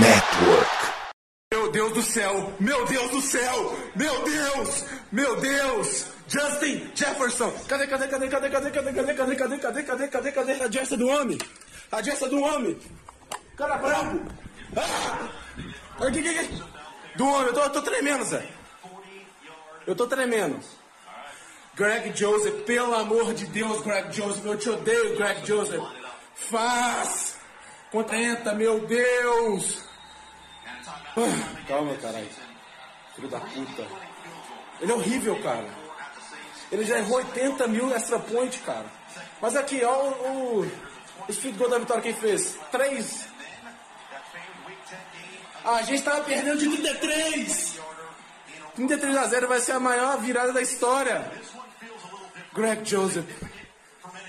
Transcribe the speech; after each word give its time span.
Network. 0.00 0.70
Meu 1.52 1.70
Deus 1.72 1.92
do 1.92 2.02
céu! 2.02 2.52
Meu 2.60 2.86
Deus 2.86 3.10
do 3.10 3.20
céu! 3.20 3.76
Meu 3.94 4.22
Deus! 4.24 4.84
Meu 5.10 5.40
Deus! 5.40 6.06
Justin 6.28 6.90
Jefferson! 6.94 7.52
Cadê, 7.68 7.86
cadê, 7.86 8.06
cadê, 8.06 8.28
cadê, 8.28 8.50
cadê, 8.50 8.70
cadê, 8.70 8.92
cadê, 8.92 9.14
cadê, 9.14 9.36
cadê, 9.36 9.58
cadê, 9.58 10.08
cadê, 10.08 10.32
cadê, 10.32 10.54
cadê 10.54 10.72
Jessa 10.72 10.96
do 10.96 11.08
homem? 11.08 11.38
A 11.90 12.02
Jessa 12.02 12.28
do 12.28 12.40
homem! 12.40 12.78
Cara 13.56 13.76
branco! 13.78 14.32
Ah! 14.76 15.28
Aqui, 16.06 16.20
aqui, 16.20 16.38
aqui. 16.38 16.62
Do 17.16 17.26
homem, 17.26 17.46
eu 17.48 17.54
tô, 17.54 17.60
eu 17.60 17.70
tô 17.70 17.82
tremendo, 17.82 18.24
Zé. 18.24 18.46
Eu 19.86 19.96
tô 19.96 20.06
tremendo. 20.06 20.60
Greg 21.74 22.16
Joseph, 22.16 22.64
pelo 22.64 22.94
amor 22.94 23.34
de 23.34 23.46
Deus, 23.46 23.82
Greg 23.82 24.12
Joseph, 24.12 24.44
eu 24.44 24.56
te 24.56 24.70
odeio, 24.70 25.16
Greg 25.16 25.46
Joseph. 25.46 25.82
Faz! 26.34 27.39
Contenta, 27.90 28.54
meu 28.54 28.86
Deus! 28.86 29.82
Ah, 31.16 31.64
calma, 31.66 31.94
caralho. 31.96 32.28
Filho 33.16 33.28
da 33.28 33.40
puta. 33.40 33.86
Ele 34.80 34.92
é 34.92 34.94
horrível, 34.94 35.42
cara. 35.42 35.68
Ele 36.70 36.84
já 36.84 36.98
errou 36.98 37.16
80 37.16 37.66
mil 37.66 37.92
extra 37.94 38.18
point, 38.18 38.56
cara. 38.60 38.86
Mas 39.40 39.56
aqui, 39.56 39.82
ó, 39.84 39.92
o, 39.92 40.60
o, 40.60 40.72
o 41.28 41.32
speed 41.32 41.56
goal 41.56 41.68
da 41.68 41.78
vitória 41.78 42.02
quem 42.02 42.14
fez? 42.14 42.56
Três. 42.70 43.28
Ah, 45.64 45.76
a 45.76 45.82
gente 45.82 46.02
tava 46.02 46.22
perdendo 46.22 46.58
de 46.58 46.68
33. 46.68 47.80
33 48.76 49.16
a 49.16 49.26
0 49.26 49.48
vai 49.48 49.60
ser 49.60 49.72
a 49.72 49.80
maior 49.80 50.18
virada 50.18 50.52
da 50.52 50.62
história. 50.62 51.30
Greg 52.54 52.88
Joseph. 52.88 53.26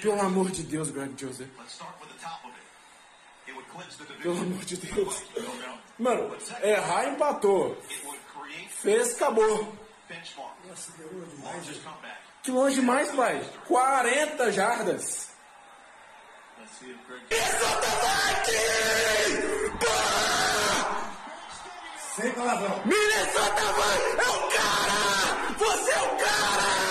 Pelo 0.02 0.20
amor 0.20 0.50
de 0.50 0.64
Deus, 0.64 0.90
Greg 0.90 1.14
Joseph. 1.16 1.48
Pelo 4.22 4.38
amor 4.38 4.66
de 4.66 4.78
Deus. 4.78 5.24
Mano, 5.98 6.36
errar 6.62 7.10
empatou. 7.10 7.78
Fez, 8.70 9.16
acabou. 9.16 9.76
Que 12.44 12.52
longe 12.52 12.76
demais, 12.76 13.12
pai. 13.12 13.42
40 13.68 14.52
jardas. 14.52 15.32
Minnesota 17.30 17.88
Vikings! 18.42 18.72
Sem 22.16 22.32
palavrão. 22.34 22.82
Minnesota 22.86 23.62
Vikings 23.62 24.18
é 24.18 24.30
o 24.30 24.50
cara! 24.50 25.56
Você 25.58 25.92
é 25.92 26.02
o 26.02 26.18
cara! 26.18 26.91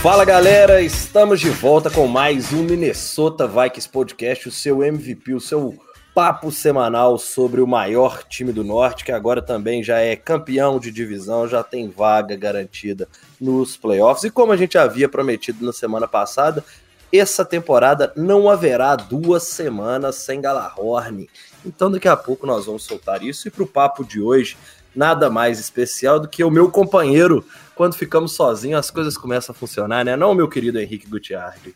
Fala 0.00 0.24
galera, 0.24 0.80
estamos 0.80 1.40
de 1.40 1.50
volta 1.50 1.90
com 1.90 2.06
mais 2.06 2.52
um 2.52 2.62
Minnesota 2.62 3.48
Vikings 3.48 3.88
Podcast, 3.88 4.48
o 4.48 4.52
seu 4.52 4.84
MVP, 4.84 5.34
o 5.34 5.40
seu 5.40 5.76
papo 6.14 6.52
semanal 6.52 7.18
sobre 7.18 7.60
o 7.60 7.66
maior 7.66 8.22
time 8.22 8.52
do 8.52 8.62
Norte, 8.62 9.04
que 9.04 9.10
agora 9.10 9.42
também 9.42 9.82
já 9.82 9.98
é 9.98 10.14
campeão 10.14 10.78
de 10.78 10.92
divisão, 10.92 11.48
já 11.48 11.64
tem 11.64 11.90
vaga 11.90 12.36
garantida 12.36 13.08
nos 13.40 13.76
playoffs. 13.76 14.22
E 14.22 14.30
como 14.30 14.52
a 14.52 14.56
gente 14.56 14.78
havia 14.78 15.08
prometido 15.08 15.66
na 15.66 15.72
semana 15.72 16.06
passada, 16.06 16.64
essa 17.12 17.44
temporada 17.44 18.12
não 18.14 18.48
haverá 18.48 18.94
duas 18.94 19.42
semanas 19.42 20.14
sem 20.14 20.40
Galahorn. 20.40 21.28
Então 21.66 21.90
daqui 21.90 22.06
a 22.06 22.16
pouco 22.16 22.46
nós 22.46 22.66
vamos 22.66 22.84
soltar 22.84 23.24
isso. 23.24 23.48
E 23.48 23.50
para 23.50 23.64
o 23.64 23.66
papo 23.66 24.04
de 24.04 24.20
hoje, 24.20 24.56
nada 24.98 25.30
mais 25.30 25.60
especial 25.60 26.18
do 26.18 26.28
que 26.28 26.42
o 26.42 26.50
meu 26.50 26.70
companheiro. 26.70 27.46
Quando 27.76 27.94
ficamos 27.94 28.32
sozinhos, 28.32 28.80
as 28.80 28.90
coisas 28.90 29.16
começam 29.16 29.54
a 29.54 29.56
funcionar, 29.56 30.04
né? 30.04 30.16
Não, 30.16 30.34
meu 30.34 30.48
querido 30.48 30.80
Henrique 30.80 31.08
Gutiardi. 31.08 31.74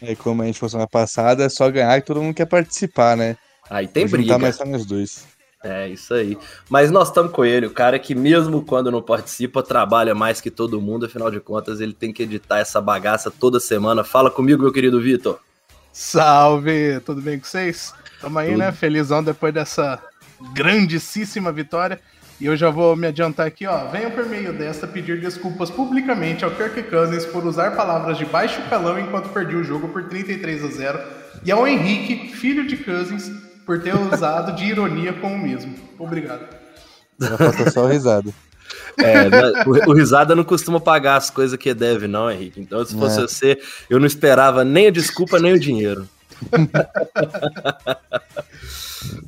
É 0.00 0.14
como 0.14 0.42
a 0.42 0.46
gente 0.46 0.58
falou 0.58 0.70
semana 0.70 0.88
passada, 0.88 1.44
é 1.44 1.48
só 1.48 1.70
ganhar 1.70 1.98
e 1.98 2.02
todo 2.02 2.22
mundo 2.22 2.34
quer 2.34 2.46
participar, 2.46 3.16
né? 3.16 3.36
Aí 3.68 3.86
tem 3.86 4.06
briga. 4.06 4.22
juntar 4.22 4.38
mais 4.38 4.56
só 4.56 4.64
nós 4.64 4.86
dois. 4.86 5.26
É, 5.62 5.88
isso 5.88 6.14
aí. 6.14 6.38
Mas 6.70 6.90
nós 6.90 7.08
estamos 7.08 7.32
com 7.32 7.44
ele, 7.44 7.66
o 7.66 7.70
cara 7.70 7.98
que 7.98 8.14
mesmo 8.14 8.62
quando 8.62 8.90
não 8.90 9.02
participa, 9.02 9.62
trabalha 9.62 10.14
mais 10.14 10.40
que 10.40 10.50
todo 10.50 10.80
mundo, 10.80 11.06
afinal 11.06 11.30
de 11.30 11.40
contas, 11.40 11.80
ele 11.80 11.92
tem 11.92 12.12
que 12.12 12.22
editar 12.22 12.58
essa 12.58 12.80
bagaça 12.80 13.30
toda 13.30 13.60
semana. 13.60 14.04
Fala 14.04 14.30
comigo, 14.30 14.62
meu 14.62 14.72
querido 14.72 15.00
Vitor. 15.00 15.38
Salve! 15.92 17.00
Tudo 17.04 17.20
bem 17.20 17.38
com 17.38 17.46
vocês? 17.46 17.92
Tamo 18.20 18.38
aí, 18.38 18.48
Tudo. 18.48 18.58
né? 18.58 18.72
Felizão 18.72 19.22
depois 19.22 19.52
dessa 19.52 20.00
grandíssima 20.52 21.50
vitória. 21.50 22.00
E 22.40 22.46
eu 22.46 22.56
já 22.56 22.68
vou 22.68 22.94
me 22.94 23.06
adiantar 23.06 23.46
aqui, 23.46 23.66
ó. 23.66 23.86
Venho 23.86 24.10
por 24.10 24.26
meio 24.26 24.52
desta 24.52 24.86
pedir 24.86 25.20
desculpas 25.20 25.70
publicamente 25.70 26.44
ao 26.44 26.50
Kirk 26.50 26.82
Cousins 26.84 27.24
por 27.24 27.44
usar 27.46 27.74
palavras 27.74 28.18
de 28.18 28.26
baixo 28.26 28.60
calão 28.68 28.98
enquanto 28.98 29.30
perdi 29.30 29.56
o 29.56 29.64
jogo 29.64 29.88
por 29.88 30.04
33 30.04 30.64
a 30.64 30.68
0 30.68 31.00
e 31.44 31.50
ao 31.50 31.66
Henrique, 31.66 32.34
filho 32.34 32.66
de 32.66 32.76
Cousins, 32.76 33.30
por 33.64 33.80
ter 33.80 33.94
usado 33.94 34.54
de 34.54 34.64
ironia 34.64 35.12
com 35.14 35.34
o 35.34 35.38
mesmo. 35.38 35.74
Obrigado. 35.98 36.46
Já 37.18 37.36
falta 37.38 37.70
só 37.70 37.86
a 37.86 37.90
risada. 37.90 38.30
É, 38.98 39.28
né, 39.28 39.64
o, 39.66 39.90
o 39.90 39.94
Risada 39.94 40.34
não 40.34 40.44
costuma 40.44 40.80
pagar 40.80 41.16
as 41.16 41.30
coisas 41.30 41.58
que 41.58 41.72
deve, 41.72 42.06
não, 42.06 42.30
Henrique. 42.30 42.60
Então, 42.60 42.84
se 42.84 42.94
fosse 42.96 43.18
É. 43.18 43.22
você, 43.22 43.58
eu 43.88 43.98
não 43.98 44.06
esperava 44.06 44.64
nem 44.64 44.88
a 44.88 44.90
desculpa, 44.90 45.38
nem 45.38 45.52
o 45.52 45.60
dinheiro. 45.60 46.08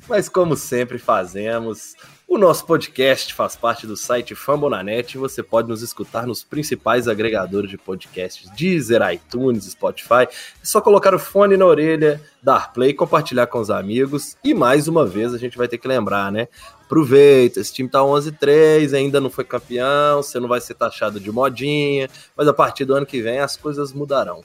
Mas, 0.08 0.28
como 0.28 0.56
sempre 0.56 0.98
fazemos, 0.98 1.94
o 2.28 2.36
nosso 2.36 2.66
podcast 2.66 3.32
faz 3.32 3.56
parte 3.56 3.86
do 3.86 3.96
site 3.96 4.34
Fambonanet 4.34 5.14
e 5.14 5.18
você 5.18 5.42
pode 5.42 5.66
nos 5.66 5.80
escutar 5.80 6.26
nos 6.26 6.44
principais 6.44 7.08
agregadores 7.08 7.70
de 7.70 7.78
podcasts, 7.78 8.50
Deezer, 8.50 9.00
iTunes, 9.10 9.64
Spotify. 9.64 10.24
É 10.24 10.30
só 10.62 10.78
colocar 10.82 11.14
o 11.14 11.18
fone 11.18 11.56
na 11.56 11.64
orelha, 11.64 12.20
dar 12.42 12.70
play, 12.74 12.92
compartilhar 12.92 13.46
com 13.46 13.58
os 13.58 13.70
amigos. 13.70 14.36
E 14.44 14.52
mais 14.52 14.86
uma 14.88 15.06
vez 15.06 15.32
a 15.32 15.38
gente 15.38 15.56
vai 15.56 15.66
ter 15.66 15.78
que 15.78 15.88
lembrar, 15.88 16.30
né? 16.30 16.48
Aproveita, 16.84 17.60
esse 17.60 17.72
time 17.72 17.88
tá 17.88 18.00
11-3, 18.00 18.92
ainda 18.92 19.22
não 19.22 19.30
foi 19.30 19.44
campeão, 19.44 20.22
você 20.22 20.38
não 20.38 20.48
vai 20.48 20.60
ser 20.60 20.74
taxado 20.74 21.18
de 21.18 21.32
modinha, 21.32 22.10
mas 22.36 22.46
a 22.46 22.52
partir 22.52 22.84
do 22.84 22.94
ano 22.94 23.06
que 23.06 23.22
vem 23.22 23.38
as 23.38 23.56
coisas 23.56 23.90
mudarão. 23.90 24.44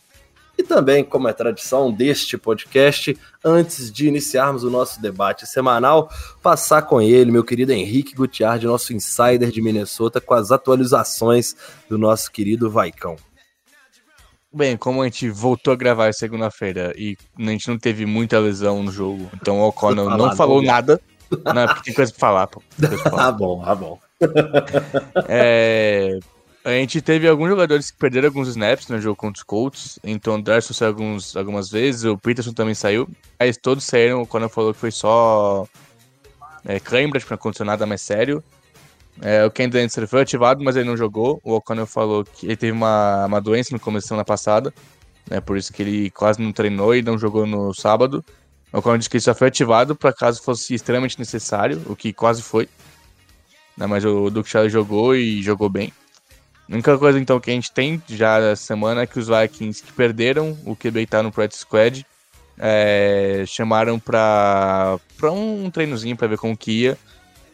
E 0.58 0.62
também, 0.62 1.04
como 1.04 1.28
é 1.28 1.34
tradição 1.34 1.92
deste 1.92 2.38
podcast, 2.38 3.18
antes 3.44 3.92
de 3.92 4.08
iniciarmos 4.08 4.64
o 4.64 4.70
nosso 4.70 5.02
debate 5.02 5.48
semanal, 5.48 6.10
passar 6.44 6.84
com 6.84 7.02
ele, 7.02 7.32
meu 7.32 7.44
querido 7.44 7.72
Henrique 7.72 8.16
Gutiardi, 8.16 8.68
nosso 8.68 8.94
insider 8.94 9.50
de 9.50 9.62
Minnesota, 9.62 10.22
com 10.22 10.36
as 10.36 10.52
atualizações 10.52 11.56
do 11.90 11.98
nosso 11.98 12.32
querido 12.32 12.70
Vaicão. 12.70 13.16
Bem, 14.54 14.78
como 14.78 15.02
a 15.02 15.06
gente 15.06 15.28
voltou 15.32 15.74
a 15.74 15.76
gravar 15.76 16.14
segunda-feira 16.14 16.94
e 16.96 17.18
a 17.40 17.44
gente 17.50 17.68
não 17.68 17.80
teve 17.80 18.06
muita 18.06 18.38
lesão 18.38 18.84
no 18.84 18.92
jogo, 18.92 19.28
então 19.34 19.60
o 19.60 19.68
O'Connell 19.68 20.12
não 20.12 20.36
falou 20.36 20.62
nada. 20.62 21.02
Não, 21.32 21.66
porque 21.66 21.86
tem 21.86 21.94
coisa 21.96 22.12
pra 22.12 22.20
falar, 22.20 22.46
pô. 22.46 22.62
Pra 22.78 22.98
falar. 23.00 23.28
Ah, 23.28 23.32
bom, 23.32 23.64
ah, 23.66 23.74
bom. 23.74 24.00
É, 25.28 26.20
a 26.66 26.72
gente 26.72 27.02
teve 27.02 27.28
alguns 27.28 27.50
jogadores 27.50 27.92
que 27.92 27.98
perderam 27.98 28.28
alguns 28.28 28.48
snaps 28.48 28.88
no 28.88 29.00
jogo 29.02 29.16
contra 29.16 29.40
os 29.40 29.44
Colts. 29.44 30.00
Então 30.04 30.36
o 30.36 30.42
Darson 30.42 30.74
saiu 30.74 30.90
alguns, 30.90 31.36
algumas 31.36 31.70
vezes, 31.70 32.06
o 32.06 32.18
Peterson 32.18 32.54
também 32.54 32.74
saiu. 32.74 33.08
Mas 33.40 33.58
todos 33.58 33.84
saíram 33.84 34.26
quando 34.26 34.48
falou 34.48 34.74
que 34.74 34.80
foi 34.80 34.92
só 34.92 35.68
é, 36.66 36.80
tipo, 36.80 37.30
não 37.30 37.36
aconteceu 37.36 37.66
nada 37.66 37.86
mais 37.86 38.02
sério. 38.02 38.42
É, 39.22 39.46
o 39.46 39.52
Ken 39.52 39.70
Dancer 39.70 40.08
foi 40.08 40.22
ativado, 40.22 40.64
mas 40.64 40.76
ele 40.76 40.88
não 40.88 40.98
jogou. 40.98 41.40
O 41.44 41.54
O'Connell 41.54 41.86
falou 41.86 42.24
que 42.24 42.46
ele 42.46 42.56
teve 42.56 42.72
uma, 42.72 43.26
uma 43.26 43.42
doença 43.42 43.74
no 43.74 43.80
começo 43.80 44.06
da 44.06 44.10
semana 44.10 44.26
passada. 44.26 44.74
Né, 45.30 45.42
por 45.42 45.58
isso 45.58 45.72
que 45.72 45.82
ele 45.82 46.10
quase 46.12 46.42
não 46.42 46.52
treinou 46.52 46.96
e 46.96 47.02
não 47.02 47.18
jogou 47.18 47.46
no 47.46 47.74
sábado. 47.74 48.24
O 48.72 48.78
O'Connell 48.80 48.98
disse 48.98 49.10
que 49.10 49.18
ele 49.18 49.24
só 49.24 49.36
foi 49.36 49.50
ativado 49.50 49.96
para 49.96 50.14
caso 50.14 50.42
fosse 50.42 50.74
extremamente 50.74 51.20
necessário, 51.20 51.82
o 51.88 51.96
que 51.96 52.14
quase 52.14 52.42
foi. 52.42 52.68
Né, 53.78 53.86
mas 53.86 54.06
o 54.06 54.30
Duke 54.30 54.50
Charlie 54.50 54.72
jogou 54.72 55.14
e 55.16 55.42
jogou 55.44 55.70
bem. 55.70 55.92
A 56.74 56.76
única 56.76 56.98
coisa 56.98 57.20
então 57.20 57.40
que 57.40 57.52
a 57.52 57.54
gente 57.54 57.72
tem 57.72 58.02
já 58.10 58.40
essa 58.40 58.64
semana 58.64 59.04
é 59.04 59.06
que 59.06 59.20
os 59.20 59.28
Vikings 59.28 59.84
que 59.84 59.94
perderam 59.94 60.58
o 60.66 60.76
QB 60.76 61.06
tá 61.06 61.22
no 61.22 61.32
practice 61.32 61.62
squad 61.62 62.04
é, 62.58 63.44
chamaram 63.46 64.00
pra, 64.00 64.98
pra 65.16 65.32
um 65.32 65.70
treinozinho 65.70 66.18
pra 66.18 66.28
ver 66.28 66.40
como 66.40 66.58
que 66.58 66.72
ia 66.72 66.98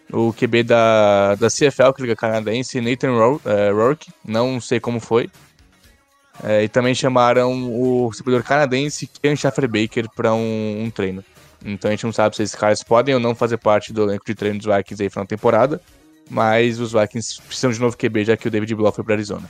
o 0.10 0.31
QB 0.31 0.63
da, 0.63 1.36
da 1.36 1.50
CFL, 1.50 1.92
que 1.94 2.01
liga 2.01 2.16
canadense, 2.16 2.80
Nathan 2.80 3.10
é, 3.44 3.71
Rourke, 3.71 4.10
não 4.24 4.62
sei 4.62 4.80
como 4.80 5.01
foi. 5.01 5.30
É, 6.42 6.63
e 6.63 6.69
também 6.69 6.95
chamaram 6.95 7.51
o 7.69 8.07
recebedor 8.07 8.42
canadense 8.42 9.06
Ken 9.21 9.36
Schaffer 9.36 9.68
Baker 9.68 10.07
pra 10.16 10.33
um, 10.33 10.83
um 10.83 10.89
treino. 10.89 11.25
Então 11.63 11.89
a 11.89 11.92
gente 11.92 12.06
não 12.06 12.13
sabe 12.13 12.38
se 12.38 12.44
esses 12.44 12.56
caras 12.56 12.81
podem 12.81 13.16
ou 13.16 13.19
não 13.19 13.36
fazer 13.36 13.57
parte 13.57 13.92
do 13.92 14.04
elenco 14.04 14.24
de 14.25 14.33
treino 14.33 14.60
dos 14.60 14.66
Vikings 14.66 15.04
aí 15.04 15.10
na 15.13 15.25
temporada. 15.25 15.81
Mas 16.29 16.79
os 16.79 16.91
Vikings 16.91 17.41
precisam 17.41 17.71
de 17.71 17.79
novo 17.79 17.97
QB, 17.97 18.25
já 18.25 18.37
que 18.37 18.47
o 18.47 18.51
David 18.51 18.75
Blow 18.75 18.91
foi 18.91 19.03
pra 19.03 19.15
Arizona. 19.15 19.49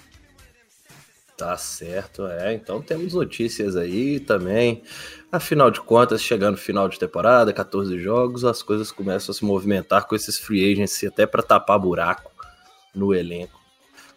Tá 1.37 1.55
certo, 1.57 2.25
é. 2.27 2.53
Então 2.53 2.81
temos 2.81 3.13
notícias 3.13 3.75
aí 3.75 4.19
também. 4.19 4.83
Afinal 5.31 5.71
de 5.71 5.79
contas, 5.79 6.21
chegando 6.21 6.57
final 6.57 6.89
de 6.89 6.99
temporada, 6.99 7.53
14 7.53 7.97
jogos, 7.99 8.43
as 8.43 8.61
coisas 8.61 8.91
começam 8.91 9.31
a 9.31 9.35
se 9.35 9.45
movimentar 9.45 10.05
com 10.05 10.15
esses 10.15 10.37
free 10.37 10.71
agents 10.71 11.03
até 11.03 11.25
para 11.25 11.43
tapar 11.43 11.79
buraco 11.79 12.31
no 12.93 13.13
elenco. 13.13 13.58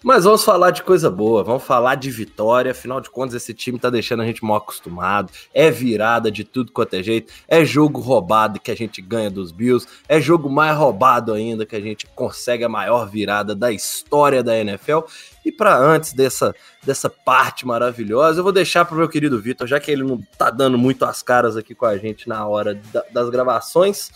Mas 0.03 0.25
vamos 0.25 0.43
falar 0.43 0.73
de 0.73 0.83
coisa 0.83 1.09
boa, 1.09 1.45
vamos 1.45 1.63
falar 1.63 1.95
de 1.95 2.11
vitória. 2.11 2.73
Afinal 2.73 3.01
de 3.01 3.09
contas, 3.09 3.37
esse 3.37 3.55
time 3.55 3.79
tá 3.79 3.89
deixando 3.89 4.23
a 4.23 4.27
gente 4.27 4.45
mal 4.45 4.57
acostumado. 4.57 5.31
É 5.55 5.71
virada 5.71 6.29
de 6.29 6.43
tudo 6.43 6.73
quanto 6.73 6.95
é 6.95 7.03
jeito. 7.05 7.33
É 7.47 7.65
jogo 7.65 8.01
roubado 8.01 8.59
que 8.59 8.73
a 8.73 8.75
gente 8.75 9.01
ganha 9.01 9.31
dos 9.31 9.53
Bills. 9.53 9.87
É 10.09 10.21
jogo 10.21 10.51
mais 10.51 10.77
roubado 10.77 11.33
ainda 11.33 11.65
que 11.65 11.77
a 11.77 11.81
gente 11.81 12.05
consegue 12.17 12.65
a 12.65 12.69
maior 12.69 13.09
virada 13.09 13.55
da 13.55 13.71
história 13.71 14.43
da 14.43 14.59
NFL. 14.59 15.01
E 15.45 15.53
para 15.53 15.77
antes 15.79 16.13
dessa, 16.13 16.53
dessa 16.83 17.09
parte 17.09 17.65
maravilhosa, 17.65 18.41
eu 18.41 18.45
vou 18.45 18.53
deixar 18.53 18.85
pro 18.85 18.97
meu 18.97 19.09
querido 19.09 19.41
Vitor, 19.41 19.69
já 19.69 19.79
que 19.79 19.91
ele 19.91 20.03
não 20.03 20.21
tá 20.37 20.51
dando 20.51 20.77
muito 20.77 21.05
as 21.05 21.23
caras 21.23 21.57
aqui 21.57 21.77
com 21.77 21.87
a 21.87 21.97
gente 21.97 22.29
na 22.29 22.45
hora 22.45 22.75
da, 22.93 23.05
das 23.13 23.31
gravações. 23.31 24.11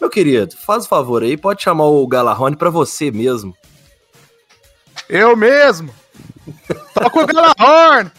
Meu 0.00 0.10
querido, 0.10 0.56
faz 0.56 0.86
o 0.86 0.88
favor 0.88 1.22
aí, 1.22 1.36
pode 1.36 1.62
chamar 1.62 1.84
o 1.84 2.06
Galarrone 2.06 2.56
para 2.56 2.70
você 2.70 3.12
mesmo 3.12 3.54
eu 5.10 5.36
mesmo! 5.36 5.92
Toca 6.94 7.20
o 7.20 7.26
Galahorn! 7.26 8.10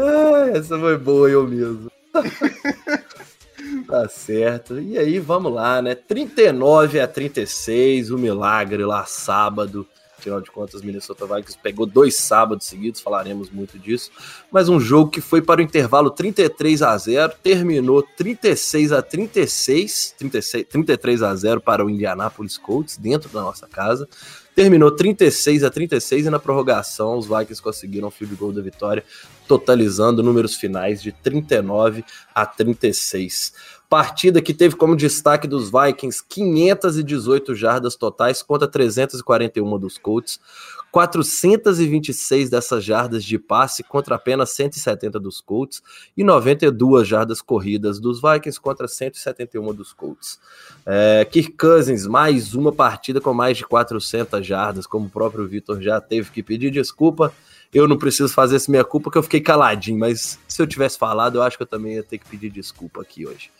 ah, 0.00 0.48
essa 0.54 0.78
foi 0.78 0.96
boa, 0.96 1.28
eu 1.28 1.46
mesmo. 1.46 1.90
tá 3.86 4.08
certo. 4.08 4.80
E 4.80 4.96
aí, 4.96 5.18
vamos 5.18 5.52
lá, 5.52 5.82
né? 5.82 5.94
39 5.94 6.98
a 6.98 7.06
36, 7.06 8.10
o 8.10 8.16
milagre 8.16 8.86
lá 8.86 9.04
sábado. 9.04 9.86
Afinal 10.24 10.40
de 10.40 10.50
contas, 10.50 10.80
Minnesota 10.80 11.26
Vikings 11.26 11.58
pegou 11.62 11.84
dois 11.84 12.16
sábados 12.16 12.66
seguidos, 12.66 13.02
falaremos 13.02 13.50
muito 13.50 13.78
disso. 13.78 14.10
Mas 14.50 14.70
um 14.70 14.80
jogo 14.80 15.10
que 15.10 15.20
foi 15.20 15.42
para 15.42 15.60
o 15.60 15.62
intervalo 15.62 16.10
33 16.10 16.80
a 16.80 16.96
0, 16.96 17.34
terminou 17.42 18.02
36 18.02 18.90
a 18.90 19.02
36, 19.02 20.14
36 20.16 20.66
33 20.66 21.22
a 21.22 21.34
0 21.34 21.60
para 21.60 21.84
o 21.84 21.90
Indianapolis 21.90 22.56
Colts 22.56 22.96
dentro 22.96 23.28
da 23.28 23.42
nossa 23.42 23.68
casa. 23.68 24.08
Terminou 24.54 24.90
36 24.90 25.62
a 25.62 25.70
36 25.70 26.24
e 26.24 26.30
na 26.30 26.38
prorrogação 26.38 27.18
os 27.18 27.26
Vikings 27.26 27.60
conseguiram 27.60 28.08
o 28.08 28.10
field 28.10 28.34
goal 28.34 28.52
da 28.52 28.62
vitória, 28.62 29.04
totalizando 29.46 30.22
números 30.22 30.54
finais 30.54 31.02
de 31.02 31.12
39 31.12 32.02
a 32.34 32.46
36. 32.46 33.52
Partida 33.94 34.42
que 34.42 34.52
teve 34.52 34.74
como 34.74 34.96
destaque 34.96 35.46
dos 35.46 35.70
Vikings 35.70 36.20
518 36.28 37.54
jardas 37.54 37.94
totais 37.94 38.42
contra 38.42 38.66
341 38.66 39.78
dos 39.78 39.98
Colts, 39.98 40.40
426 40.90 42.50
dessas 42.50 42.82
jardas 42.82 43.22
de 43.22 43.38
passe 43.38 43.84
contra 43.84 44.16
apenas 44.16 44.50
170 44.50 45.20
dos 45.20 45.40
Colts 45.40 45.80
e 46.16 46.24
92 46.24 47.06
jardas 47.06 47.40
corridas 47.40 48.00
dos 48.00 48.20
Vikings 48.20 48.60
contra 48.60 48.88
171 48.88 49.72
dos 49.72 49.92
Colts. 49.92 50.40
É, 50.84 51.24
Kirk 51.30 51.52
Cousins, 51.52 52.04
mais 52.04 52.52
uma 52.52 52.72
partida 52.72 53.20
com 53.20 53.32
mais 53.32 53.56
de 53.56 53.64
400 53.64 54.44
jardas, 54.44 54.88
como 54.88 55.06
o 55.06 55.10
próprio 55.10 55.46
Vitor 55.46 55.80
já 55.80 56.00
teve 56.00 56.32
que 56.32 56.42
pedir 56.42 56.72
desculpa. 56.72 57.32
Eu 57.72 57.86
não 57.86 57.96
preciso 57.96 58.32
fazer 58.32 58.56
essa 58.56 58.70
minha 58.70 58.84
culpa, 58.84 59.04
porque 59.04 59.18
eu 59.18 59.22
fiquei 59.22 59.40
caladinho, 59.40 59.98
mas 59.98 60.36
se 60.48 60.60
eu 60.60 60.66
tivesse 60.66 60.98
falado, 60.98 61.38
eu 61.38 61.42
acho 61.42 61.56
que 61.56 61.62
eu 61.62 61.66
também 61.66 61.94
ia 61.94 62.02
ter 62.02 62.18
que 62.18 62.26
pedir 62.26 62.50
desculpa 62.50 63.00
aqui 63.00 63.24
hoje. 63.24 63.50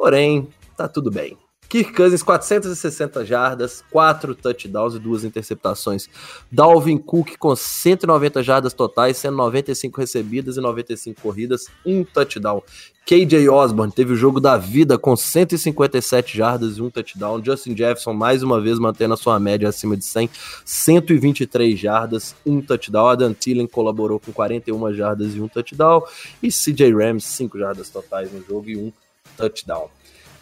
Porém, 0.00 0.48
tá 0.78 0.88
tudo 0.88 1.10
bem. 1.10 1.36
Kirk 1.68 1.92
Cousins, 1.92 2.22
460 2.22 3.22
jardas, 3.22 3.84
4 3.90 4.34
touchdowns 4.34 4.94
e 4.94 4.98
2 4.98 5.24
interceptações. 5.24 6.08
Dalvin 6.50 6.96
Cook 6.96 7.36
com 7.38 7.54
190 7.54 8.42
jardas 8.42 8.72
totais, 8.72 9.18
sendo 9.18 9.36
95 9.36 10.00
recebidas 10.00 10.56
e 10.56 10.60
95 10.62 11.20
corridas, 11.20 11.66
um 11.84 12.02
touchdown. 12.02 12.62
KJ 13.04 13.46
Osborne 13.50 13.92
teve 13.92 14.14
o 14.14 14.16
jogo 14.16 14.40
da 14.40 14.56
vida 14.56 14.96
com 14.96 15.14
157 15.14 16.34
jardas 16.34 16.78
e 16.78 16.82
um 16.82 16.88
touchdown. 16.88 17.44
Justin 17.44 17.76
Jefferson, 17.76 18.14
mais 18.14 18.42
uma 18.42 18.58
vez, 18.58 18.78
mantendo 18.78 19.12
a 19.12 19.18
sua 19.18 19.38
média 19.38 19.68
acima 19.68 19.98
de 19.98 20.04
100, 20.06 20.30
123 20.64 21.78
jardas, 21.78 22.34
um 22.46 22.62
touchdown. 22.62 23.06
Adam 23.06 23.34
Thielen 23.34 23.66
colaborou 23.66 24.18
com 24.18 24.32
41 24.32 24.94
jardas 24.94 25.36
e 25.36 25.40
um 25.42 25.46
touchdown. 25.46 26.02
E 26.42 26.48
CJ 26.48 26.90
Rams, 26.94 27.26
5 27.26 27.58
jardas 27.58 27.90
totais 27.90 28.32
no 28.32 28.42
jogo 28.42 28.70
e 28.70 28.76
um 28.78 28.90
touchdown. 28.90 29.09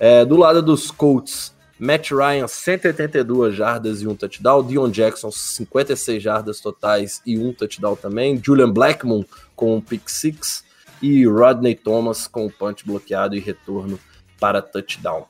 É, 0.00 0.24
do 0.24 0.36
lado 0.36 0.62
dos 0.62 0.90
Colts, 0.90 1.52
Matt 1.78 2.10
Ryan, 2.10 2.48
182 2.48 3.54
jardas 3.54 4.02
e 4.02 4.08
um 4.08 4.14
touchdown. 4.14 4.66
Dion 4.66 4.90
Jackson, 4.90 5.30
56 5.30 6.22
jardas 6.22 6.60
totais 6.60 7.22
e 7.24 7.38
um 7.38 7.52
touchdown 7.52 7.94
também. 7.94 8.40
Julian 8.42 8.70
Blackmon 8.70 9.24
com 9.54 9.76
um 9.76 9.80
pick 9.80 10.08
six. 10.08 10.64
E 11.00 11.24
Rodney 11.26 11.76
Thomas 11.76 12.26
com 12.26 12.46
o 12.46 12.50
punch 12.50 12.84
bloqueado 12.84 13.36
e 13.36 13.38
retorno 13.38 14.00
para 14.40 14.60
touchdown. 14.60 15.26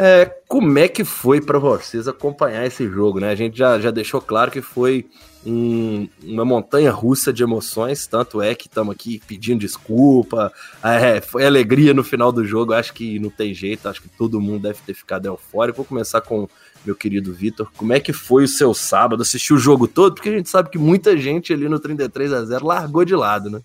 É, 0.00 0.26
como 0.46 0.78
é 0.78 0.86
que 0.86 1.02
foi 1.02 1.40
para 1.40 1.58
vocês 1.58 2.06
acompanhar 2.06 2.64
esse 2.64 2.88
jogo, 2.88 3.18
né? 3.18 3.30
A 3.30 3.34
gente 3.34 3.58
já, 3.58 3.80
já 3.80 3.90
deixou 3.90 4.20
claro 4.20 4.48
que 4.48 4.62
foi 4.62 5.04
um, 5.44 6.08
uma 6.22 6.44
montanha 6.44 6.92
russa 6.92 7.32
de 7.32 7.42
emoções, 7.42 8.06
tanto 8.06 8.40
é 8.40 8.54
que 8.54 8.68
estamos 8.68 8.94
aqui 8.94 9.20
pedindo 9.26 9.58
desculpa, 9.58 10.52
é, 10.84 11.20
foi 11.20 11.44
alegria 11.44 11.92
no 11.92 12.04
final 12.04 12.30
do 12.30 12.44
jogo, 12.44 12.74
acho 12.74 12.94
que 12.94 13.18
não 13.18 13.28
tem 13.28 13.52
jeito, 13.52 13.88
acho 13.88 14.00
que 14.00 14.08
todo 14.08 14.40
mundo 14.40 14.62
deve 14.62 14.78
ter 14.86 14.94
ficado 14.94 15.26
eufórico. 15.26 15.78
Vou 15.78 15.84
começar 15.84 16.20
com 16.20 16.48
meu 16.86 16.94
querido 16.94 17.34
Vitor, 17.34 17.68
como 17.76 17.92
é 17.92 17.98
que 17.98 18.12
foi 18.12 18.44
o 18.44 18.48
seu 18.48 18.72
sábado? 18.72 19.22
Assistiu 19.22 19.56
o 19.56 19.58
jogo 19.58 19.88
todo? 19.88 20.14
Porque 20.14 20.28
a 20.28 20.36
gente 20.36 20.48
sabe 20.48 20.70
que 20.70 20.78
muita 20.78 21.16
gente 21.16 21.52
ali 21.52 21.68
no 21.68 21.80
33 21.80 22.32
a 22.32 22.44
0 22.44 22.64
largou 22.64 23.04
de 23.04 23.16
lado, 23.16 23.50
né? 23.50 23.60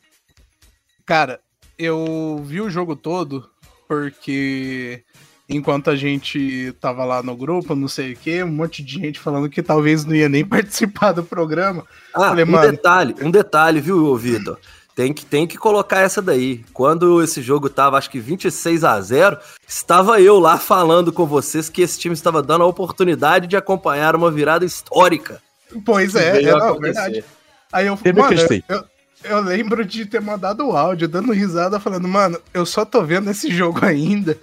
Cara, 1.06 1.40
eu 1.78 2.42
vi 2.44 2.60
o 2.60 2.72
jogo 2.72 2.96
todo 2.96 3.48
porque 3.88 5.04
enquanto 5.48 5.90
a 5.90 5.96
gente 5.96 6.74
tava 6.80 7.04
lá 7.04 7.22
no 7.22 7.36
grupo, 7.36 7.76
não 7.76 7.88
sei 7.88 8.14
o 8.14 8.16
que, 8.16 8.44
um 8.44 8.52
monte 8.52 8.84
de 8.84 8.94
gente 8.94 9.20
falando 9.20 9.50
que 9.50 9.62
talvez 9.62 10.06
não 10.06 10.16
ia 10.16 10.30
nem 10.30 10.44
participar 10.46 11.12
do 11.12 11.24
programa. 11.24 11.86
Ah, 12.14 12.30
Falei, 12.30 12.46
um 12.46 12.52
mano... 12.52 12.72
detalhe, 12.72 13.16
um 13.22 13.32
detalhe, 13.32 13.82
viu, 13.82 14.16
Vitor? 14.16 14.58
Tem 14.96 15.12
que, 15.12 15.26
tem 15.26 15.48
que 15.48 15.58
colocar 15.58 16.02
essa 16.02 16.22
daí. 16.22 16.64
Quando 16.72 17.22
esse 17.24 17.42
jogo 17.42 17.68
tava, 17.68 17.98
acho 17.98 18.12
que 18.12 18.20
26 18.20 18.84
a 18.84 19.02
0 19.02 19.38
estava 19.68 20.22
eu 20.22 20.40
lá 20.40 20.60
falando 20.60 21.12
com 21.12 21.26
vocês 21.26 21.68
que 21.68 21.82
esse 21.82 22.00
time 22.00 22.14
estava 22.14 22.44
dando 22.44 22.64
a 22.64 22.68
oportunidade 22.68 23.48
de 23.48 23.58
acompanhar 23.58 24.16
uma 24.16 24.30
virada 24.30 24.64
histórica. 24.64 25.42
Pois 25.84 26.14
é, 26.14 26.44
é 26.44 26.52
não, 26.56 26.80
verdade. 26.80 27.26
Aí 27.72 27.88
eu, 27.88 27.98
mano, 28.16 28.36
eu, 28.40 28.64
eu, 28.70 28.84
eu 29.24 29.42
lembro 29.42 29.84
de 29.84 30.06
ter 30.06 30.22
mandado 30.22 30.64
o 30.68 30.78
áudio, 30.78 31.08
dando 31.08 31.34
risada, 31.34 31.80
falando, 31.80 32.08
mano, 32.08 32.40
eu 32.54 32.64
só 32.64 32.86
tô 32.86 33.04
vendo 33.04 33.32
esse 33.32 33.50
jogo 33.50 33.80
ainda 33.84 34.38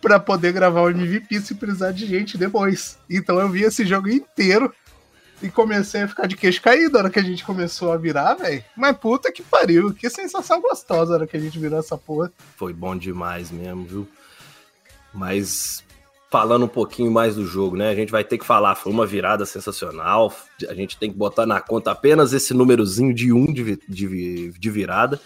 para 0.00 0.20
poder 0.20 0.52
gravar 0.52 0.82
o 0.82 0.90
MVP 0.90 1.40
se 1.40 1.54
precisar 1.54 1.92
de 1.92 2.06
gente 2.06 2.38
depois. 2.38 2.98
Então 3.08 3.40
eu 3.40 3.48
vi 3.48 3.62
esse 3.62 3.84
jogo 3.84 4.08
inteiro 4.08 4.72
e 5.42 5.50
comecei 5.50 6.02
a 6.02 6.08
ficar 6.08 6.26
de 6.26 6.36
queixo 6.36 6.62
caído 6.62 6.94
na 6.94 6.98
hora 7.00 7.10
que 7.10 7.18
a 7.18 7.22
gente 7.22 7.44
começou 7.44 7.92
a 7.92 7.96
virar, 7.96 8.34
velho. 8.34 8.64
Mas 8.76 8.96
puta 8.96 9.30
que 9.30 9.42
pariu, 9.42 9.92
que 9.92 10.08
sensação 10.08 10.60
gostosa 10.60 11.10
na 11.10 11.16
hora 11.16 11.26
que 11.26 11.36
a 11.36 11.40
gente 11.40 11.58
virou 11.58 11.78
essa 11.78 11.96
porra. 11.96 12.32
Foi 12.56 12.72
bom 12.72 12.96
demais 12.96 13.50
mesmo, 13.50 13.84
viu? 13.84 14.08
Mas 15.12 15.84
falando 16.30 16.64
um 16.64 16.68
pouquinho 16.68 17.10
mais 17.10 17.36
do 17.36 17.46
jogo, 17.46 17.76
né? 17.76 17.90
A 17.90 17.94
gente 17.94 18.10
vai 18.10 18.24
ter 18.24 18.38
que 18.38 18.44
falar, 18.44 18.74
foi 18.74 18.92
uma 18.92 19.06
virada 19.06 19.46
sensacional. 19.46 20.34
A 20.68 20.74
gente 20.74 20.98
tem 20.98 21.10
que 21.10 21.16
botar 21.16 21.46
na 21.46 21.60
conta 21.60 21.90
apenas 21.90 22.32
esse 22.32 22.52
númerozinho 22.52 23.14
de 23.14 23.32
um 23.32 23.46
de, 23.46 23.78
de, 23.88 24.50
de 24.52 24.70
virada. 24.70 25.20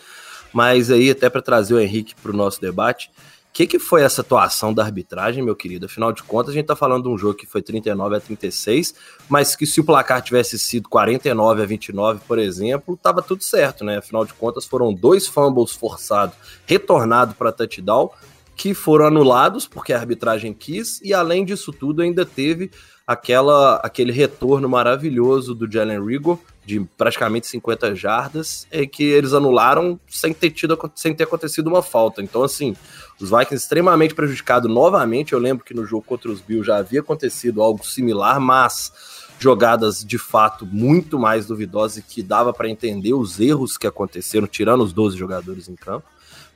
Mas 0.53 0.91
aí, 0.91 1.11
até 1.11 1.31
para 1.31 1.41
trazer 1.41 1.75
o 1.75 1.81
Henrique 1.81 2.15
para 2.15 2.33
o 2.33 2.37
nosso 2.37 2.61
debate, 2.61 3.11
que, 3.53 3.67
que 3.67 3.79
foi 3.79 4.03
essa 4.03 4.21
atuação 4.21 4.73
da 4.73 4.85
arbitragem, 4.85 5.43
meu 5.43 5.57
querido? 5.57 5.87
Afinal 5.87 6.13
de 6.13 6.23
contas, 6.23 6.51
a 6.51 6.55
gente 6.55 6.67
tá 6.67 6.77
falando 6.77 7.05
de 7.05 7.09
um 7.09 7.19
jogo 7.19 7.35
que 7.35 7.47
foi 7.47 7.61
39 7.61 8.17
a 8.17 8.21
36, 8.21 8.95
mas 9.29 9.57
que 9.57 9.67
se 9.67 9.81
o 9.81 9.85
placar 9.85 10.23
tivesse 10.23 10.59
sido 10.59 10.89
49 10.89 11.63
a 11.63 11.67
29, 11.67 12.21
por 12.27 12.39
exemplo, 12.39 12.97
tava 12.97 13.21
tudo 13.23 13.43
certo, 13.43 13.85
né? 13.85 13.99
Afinal 13.99 14.25
de 14.25 14.33
contas, 14.35 14.65
foram 14.65 14.95
dois 14.95 15.27
fumbles 15.27 15.73
forçados, 15.73 16.37
retornado 16.65 17.35
para 17.35 17.51
touchdown, 17.51 18.11
que 18.57 18.75
foram 18.75 19.07
anulados 19.07 19.67
porque 19.67 19.93
a 19.93 19.99
arbitragem 19.99 20.53
quis, 20.53 21.01
e 21.03 21.13
além 21.13 21.45
disso 21.45 21.73
tudo, 21.73 22.03
ainda 22.03 22.25
teve 22.25 22.71
aquela, 23.11 23.75
aquele 23.83 24.13
retorno 24.13 24.69
maravilhoso 24.69 25.53
do 25.53 25.69
Jalen 25.69 26.07
Rigor, 26.07 26.39
de 26.65 26.79
praticamente 26.97 27.49
50 27.49 27.93
jardas, 27.97 28.69
e 28.71 28.87
que 28.87 29.03
eles 29.03 29.33
anularam 29.33 29.99
sem 30.09 30.33
ter, 30.33 30.53
tido, 30.53 30.79
sem 30.95 31.13
ter 31.13 31.25
acontecido 31.25 31.67
uma 31.67 31.83
falta. 31.83 32.23
Então, 32.23 32.45
assim, 32.45 32.77
os 33.21 33.29
Vikings 33.29 33.57
extremamente 33.57 34.15
prejudicados 34.15 34.73
novamente. 34.73 35.33
Eu 35.33 35.41
lembro 35.41 35.65
que 35.65 35.75
no 35.75 35.85
jogo 35.85 36.05
contra 36.07 36.31
os 36.31 36.41
Bills 36.41 36.65
já 36.65 36.77
havia 36.77 37.01
acontecido 37.01 37.61
algo 37.61 37.85
similar, 37.85 38.39
mas 38.39 38.93
jogadas 39.41 40.05
de 40.05 40.17
fato 40.17 40.65
muito 40.65 41.19
mais 41.19 41.47
duvidosas 41.47 41.97
e 41.97 42.03
que 42.03 42.23
dava 42.23 42.53
para 42.53 42.69
entender 42.69 43.13
os 43.13 43.41
erros 43.41 43.77
que 43.77 43.89
aconteceram, 43.89 44.47
tirando 44.47 44.85
os 44.85 44.93
12 44.93 45.19
jogadores 45.19 45.69
em 45.69 45.75
campo. 45.75 46.07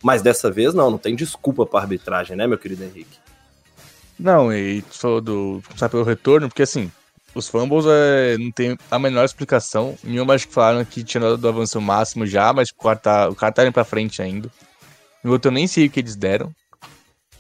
Mas 0.01 0.23
dessa 0.23 0.53
vez 0.53 0.73
não, 0.73 0.89
não 0.89 0.99
tem 0.99 1.17
desculpa 1.17 1.67
para 1.67 1.81
arbitragem, 1.81 2.37
né, 2.37 2.47
meu 2.47 2.59
querido 2.59 2.85
Henrique? 2.85 3.24
Não, 4.19 4.53
e 4.53 4.83
tu 4.83 4.99
falou 4.99 5.21
do. 5.21 5.63
começar 5.67 5.89
pelo 5.89 6.05
retorno, 6.05 6.49
porque 6.49 6.63
assim, 6.63 6.91
os 7.35 7.49
fumbles 7.49 7.85
é, 7.87 8.39
não 8.39 8.51
tem 8.53 8.79
a 8.91 8.99
menor 8.99 9.25
explicação. 9.25 9.97
Nenhuma 10.05 10.35
acho 10.35 10.47
que 10.47 10.55
falaram 10.55 10.85
que 10.85 11.03
tinha 11.03 11.21
dado 11.21 11.37
do 11.37 11.49
avanço 11.49 11.81
máximo 11.81 12.27
já, 12.27 12.53
mas 12.53 12.71
o 12.71 12.75
cara 12.77 12.97
tá, 12.97 13.29
o 13.29 13.35
cara 13.35 13.53
tá 13.53 13.63
indo 13.65 13.73
pra 13.73 13.85
frente 13.85 14.23
ainda. 14.23 14.51
Eu 15.25 15.51
nem 15.51 15.67
sei 15.67 15.87
o 15.87 15.91
que 15.91 16.01
eles 16.01 16.17
deram. 16.17 16.55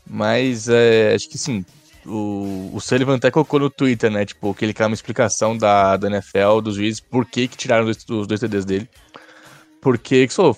Mas 0.06 0.68
é, 0.68 1.14
acho 1.14 1.28
que 1.28 1.38
sim. 1.38 1.64
O, 2.04 2.70
o 2.74 2.80
Sullivan 2.80 3.16
até 3.16 3.30
colocou 3.30 3.60
no 3.60 3.70
Twitter, 3.70 4.10
né? 4.10 4.24
Tipo, 4.24 4.54
que 4.54 4.64
ele 4.64 4.74
quer 4.74 4.86
uma 4.86 4.94
explicação 4.94 5.56
da, 5.56 5.96
da 5.96 6.08
NFL, 6.08 6.60
dos 6.62 6.76
juízes, 6.76 7.00
por 7.00 7.24
que, 7.24 7.48
que 7.48 7.56
tiraram 7.56 7.86
os, 7.86 8.26
dois 8.26 8.40
TDs 8.40 8.64
dele. 8.64 8.88
Porque 9.80 10.26
que 10.26 10.34
só, 10.34 10.54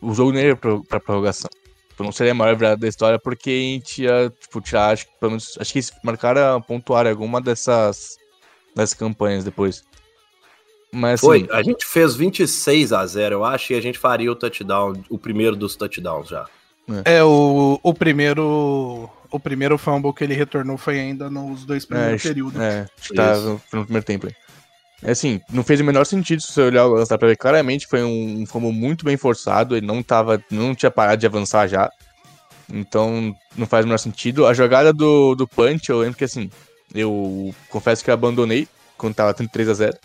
o 0.00 0.14
jogo 0.14 0.32
nem 0.32 0.44
era 0.46 0.56
pra, 0.56 0.80
pra 0.80 1.00
prorrogação. 1.00 1.50
Tipo, 1.98 2.04
não 2.04 2.12
seria 2.12 2.30
a 2.30 2.34
maior 2.34 2.54
virada 2.54 2.76
da 2.76 2.86
história, 2.86 3.18
porque 3.18 3.50
a 3.50 3.52
gente 3.52 4.02
ia, 4.04 4.32
tipo, 4.40 4.60
tirar, 4.60 4.92
acho 4.92 5.06
que 5.06 5.12
pelo 5.18 5.32
menos. 5.32 5.58
Acho 5.58 5.72
que 5.72 5.78
eles 5.80 5.92
marcaram 6.04 6.62
pontuar 6.62 7.08
alguma 7.08 7.40
dessas, 7.40 8.16
dessas 8.72 8.94
campanhas 8.94 9.42
depois. 9.42 9.82
Mas 10.92 11.14
assim, 11.14 11.26
Foi, 11.26 11.48
a 11.50 11.60
gente 11.60 11.84
fez 11.84 12.14
26 12.14 12.92
a 12.92 13.04
0 13.04 13.34
eu 13.34 13.44
acho, 13.44 13.72
e 13.72 13.76
a 13.76 13.80
gente 13.80 13.98
faria 13.98 14.30
o 14.30 14.36
touchdown, 14.36 14.92
o 15.10 15.18
primeiro 15.18 15.56
dos 15.56 15.74
touchdowns 15.74 16.28
já. 16.28 16.46
É, 17.04 17.22
o, 17.24 17.80
o 17.82 17.92
primeiro. 17.92 19.10
O 19.30 19.40
primeiro 19.40 19.76
fumble 19.76 20.12
que 20.14 20.22
ele 20.22 20.34
retornou 20.34 20.78
foi 20.78 21.00
ainda 21.00 21.28
nos 21.28 21.64
dois 21.64 21.84
primeiros 21.84 22.24
É, 22.24 22.28
períodos. 22.28 22.60
É, 22.60 22.86
acho 22.96 23.08
que 23.08 23.14
tá 23.14 23.36
no, 23.36 23.60
no 23.72 23.84
primeiro 23.84 24.06
tempo 24.06 24.28
aí. 24.28 24.32
É 24.32 24.47
assim, 25.04 25.40
não 25.50 25.62
fez 25.62 25.80
o 25.80 25.84
menor 25.84 26.04
sentido 26.04 26.42
se 26.42 26.52
você 26.52 26.62
olhar 26.62 26.86
o 26.86 26.94
lance, 26.94 27.10
dá 27.10 27.18
pra 27.18 27.28
ver 27.28 27.36
claramente 27.36 27.86
foi 27.86 28.02
um, 28.02 28.42
um 28.42 28.46
fumble 28.46 28.72
muito 28.72 29.04
bem 29.04 29.16
forçado, 29.16 29.76
ele 29.76 29.86
não 29.86 30.02
tava, 30.02 30.42
não 30.50 30.74
tinha 30.74 30.90
parado 30.90 31.20
de 31.20 31.26
avançar 31.26 31.66
já. 31.68 31.90
Então, 32.70 33.34
não 33.56 33.66
faz 33.66 33.84
o 33.84 33.88
menor 33.88 33.98
sentido. 33.98 34.46
A 34.46 34.52
jogada 34.52 34.92
do, 34.92 35.34
do 35.34 35.48
punch, 35.48 35.88
eu 35.88 36.00
lembro 36.00 36.18
que 36.18 36.24
assim, 36.24 36.50
eu 36.94 37.54
confesso 37.70 38.04
que 38.04 38.10
eu 38.10 38.14
abandonei 38.14 38.68
quando 38.96 39.14
tava 39.14 39.32
33 39.32 39.68
a 39.68 39.74
0 39.74 39.98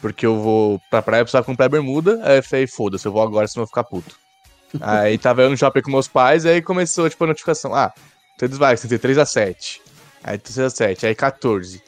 porque 0.00 0.24
eu 0.24 0.40
vou 0.40 0.80
pra 0.88 1.02
praia, 1.02 1.24
precisava 1.24 1.44
comprar 1.44 1.68
bermuda, 1.68 2.20
aí 2.22 2.38
eu 2.38 2.42
falei, 2.42 2.68
foda-se, 2.68 3.04
eu 3.04 3.10
vou 3.10 3.20
agora, 3.20 3.48
senão 3.48 3.62
eu 3.62 3.66
vou 3.66 3.68
ficar 3.68 3.82
puto. 3.82 4.16
aí 4.80 5.18
tava 5.18 5.42
eu 5.42 5.50
no 5.50 5.56
shopping 5.56 5.82
com 5.82 5.90
meus 5.90 6.06
pais, 6.06 6.46
aí 6.46 6.62
começou, 6.62 7.10
tipo, 7.10 7.24
a 7.24 7.26
notificação, 7.26 7.74
ah, 7.74 7.92
Todos 8.38 8.56
vai, 8.56 8.76
33 8.76 9.18
a 9.18 9.26
7. 9.26 9.82
Aí 10.22 10.38
33 10.38 10.66
a 10.66 10.70
7, 10.70 11.06
aí 11.06 11.14
14. 11.14 11.82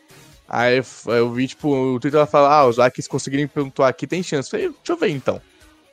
Aí 0.53 0.83
eu- 1.07 1.31
vi, 1.33 1.47
tipo, 1.47 1.69
o 1.73 2.01
Twitter 2.01 2.27
falar, 2.27 2.53
ah, 2.53 2.67
os 2.67 2.77
Vikings 2.77 3.09
conseguirem 3.09 3.47
pontuar 3.47 3.89
aqui 3.89 4.05
tem 4.05 4.21
chance. 4.21 4.49
Eu 4.49 4.51
Falei, 4.51 4.67
deixa 4.67 4.93
eu 4.93 4.97
ver 4.97 5.09
então. 5.11 5.41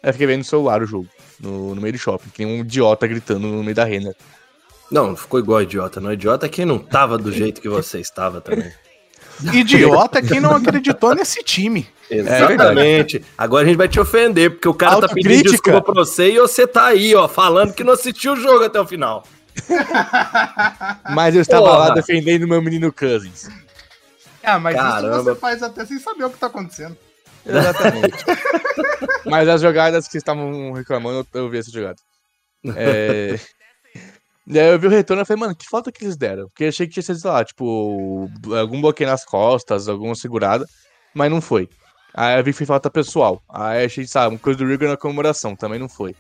Aí 0.02 0.10
eu 0.10 0.14
fiquei 0.14 0.26
vendo 0.26 0.40
no 0.40 0.44
celular 0.46 0.82
o 0.82 0.86
jogo, 0.88 1.08
no, 1.40 1.76
no 1.76 1.82
meio 1.82 1.94
do 1.94 2.00
shopping, 2.00 2.30
que 2.34 2.44
um 2.44 2.62
idiota 2.62 3.06
gritando 3.06 3.48
no 3.48 3.64
meio 3.64 3.76
da 3.76 3.84
renda. 3.84 4.16
Não, 4.92 5.10
não 5.10 5.16
ficou 5.16 5.40
igual 5.40 5.62
idiota, 5.62 6.00
não. 6.02 6.12
Idiota 6.12 6.48
é 6.48 6.50
quem 6.50 6.66
não 6.66 6.80
tava 6.80 7.18
do 7.20 7.32
jeito 7.32 7.62
que 7.62 7.70
você 7.70 8.00
estava 8.00 8.42
também. 8.42 8.72
Idiota 9.54 10.18
é 10.18 10.22
quem 10.24 10.40
não 10.40 10.56
acreditou 10.56 11.14
nesse 11.14 11.44
time. 11.44 11.88
Exatamente. 12.10 13.24
Agora 13.38 13.64
a 13.64 13.68
gente 13.68 13.78
vai 13.78 13.88
te 13.88 14.00
ofender, 14.00 14.50
porque 14.52 14.68
o 14.68 14.74
cara 14.74 15.02
tá 15.02 15.08
pedindo 15.10 15.28
Autocrítica. 15.34 15.52
desculpa 15.52 15.82
pra 15.82 15.94
você 15.94 16.32
e 16.32 16.40
você 16.40 16.66
tá 16.66 16.86
aí, 16.88 17.14
ó, 17.14 17.28
falando 17.28 17.74
que 17.74 17.84
não 17.84 17.94
assistiu 17.94 18.34
o 18.34 18.36
jogo 18.38 18.64
até 18.64 18.80
o 18.82 18.88
final. 18.88 19.24
Mas 21.14 21.36
eu 21.36 21.42
estava 21.42 21.66
Porra. 21.66 21.78
lá 21.78 21.90
defendendo 21.94 22.48
meu 22.48 22.62
menino 22.62 22.92
Cousins. 22.92 23.48
Ah, 24.44 24.60
mas 24.60 24.76
Caramba. 24.76 25.16
isso 25.16 25.24
você 25.24 25.36
faz 25.36 25.64
até 25.64 25.86
sem 25.86 26.00
saber 26.00 26.26
o 26.26 26.30
que 26.30 26.38
tá 26.38 26.48
acontecendo. 26.48 26.98
Exatamente. 27.46 28.26
Mas 29.26 29.48
as 29.48 29.62
jogadas 29.62 30.06
que 30.06 30.12
vocês 30.12 30.22
estavam 30.22 30.74
reclamando, 30.74 31.26
eu, 31.34 31.50
vi 31.50 31.58
essa 31.58 31.72
jogada. 31.72 31.98
É... 32.76 33.40
E 34.46 34.58
aí 34.58 34.72
eu 34.72 34.80
vi 34.80 34.88
o 34.88 34.90
retorno 34.90 35.24
e 35.24 35.26
falei, 35.26 35.42
mano, 35.42 35.56
que 35.56 35.68
falta 35.68 35.92
que 35.92 36.04
eles 36.04 36.16
deram? 36.16 36.48
Porque 36.48 36.64
eu 36.64 36.70
achei 36.70 36.88
que 36.88 36.94
tinha 36.94 37.04
sido, 37.04 37.20
sei 37.20 37.30
lá, 37.30 37.44
tipo, 37.44 38.30
algum 38.58 38.80
bloqueio 38.80 39.10
nas 39.10 39.26
costas, 39.26 39.90
alguma 39.90 40.16
segurada, 40.16 40.66
mas 41.14 41.30
não 41.30 41.42
foi. 41.42 41.70
Aí 42.14 42.40
eu 42.40 42.44
vi 42.44 42.52
que 42.52 42.58
foi 42.58 42.66
falta 42.66 42.90
pessoal. 42.90 43.44
Aí 43.50 43.82
eu 43.82 43.86
achei, 43.88 44.08
sabe, 44.08 44.34
uma 44.36 44.40
coisa 44.40 44.58
do 44.58 44.66
Rigor 44.66 44.88
na 44.88 44.96
comemoração, 44.96 45.54
também 45.54 45.78
não 45.78 45.90
foi. 45.90 46.16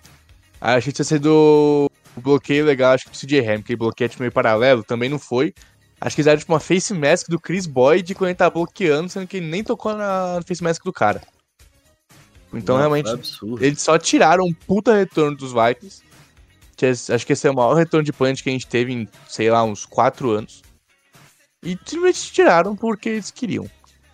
Aí 0.59 0.73
eu 0.73 0.77
achei 0.77 0.91
que 0.91 0.97
tinha 0.97 1.05
sido 1.05 1.89
o 2.17 2.21
bloqueio 2.21 2.65
legal, 2.65 2.93
acho 2.93 3.05
que 3.05 3.11
do 3.11 3.17
CJ 3.17 3.47
Ham, 3.47 3.61
que 3.61 3.71
ele 3.71 3.77
bloqueia 3.77 4.09
tipo, 4.09 4.21
meio 4.21 4.31
paralelo, 4.31 4.83
também 4.83 5.09
não 5.09 5.19
foi. 5.19 5.53
Acho 5.99 6.15
que 6.15 6.21
eles 6.21 6.25
deram 6.25 6.39
tipo 6.39 6.53
uma 6.53 6.59
face 6.59 6.93
mask 6.93 7.27
do 7.27 7.39
Chris 7.39 7.65
Boyd 7.65 8.13
quando 8.13 8.29
ele 8.29 8.37
tá 8.37 8.49
bloqueando, 8.49 9.09
sendo 9.09 9.27
que 9.27 9.37
ele 9.37 9.47
nem 9.47 9.63
tocou 9.63 9.95
na 9.95 10.39
face 10.47 10.63
mask 10.63 10.83
do 10.83 10.93
cara. 10.93 11.21
Então 12.53 12.75
Nossa, 12.75 12.87
realmente 12.87 13.09
é 13.09 13.13
absurdo. 13.13 13.63
eles 13.63 13.81
só 13.81 13.97
tiraram 13.97 14.45
um 14.45 14.53
puta 14.53 14.95
retorno 14.95 15.35
dos 15.35 15.51
Vikings. 15.51 16.03
É- 16.79 17.13
acho 17.15 17.25
que 17.25 17.33
esse 17.33 17.47
é 17.47 17.51
o 17.51 17.55
maior 17.55 17.73
retorno 17.73 18.03
de 18.03 18.13
punch 18.13 18.43
que 18.43 18.49
a 18.49 18.53
gente 18.53 18.67
teve 18.67 18.93
em, 18.93 19.07
sei 19.27 19.49
lá, 19.49 19.63
uns 19.63 19.85
4 19.85 20.29
anos. 20.29 20.61
E 21.63 21.77
simplesmente 21.85 22.31
tiraram 22.31 22.75
porque 22.75 23.09
eles 23.09 23.31
queriam. 23.31 23.69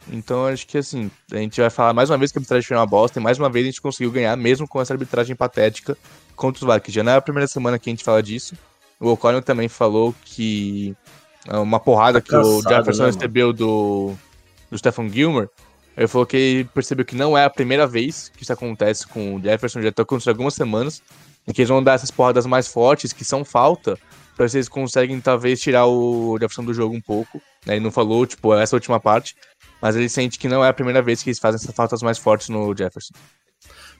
Então 0.09 0.45
acho 0.45 0.65
que 0.65 0.77
assim, 0.77 1.11
a 1.31 1.37
gente 1.37 1.59
vai 1.59 1.69
falar 1.69 1.93
mais 1.93 2.09
uma 2.09 2.17
vez 2.17 2.31
que 2.31 2.37
a 2.37 2.39
arbitragem 2.39 2.67
foi 2.67 2.77
uma 2.77 2.85
bosta, 2.85 3.19
e 3.19 3.23
mais 3.23 3.37
uma 3.37 3.49
vez 3.49 3.65
a 3.65 3.69
gente 3.69 3.81
conseguiu 3.81 4.11
ganhar, 4.11 4.35
mesmo 4.35 4.67
com 4.67 4.81
essa 4.81 4.93
arbitragem 4.93 5.35
patética 5.35 5.97
contra 6.35 6.65
os 6.65 6.73
Vikings. 6.73 6.95
Já 6.95 7.03
não 7.03 7.11
é 7.11 7.15
a 7.15 7.21
primeira 7.21 7.47
semana 7.47 7.77
que 7.77 7.89
a 7.89 7.91
gente 7.93 8.03
fala 8.03 8.23
disso. 8.23 8.55
O 8.99 9.09
O'Connell 9.09 9.41
também 9.41 9.67
falou 9.67 10.15
que 10.23 10.95
uma 11.51 11.79
porrada 11.79 12.21
Tá 12.21 12.27
que 12.27 12.35
o 12.35 12.57
cansado, 12.57 12.75
Jefferson 12.75 13.03
né, 13.03 13.11
recebeu 13.11 13.53
do, 13.53 14.13
do 14.71 14.77
Stephen 14.77 15.09
Gilmore. 15.09 15.49
Ele 15.95 16.07
falou 16.07 16.25
que 16.25 16.37
ele 16.37 16.63
percebeu 16.65 17.05
que 17.05 17.15
não 17.15 17.37
é 17.37 17.45
a 17.45 17.49
primeira 17.49 17.85
vez 17.85 18.29
que 18.29 18.43
isso 18.43 18.53
acontece 18.53 19.05
com 19.07 19.35
o 19.35 19.41
Jefferson, 19.41 19.81
já 19.81 19.91
tá 19.91 20.01
acontecendo 20.01 20.33
algumas 20.33 20.55
semanas, 20.55 21.03
em 21.47 21.53
que 21.53 21.61
eles 21.61 21.69
vão 21.69 21.83
dar 21.83 21.93
essas 21.93 22.09
porradas 22.09 22.45
mais 22.45 22.67
fortes, 22.67 23.13
que 23.13 23.23
são 23.23 23.45
falta, 23.45 23.97
se 24.47 24.57
eles 24.57 24.67
conseguem 24.67 25.19
talvez 25.21 25.61
tirar 25.61 25.85
o 25.85 26.35
Jefferson 26.39 26.63
do 26.63 26.73
jogo 26.73 26.95
um 26.95 27.01
pouco. 27.01 27.39
né? 27.65 27.75
Ele 27.75 27.83
não 27.83 27.91
falou, 27.91 28.25
tipo, 28.25 28.53
essa 28.55 28.75
última 28.75 28.99
parte, 28.99 29.35
mas 29.79 29.95
ele 29.95 30.09
sente 30.09 30.39
que 30.39 30.47
não 30.47 30.65
é 30.65 30.69
a 30.69 30.73
primeira 30.73 31.01
vez 31.01 31.21
que 31.21 31.29
eles 31.29 31.39
fazem 31.39 31.57
essas 31.61 31.75
faltas 31.75 32.01
mais 32.01 32.17
fortes 32.17 32.49
no 32.49 32.75
Jefferson. 32.75 33.13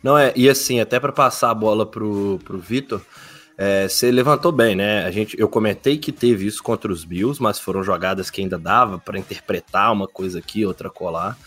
Não, 0.01 0.17
é, 0.17 0.33
e 0.35 0.49
assim, 0.49 0.79
até 0.79 0.99
pra 0.99 1.11
passar 1.11 1.51
a 1.51 1.55
bola 1.55 1.85
pro, 1.85 2.39
pro 2.43 2.57
Vitor, 2.57 3.01
é, 3.57 3.87
você 3.87 4.11
levantou 4.11 4.51
bem, 4.51 4.75
né? 4.75 5.05
A 5.05 5.11
gente, 5.11 5.39
eu 5.39 5.47
comentei 5.47 5.97
que 5.97 6.11
teve 6.11 6.45
isso 6.45 6.63
contra 6.63 6.91
os 6.91 7.03
Bills, 7.03 7.41
mas 7.41 7.59
foram 7.59 7.83
jogadas 7.83 8.29
que 8.29 8.41
ainda 8.41 8.57
dava 8.57 8.97
pra 8.97 9.19
interpretar 9.19 9.91
uma 9.91 10.07
coisa 10.07 10.39
aqui, 10.39 10.65
outra 10.65 10.89
colar. 10.89 11.37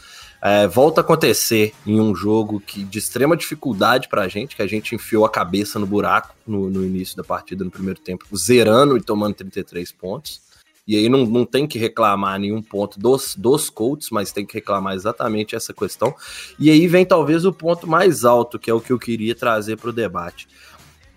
É, 0.42 0.68
volta 0.68 1.00
a 1.00 1.02
acontecer 1.02 1.72
em 1.86 2.00
um 2.00 2.14
jogo 2.14 2.60
que 2.60 2.84
de 2.84 2.98
extrema 2.98 3.36
dificuldade 3.36 4.08
pra 4.08 4.28
gente, 4.28 4.54
que 4.54 4.62
a 4.62 4.66
gente 4.66 4.94
enfiou 4.94 5.24
a 5.24 5.30
cabeça 5.30 5.78
no 5.78 5.86
buraco 5.86 6.34
no, 6.46 6.70
no 6.70 6.84
início 6.84 7.16
da 7.16 7.24
partida, 7.24 7.64
no 7.64 7.70
primeiro 7.70 7.98
tempo, 7.98 8.24
zerando 8.36 8.96
e 8.96 9.02
tomando 9.02 9.34
33 9.34 9.90
pontos. 9.92 10.46
E 10.86 10.94
aí 10.94 11.08
não, 11.08 11.26
não 11.26 11.44
tem 11.44 11.66
que 11.66 11.80
reclamar 11.80 12.38
nenhum 12.38 12.62
ponto 12.62 13.00
dos, 13.00 13.34
dos 13.34 13.68
Colts, 13.68 14.08
mas 14.12 14.30
tem 14.30 14.46
que 14.46 14.54
reclamar 14.54 14.94
exatamente 14.94 15.56
essa 15.56 15.74
questão. 15.74 16.14
E 16.60 16.70
aí 16.70 16.86
vem 16.86 17.04
talvez 17.04 17.44
o 17.44 17.52
ponto 17.52 17.88
mais 17.88 18.24
alto, 18.24 18.56
que 18.56 18.70
é 18.70 18.74
o 18.74 18.80
que 18.80 18.92
eu 18.92 18.98
queria 18.98 19.34
trazer 19.34 19.76
para 19.76 19.90
o 19.90 19.92
debate. 19.92 20.46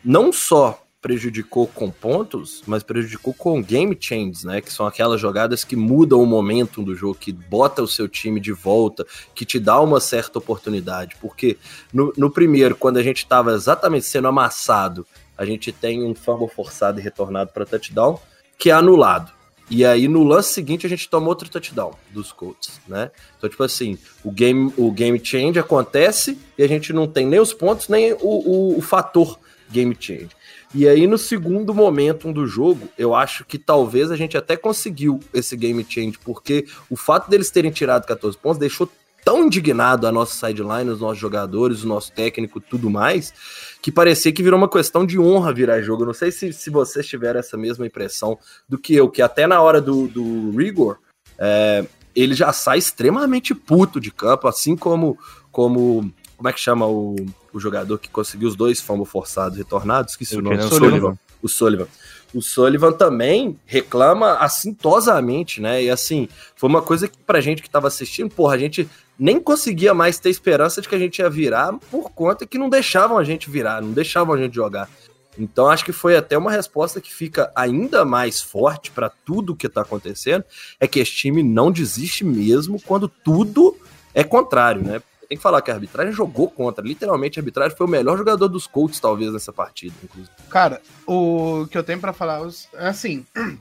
Não 0.04 0.32
só 0.32 0.82
prejudicou 1.02 1.66
com 1.68 1.90
pontos, 1.90 2.62
mas 2.68 2.84
prejudicou 2.84 3.34
com 3.34 3.62
game 3.62 3.98
changes, 4.00 4.44
né? 4.44 4.60
Que 4.60 4.72
são 4.72 4.86
aquelas 4.86 5.20
jogadas 5.20 5.64
que 5.64 5.76
mudam 5.76 6.22
o 6.22 6.26
momento 6.26 6.84
do 6.84 6.94
jogo, 6.94 7.16
que 7.16 7.32
bota 7.32 7.82
o 7.82 7.88
seu 7.88 8.08
time 8.08 8.40
de 8.40 8.52
volta, 8.52 9.06
que 9.34 9.46
te 9.46 9.60
dá 9.60 9.80
uma 9.80 10.00
certa 10.00 10.40
oportunidade. 10.40 11.16
Porque 11.22 11.58
no, 11.94 12.14
no 12.18 12.30
primeiro, 12.30 12.76
quando 12.76 12.98
a 12.98 13.04
gente 13.04 13.20
estava 13.20 13.54
exatamente 13.54 14.06
sendo 14.06 14.28
amassado, 14.28 15.08
a 15.38 15.46
gente 15.46 15.72
tem 15.72 16.04
um 16.04 16.14
fumble 16.14 16.50
forçado 16.50 17.00
e 17.00 17.04
retornado 17.04 17.52
para 17.54 17.66
touchdown, 17.66 18.20
que 18.58 18.70
é 18.70 18.74
anulado. 18.74 19.32
E 19.70 19.86
aí, 19.86 20.08
no 20.08 20.24
lance 20.24 20.52
seguinte, 20.52 20.86
a 20.86 20.90
gente 20.90 21.08
toma 21.08 21.28
outro 21.28 21.48
touchdown 21.48 21.94
dos 22.10 22.32
Colts, 22.32 22.82
né? 22.88 23.12
Então, 23.38 23.50
tipo 23.50 23.64
assim, 23.64 23.98
o 24.24 24.32
game, 24.32 24.74
o 24.76 24.92
game 24.92 25.24
change 25.24 25.60
acontece 25.60 26.38
e 26.58 26.64
a 26.64 26.68
gente 26.68 26.92
não 26.92 27.08
tem 27.08 27.26
nem 27.26 27.40
os 27.40 27.54
pontos, 27.54 27.88
nem 27.88 28.12
o, 28.14 28.18
o, 28.20 28.78
o 28.80 28.82
fator 28.82 29.40
game 29.70 29.96
change. 30.00 30.30
E 30.74 30.88
aí, 30.88 31.08
no 31.08 31.18
segundo 31.18 31.74
momento 31.74 32.32
do 32.32 32.46
jogo, 32.46 32.90
eu 32.98 33.16
acho 33.16 33.44
que 33.44 33.58
talvez 33.58 34.12
a 34.12 34.16
gente 34.16 34.38
até 34.38 34.56
conseguiu 34.56 35.20
esse 35.34 35.56
game 35.58 35.86
change, 35.88 36.20
porque 36.24 36.66
o 36.90 36.96
fato 36.96 37.30
deles 37.30 37.50
terem 37.50 37.72
tirado 37.72 38.06
14 38.06 38.38
pontos 38.38 38.60
deixou 38.60 38.90
tão 39.24 39.46
indignado 39.46 40.08
a 40.08 40.12
nossa 40.12 40.48
sideline, 40.48 40.90
os 40.90 41.02
nossos 41.02 41.18
jogadores, 41.18 41.84
o 41.84 41.88
nosso 41.88 42.12
técnico, 42.12 42.60
tudo 42.60 42.90
mais, 42.90 43.34
que 43.82 43.92
parecia 43.92 44.32
que 44.32 44.44
virou 44.44 44.58
uma 44.58 44.70
questão 44.70 45.06
de 45.06 45.20
honra 45.20 45.54
virar 45.54 45.82
jogo. 45.82 46.06
Não 46.06 46.14
sei 46.14 46.32
se, 46.32 46.54
se 46.54 46.70
vocês 46.70 47.06
tiveram 47.08 47.40
essa 47.40 47.58
mesma 47.58 47.86
impressão 47.86 48.38
do 48.68 48.78
que 48.78 48.96
eu, 48.96 49.10
que 49.10 49.22
até 49.22 49.48
na 49.48 49.62
hora 49.62 49.82
do, 49.82 50.08
do 50.08 50.52
Rigor, 50.52 51.00
é, 51.38 51.86
ele 52.16 52.34
já 52.34 52.52
sai 52.52 52.78
extremamente 52.78 53.54
puto 53.54 54.00
de 54.00 54.12
campo, 54.12 54.48
assim 54.48 54.76
como, 54.76 55.18
como 55.52 56.12
como 56.40 56.48
é 56.48 56.54
que 56.54 56.60
chama 56.62 56.88
o, 56.88 57.18
o 57.52 57.60
jogador 57.60 58.00
que 58.00 58.08
conseguiu 58.08 58.48
os 58.48 58.56
dois 58.56 58.80
fumble 58.80 59.06
forçados 59.06 59.58
retornados? 59.58 60.14
Esqueci 60.14 60.38
o, 60.38 60.42
nome. 60.42 60.56
Kenan 60.56 60.70
Sullivan. 60.70 60.90
Sullivan. 60.90 61.18
o 61.42 61.50
Sullivan. 61.50 61.88
O 62.34 62.42
Sullivan 62.42 62.92
também 62.94 63.60
reclama 63.66 64.36
assintosamente, 64.36 65.60
né? 65.60 65.84
E 65.84 65.90
assim, 65.90 66.30
foi 66.56 66.70
uma 66.70 66.82
coisa 66.82 67.10
que 67.10 67.18
pra 67.18 67.42
gente 67.42 67.62
que 67.62 67.70
tava 67.70 67.90
assistindo, 67.90 68.34
porra, 68.34 68.56
a 68.56 68.58
gente 68.58 68.90
nem 69.20 69.38
conseguia 69.38 69.94
mais 69.94 70.18
ter 70.18 70.30
esperança 70.30 70.82
de 70.82 70.88
que 70.88 70.96
a 70.96 71.00
gente 71.00 71.20
ia 71.20 71.30
virar 71.30 71.74
por 71.92 72.10
conta 72.12 72.46
que 72.46 72.58
não 72.58 72.70
deixavam 72.70 73.18
a 73.18 73.24
gente 73.26 73.50
virar, 73.50 73.82
não 73.82 73.92
deixavam 73.92 74.34
a 74.34 74.38
gente 74.38 74.56
jogar. 74.56 74.90
Então 75.38 75.68
acho 75.68 75.84
que 75.84 75.92
foi 75.92 76.16
até 76.16 76.38
uma 76.38 76.52
resposta 76.52 77.02
que 77.02 77.14
fica 77.14 77.52
ainda 77.54 78.06
mais 78.06 78.40
forte 78.40 78.92
para 78.92 79.10
tudo 79.10 79.58
que 79.58 79.68
tá 79.68 79.82
acontecendo, 79.82 80.46
é 80.80 80.88
que 80.88 81.02
esse 81.02 81.12
time 81.12 81.44
não 81.44 81.70
desiste 81.70 82.24
mesmo 82.24 82.82
quando 82.82 83.10
tudo 83.10 83.76
é 84.14 84.24
contrário, 84.24 84.82
né? 84.82 85.02
Tem 85.30 85.38
que 85.38 85.44
falar 85.44 85.62
que 85.62 85.70
a 85.70 85.76
arbitragem 85.76 86.12
jogou 86.12 86.50
contra. 86.50 86.84
Literalmente, 86.84 87.40
a 87.40 87.42
arbitragem 87.42 87.78
foi 87.78 87.86
o 87.86 87.90
melhor 87.90 88.18
jogador 88.18 88.48
dos 88.48 88.66
Colts, 88.66 89.00
talvez, 89.00 89.32
nessa 89.32 89.54
partida, 89.54 89.94
inclusive. 90.04 90.32
Cara, 90.50 90.82
o 91.06 91.68
que 91.70 91.78
eu 91.78 91.84
tenho 91.84 92.00
para 92.00 92.12
falar 92.12 92.42
é 92.74 92.88
assim: 92.88 93.24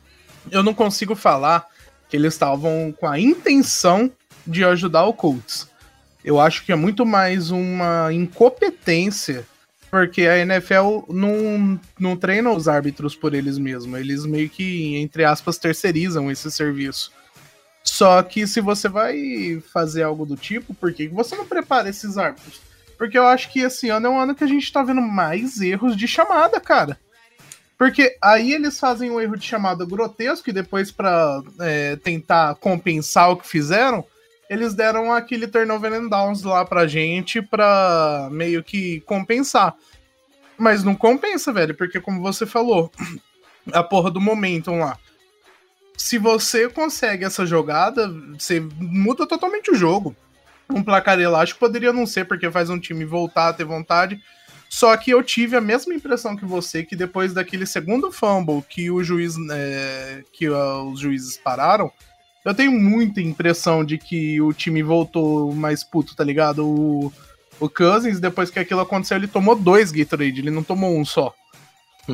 eu 0.51 0.63
não 0.63 0.73
consigo 0.73 1.15
falar 1.15 1.67
que 2.09 2.17
eles 2.17 2.33
estavam 2.33 2.95
com 2.99 3.07
a 3.07 3.21
intenção 3.21 4.11
de 4.47 4.65
ajudar 4.65 5.05
o 5.05 5.13
Colts. 5.13 5.69
Eu 6.25 6.41
acho 6.41 6.65
que 6.65 6.73
é 6.73 6.77
muito 6.77 7.05
mais 7.05 7.51
uma 7.51 8.11
incompetência 8.15 9.47
porque 9.91 10.23
a 10.23 10.39
NFL 10.39 11.05
não, 11.09 11.81
não 11.99 12.17
treina 12.17 12.51
os 12.51 12.69
árbitros 12.69 13.15
por 13.15 13.35
eles 13.35 13.59
mesmos. 13.59 13.99
Eles 13.99 14.27
meio 14.27 14.49
que, 14.49 14.97
entre 14.97 15.25
aspas, 15.25 15.59
terceirizam 15.59 16.31
esse 16.31 16.51
serviço. 16.51 17.13
Só 17.83 18.23
que 18.23 18.47
se 18.47 18.61
você 18.61 18.89
vai 18.89 19.63
fazer 19.73 20.03
algo 20.03 20.27
do 20.27 20.37
tipo, 20.37 20.75
por 20.75 20.93
que 20.93 21.09
você 21.09 21.37
não 21.37 21.47
prepara 21.47 21.89
esses 21.89 22.19
árbitros? 22.19 22.61
Porque 22.99 23.17
eu 23.17 23.27
acho 23.27 23.51
que 23.51 23.61
esse 23.61 23.89
ano 23.89 24.09
é 24.09 24.11
um 24.11 24.21
ano 24.21 24.35
que 24.35 24.45
a 24.45 24.49
gente 24.49 24.73
tá 24.73 24.83
vendo 24.83 25.01
mais 25.01 25.61
erros 25.61 25.97
de 25.97 26.07
chamada, 26.09 26.61
cara. 26.61 26.99
Porque 27.79 28.19
aí 28.21 28.53
eles 28.53 28.79
fazem 28.81 29.09
um 29.09 29.21
erro 29.21 29.37
de 29.37 29.47
chamada 29.47 29.87
grotesco 29.87 30.51
e 30.51 30.53
depois, 30.53 30.91
para 30.91 31.41
é, 31.61 31.95
tentar 31.95 32.57
compensar 32.57 33.31
o 33.31 33.37
que 33.37 33.47
fizeram, 33.47 34.05
eles 34.51 34.75
deram 34.75 35.13
aquele 35.13 35.47
turnover 35.47 35.93
and 35.93 36.09
downs 36.09 36.43
lá 36.43 36.65
pra 36.65 36.89
gente 36.89 37.41
pra 37.41 38.29
meio 38.33 38.65
que 38.65 39.01
compensar. 39.03 39.77
Mas 40.59 40.83
não 40.83 40.97
compensa, 40.97 41.53
velho, 41.53 41.77
porque 41.77 42.01
como 42.01 42.21
você 42.21 42.45
falou, 42.45 42.91
a 43.73 43.85
porra 43.85 44.11
do 44.11 44.21
momentum 44.21 44.81
lá. 44.81 44.99
Se 45.99 46.17
você 46.17 46.69
consegue 46.69 47.25
essa 47.25 47.45
jogada, 47.45 48.09
você 48.38 48.61
muda 48.78 49.26
totalmente 49.26 49.73
o 49.73 49.75
jogo. 49.75 50.17
Um 50.71 50.83
placar 50.83 51.19
elástico 51.19 51.59
poderia 51.59 51.93
não 51.93 52.07
ser, 52.07 52.25
porque 52.25 52.50
faz 52.50 52.71
um 52.71 52.78
time 52.78 53.05
voltar 53.05 53.49
a 53.49 53.52
ter 53.52 53.64
vontade. 53.64 54.23
Só 54.71 54.97
que 54.97 55.11
eu 55.11 55.23
tive 55.25 55.57
a 55.57 55.61
mesma 55.61 55.93
impressão 55.93 56.37
que 56.37 56.45
você, 56.45 56.85
que 56.85 56.95
depois 56.95 57.33
daquele 57.35 57.67
segundo 57.67 58.12
fumble 58.12 58.62
que 58.62 58.90
o 58.90 59.02
juiz. 59.02 59.35
É, 59.50 60.23
que 60.33 60.49
uh, 60.49 60.88
os 60.90 61.00
juízes 61.00 61.37
pararam, 61.37 61.90
eu 62.45 62.55
tenho 62.55 62.71
muita 62.71 63.21
impressão 63.21 63.85
de 63.85 63.99
que 63.99 64.40
o 64.40 64.52
time 64.52 64.83
voltou 64.83 65.52
mais 65.52 65.83
puto, 65.83 66.14
tá 66.14 66.23
ligado? 66.23 66.64
O, 66.64 67.12
o 67.59 67.69
Cousins, 67.69 68.21
depois 68.21 68.50
que 68.50 68.59
aquilo 68.59 68.81
aconteceu, 68.81 69.17
ele 69.17 69.26
tomou 69.26 69.57
dois 69.57 69.90
Gatorade, 69.90 70.40
ele 70.40 70.50
não 70.50 70.62
tomou 70.62 70.97
um 70.97 71.05
só. 71.05 71.35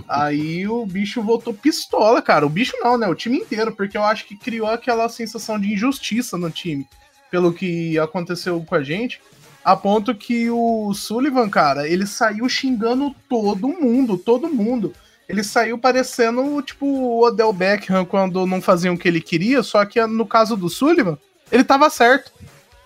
Aí 0.09 0.67
o 0.67 0.85
bicho 0.87 1.23
voltou 1.23 1.55
pistola, 1.55 2.21
cara. 2.21 2.47
O 2.47 2.51
bicho 2.51 2.77
não, 2.81 2.99
né? 2.99 3.07
O 3.09 3.15
time 3.15 3.39
inteiro, 3.39 3.75
porque 3.75 3.97
eu 3.97 4.05
acho 4.05 4.27
que 4.27 4.37
criou 4.37 4.69
aquela 4.69 5.09
sensação 5.09 5.59
de 5.59 5.73
injustiça 5.73 6.37
no 6.37 6.51
time, 6.51 6.87
pelo 7.31 7.53
que 7.53 7.99
aconteceu 7.99 8.63
com 8.65 8.75
a 8.75 8.83
gente. 8.83 9.21
A 9.65 9.75
ponto 9.75 10.15
que 10.15 10.51
o 10.51 10.93
Sullivan, 10.93 11.49
cara, 11.49 11.89
ele 11.89 12.07
saiu 12.07 12.49
xingando 12.49 13.15
todo 13.29 13.69
mundo, 13.69 14.19
todo 14.19 14.53
mundo 14.53 14.93
ele 15.29 15.43
saiu 15.43 15.79
parecendo 15.79 16.61
tipo 16.63 16.87
o 16.87 17.25
Odell 17.25 17.53
Beckham 17.53 18.05
quando 18.05 18.47
não 18.47 18.61
faziam 18.61 18.95
o 18.95 18.99
que 18.99 19.09
ele 19.09 19.21
queria, 19.21 19.63
só 19.63 19.85
que 19.85 20.05
no 20.07 20.27
caso 20.27 20.57
do 20.57 20.69
Sullivan, 20.69 21.19
ele 21.51 21.65
tava 21.65 21.89
certo. 21.89 22.33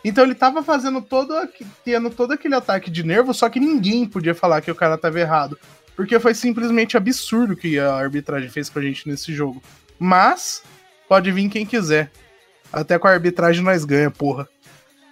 Então 0.05 0.25
ele 0.25 0.35
tava 0.35 0.62
fazendo 0.62 1.03
todo, 1.03 1.35
tendo 1.85 2.11
todo 2.11 2.33
aquele 2.33 2.55
ataque 2.55 2.91
de 2.91 3.03
nervo, 3.03 3.35
só 3.35 3.49
que 3.49 3.59
ninguém 3.59 4.07
podia 4.07 4.35
falar 4.35 4.61
que 4.61 4.71
o 4.71 4.75
cara 4.75 4.97
tava 4.97 5.19
errado. 5.19 5.59
Porque 5.99 6.21
foi 6.21 6.33
simplesmente 6.33 6.97
absurdo 6.97 7.55
o 7.55 7.57
que 7.57 7.77
a 7.77 7.93
arbitragem 7.93 8.49
fez 8.49 8.71
com 8.71 8.79
a 8.79 8.83
gente 8.83 9.09
nesse 9.09 9.35
jogo. 9.35 9.61
Mas, 9.99 10.63
pode 11.09 11.33
vir 11.33 11.49
quem 11.49 11.67
quiser. 11.67 12.09
Até 12.73 12.97
com 13.01 13.09
a 13.09 13.11
arbitragem 13.11 13.65
nós 13.65 13.85
ganha, 13.85 14.09
porra. 14.09 14.49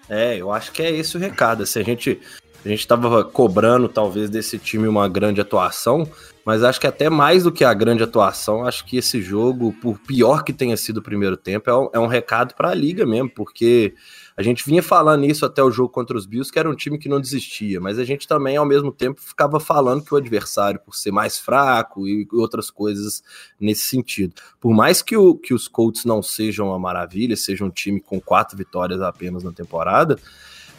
É, 0.09 0.37
eu 0.37 0.53
acho 0.53 0.70
que 0.70 0.81
é 0.81 0.92
esse 0.92 1.16
o 1.16 1.18
recado. 1.18 1.66
Se 1.66 1.81
a 1.81 1.83
gente 1.83 2.20
a 2.64 2.68
gente 2.68 2.79
estava 2.79 3.25
cobrando 3.25 3.88
talvez 3.88 4.31
desse 4.31 4.59
time 4.59 4.87
uma 4.87 5.09
grande 5.09 5.40
atuação, 5.40 6.09
mas 6.44 6.62
acho 6.62 6.81
que 6.81 6.87
até 6.87 7.11
mais 7.11 7.42
do 7.42 7.51
que 7.51 7.64
a 7.64 7.75
grande 7.75 8.05
atuação, 8.05 8.64
acho 8.64 8.87
que 8.87 8.96
esse 8.96 9.20
jogo, 9.20 9.72
por 9.83 9.99
pior 9.99 10.44
que 10.44 10.53
tenha 10.53 10.77
sido 10.77 10.99
o 10.99 11.03
primeiro 11.03 11.37
tempo, 11.37 11.68
é 11.68 11.77
um, 11.77 11.88
é 11.94 11.99
um 11.99 12.07
recado 12.07 12.55
para 12.55 12.70
a 12.70 12.75
liga 12.75 13.05
mesmo, 13.05 13.29
porque 13.29 13.92
a 14.37 14.42
gente 14.42 14.64
vinha 14.66 14.83
falando 14.83 15.25
isso 15.25 15.46
até 15.46 15.62
o 15.62 15.70
jogo 15.70 15.88
contra 15.88 16.16
os 16.16 16.27
Bills, 16.27 16.53
que 16.53 16.59
era 16.59 16.68
um 16.68 16.75
time 16.75 16.99
que 16.99 17.09
não 17.09 17.18
desistia, 17.18 17.81
mas 17.81 17.99
a 17.99 18.05
gente 18.05 18.29
também, 18.29 18.57
ao 18.57 18.66
mesmo 18.66 18.92
tempo, 18.92 19.20
ficava 19.20 19.59
falando 19.59 20.05
que 20.05 20.12
o 20.12 20.16
adversário, 20.16 20.79
por 20.79 20.94
ser 20.94 21.11
mais 21.11 21.38
fraco 21.38 22.07
e 22.07 22.29
outras 22.33 22.70
coisas 22.70 23.22
nesse 23.59 23.87
sentido. 23.87 24.35
Por 24.61 24.75
mais 24.75 25.01
que, 25.01 25.16
o, 25.16 25.35
que 25.35 25.55
os 25.55 25.66
Colts 25.66 26.05
não 26.05 26.22
sejam 26.22 26.68
uma 26.68 26.79
maravilha, 26.79 27.35
seja 27.35 27.64
um 27.64 27.70
time 27.70 27.99
com 27.99 28.20
quatro 28.20 28.59
vitórias 28.59 29.01
apenas 29.01 29.42
na 29.42 29.53
temporada, 29.53 30.18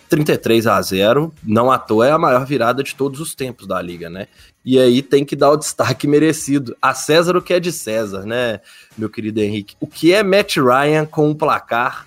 33 0.08 0.68
a 0.68 0.82
0, 0.82 1.34
não 1.44 1.72
à 1.72 1.80
toa 1.80 2.08
é 2.08 2.12
a 2.12 2.18
maior 2.18 2.46
virada 2.46 2.84
de 2.84 2.96
todos 2.96 3.20
os 3.20 3.34
tempos 3.34 3.68
da 3.68 3.82
liga, 3.82 4.10
né? 4.10 4.28
E 4.64 4.80
aí 4.80 5.02
tem 5.02 5.26
que 5.26 5.36
dar 5.36 5.52
o 5.52 5.58
destaque 5.58 6.06
merecido 6.08 6.78
a 6.82 6.94
César 6.94 7.36
o 7.36 7.42
que 7.42 7.54
é 7.54 7.60
de 7.60 7.72
César, 7.72 8.24
né, 8.24 8.62
meu 8.98 9.10
querido 9.10 9.40
Henrique? 9.42 9.76
O 9.80 9.88
que 9.88 10.14
é 10.14 10.22
Matt 10.22 10.58
Ryan 10.58 11.06
com 11.06 11.30
um 11.30 11.36
placar 11.36 12.07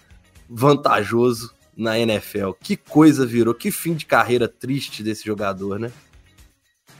vantajoso 0.50 1.54
na 1.76 1.98
NFL? 1.98 2.50
Que 2.60 2.76
coisa 2.76 3.24
virou, 3.24 3.54
que 3.54 3.70
fim 3.70 3.94
de 3.94 4.04
carreira 4.04 4.48
triste 4.48 5.02
desse 5.02 5.24
jogador, 5.24 5.78
né? 5.78 5.92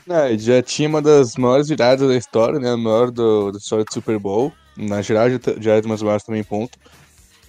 É, 0.09 0.37
já 0.37 0.61
tinha 0.63 0.89
uma 0.89 1.01
das 1.01 1.35
maiores 1.35 1.67
viradas 1.67 2.07
da 2.07 2.15
história, 2.15 2.59
né? 2.59 2.71
A 2.71 2.77
maior 2.77 3.11
do, 3.11 3.51
da 3.51 3.57
história 3.57 3.85
do 3.85 3.93
Super 3.93 4.17
Bowl. 4.17 4.51
Na 4.75 5.01
geral, 5.01 5.29
já, 5.29 5.37
já 5.59 5.73
é 5.75 5.81
das 5.81 6.01
maiores 6.01 6.23
também, 6.23 6.43
ponto. 6.43 6.79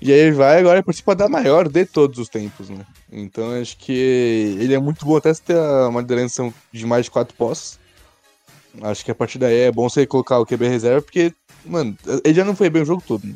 E 0.01 0.13
aí 0.13 0.19
ele 0.19 0.33
vai 0.33 0.59
agora 0.59 0.83
participa 0.83 1.15
da 1.15 1.29
maior 1.29 1.69
de 1.69 1.87
todos 1.87 2.19
os 2.19 2.29
tempos, 2.29 2.69
né? 2.69 2.85
Então 3.11 3.53
acho 3.53 3.77
que 3.79 4.57
ele 4.59 4.75
é 4.75 4.79
muito 4.79 5.07
bom 5.07 5.17
até 5.17 5.33
se 5.33 5.41
ter 5.41 5.57
uma 5.57 6.01
liderança 6.01 6.53
de 6.73 6.85
mais 6.85 7.05
de 7.05 7.11
quatro 7.13 7.37
posses. 7.37 7.79
Acho 8.83 9.05
que 9.05 9.13
a 9.13 9.15
partir 9.15 9.39
daí 9.39 9.61
é 9.61 9.71
bom 9.71 9.89
você 9.89 10.05
colocar 10.05 10.41
o 10.41 10.47
QB 10.47 10.67
reserva, 10.67 11.03
porque, 11.03 11.33
mano, 11.65 11.97
ele 12.25 12.35
já 12.35 12.45
não 12.45 12.57
foi 12.57 12.69
bem 12.69 12.83
o 12.83 12.87
jogo 12.87 13.03
todo, 13.07 13.25
né? 13.27 13.35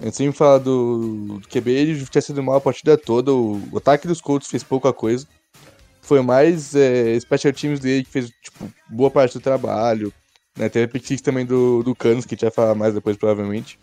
A 0.00 0.06
gente 0.06 0.16
sempre 0.16 0.36
fala 0.36 0.58
do, 0.58 1.38
do 1.38 1.48
QB, 1.48 1.70
ele 1.70 2.06
tinha 2.06 2.22
sido 2.22 2.42
mal 2.42 2.56
a 2.56 2.60
partida 2.60 2.98
toda, 2.98 3.32
o, 3.32 3.62
o 3.70 3.78
ataque 3.78 4.08
dos 4.08 4.20
Colts 4.20 4.48
fez 4.48 4.62
pouca 4.62 4.92
coisa. 4.92 5.26
Foi 6.02 6.20
mais 6.20 6.74
é, 6.74 7.18
special 7.18 7.52
teams 7.52 7.80
dele 7.80 8.04
que 8.04 8.10
fez, 8.10 8.30
tipo, 8.42 8.70
boa 8.90 9.10
parte 9.10 9.34
do 9.34 9.40
trabalho. 9.40 10.12
Né? 10.56 10.68
Teve 10.68 10.84
a 10.84 10.88
pick 10.88 11.20
também 11.20 11.46
do, 11.46 11.82
do 11.82 11.94
Canos, 11.94 12.26
que 12.26 12.34
a 12.34 12.36
gente 12.36 12.42
vai 12.42 12.50
falar 12.50 12.74
mais 12.74 12.92
depois, 12.92 13.16
provavelmente. 13.16 13.78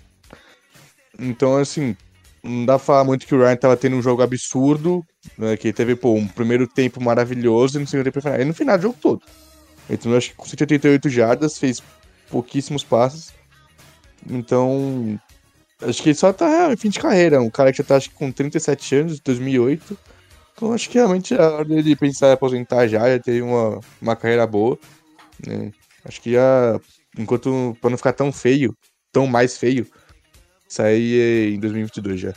Então, 1.18 1.58
assim, 1.58 1.96
não 2.44 2.66
dá 2.66 2.78
pra 2.78 2.86
falar 2.86 3.04
muito 3.04 3.26
que 3.26 3.34
o 3.34 3.40
Ryan 3.40 3.56
tava 3.56 3.78
tendo 3.78 3.96
um 3.96 4.02
jogo 4.02 4.22
absurdo, 4.22 5.06
né, 5.38 5.56
que 5.58 5.72
teve, 5.72 5.96
pô, 5.96 6.14
um 6.14 6.28
primeiro 6.28 6.68
tempo 6.68 7.02
maravilhoso 7.02 7.78
e 7.78 7.82
no 7.82 7.88
segundo 7.88 8.06
tempo 8.06 8.22
final. 8.22 8.40
E 8.40 8.46
no 8.46 8.54
final 8.54 8.78
do 8.78 8.82
jogo 8.82 8.98
todo. 9.02 9.22
Então, 9.90 10.16
acho 10.16 10.30
que 10.30 10.36
com 10.36 10.46
188 10.46 11.10
jardas, 11.10 11.58
fez 11.58 11.82
pouquíssimos 12.30 12.84
passes. 12.84 13.34
Então, 14.30 15.20
acho 15.82 16.02
que 16.02 16.10
ele 16.10 16.16
só 16.16 16.32
tá 16.32 16.72
em 16.72 16.78
fim 16.78 16.90
de 16.90 17.00
carreira. 17.00 17.42
Um 17.42 17.50
cara 17.50 17.72
que 17.72 17.80
já 17.80 17.84
tá, 17.84 17.96
acho 17.96 18.10
que 18.10 18.16
com 18.16 18.32
37 18.32 18.96
anos, 18.96 19.20
2008. 19.20 19.98
Então, 20.54 20.74
acho 20.74 20.90
que 20.90 20.98
realmente 20.98 21.34
é 21.34 21.42
hora 21.42 21.66
dele 21.66 21.96
pensar 21.96 22.30
em 22.30 22.34
aposentar 22.34 22.88
já, 22.88 23.10
já 23.10 23.20
ter 23.20 23.42
uma, 23.42 23.80
uma 24.02 24.16
carreira 24.16 24.46
boa. 24.46 24.78
Né? 25.46 25.72
Acho 26.06 26.22
que 26.22 26.34
já, 26.34 26.80
enquanto, 27.18 27.76
pra 27.82 27.90
não 27.90 27.98
ficar 27.98 28.14
tão 28.14 28.32
feio, 28.32 28.76
tão 29.12 29.26
mais 29.28 29.58
feio, 29.58 29.88
sair 30.68 31.54
em 31.54 31.60
2022 31.60 32.20
já. 32.20 32.34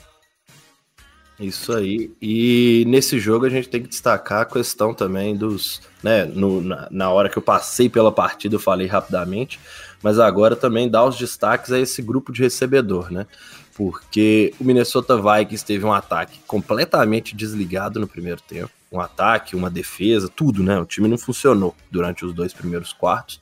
Isso 1.38 1.72
aí. 1.72 2.12
E 2.22 2.84
nesse 2.86 3.18
jogo 3.18 3.44
a 3.44 3.50
gente 3.50 3.68
tem 3.68 3.82
que 3.82 3.88
destacar 3.88 4.42
a 4.42 4.46
questão 4.46 4.94
também 4.94 5.36
dos. 5.36 5.80
Né, 6.02 6.24
no, 6.24 6.60
na, 6.60 6.88
na, 6.90 7.10
hora 7.10 7.28
que 7.28 7.36
eu 7.36 7.42
passei 7.42 7.88
pela 7.88 8.12
partida, 8.12 8.54
eu 8.54 8.60
falei 8.60 8.86
rapidamente, 8.86 9.58
mas 10.04 10.18
agora 10.18 10.54
também 10.54 10.86
dá 10.86 11.02
os 11.02 11.16
destaques 11.16 11.72
a 11.72 11.80
esse 11.80 12.02
grupo 12.02 12.30
de 12.30 12.42
recebedor, 12.42 13.10
né? 13.10 13.26
Porque 13.74 14.52
o 14.60 14.64
Minnesota 14.64 15.16
Vikings 15.16 15.64
teve 15.64 15.86
um 15.86 15.94
ataque 15.94 16.40
completamente 16.46 17.34
desligado 17.34 17.98
no 17.98 18.06
primeiro 18.06 18.42
tempo. 18.42 18.70
Um 18.92 19.00
ataque, 19.00 19.56
uma 19.56 19.70
defesa, 19.70 20.28
tudo, 20.28 20.62
né? 20.62 20.78
O 20.78 20.84
time 20.84 21.08
não 21.08 21.16
funcionou 21.16 21.74
durante 21.90 22.22
os 22.22 22.34
dois 22.34 22.52
primeiros 22.52 22.92
quartos. 22.92 23.40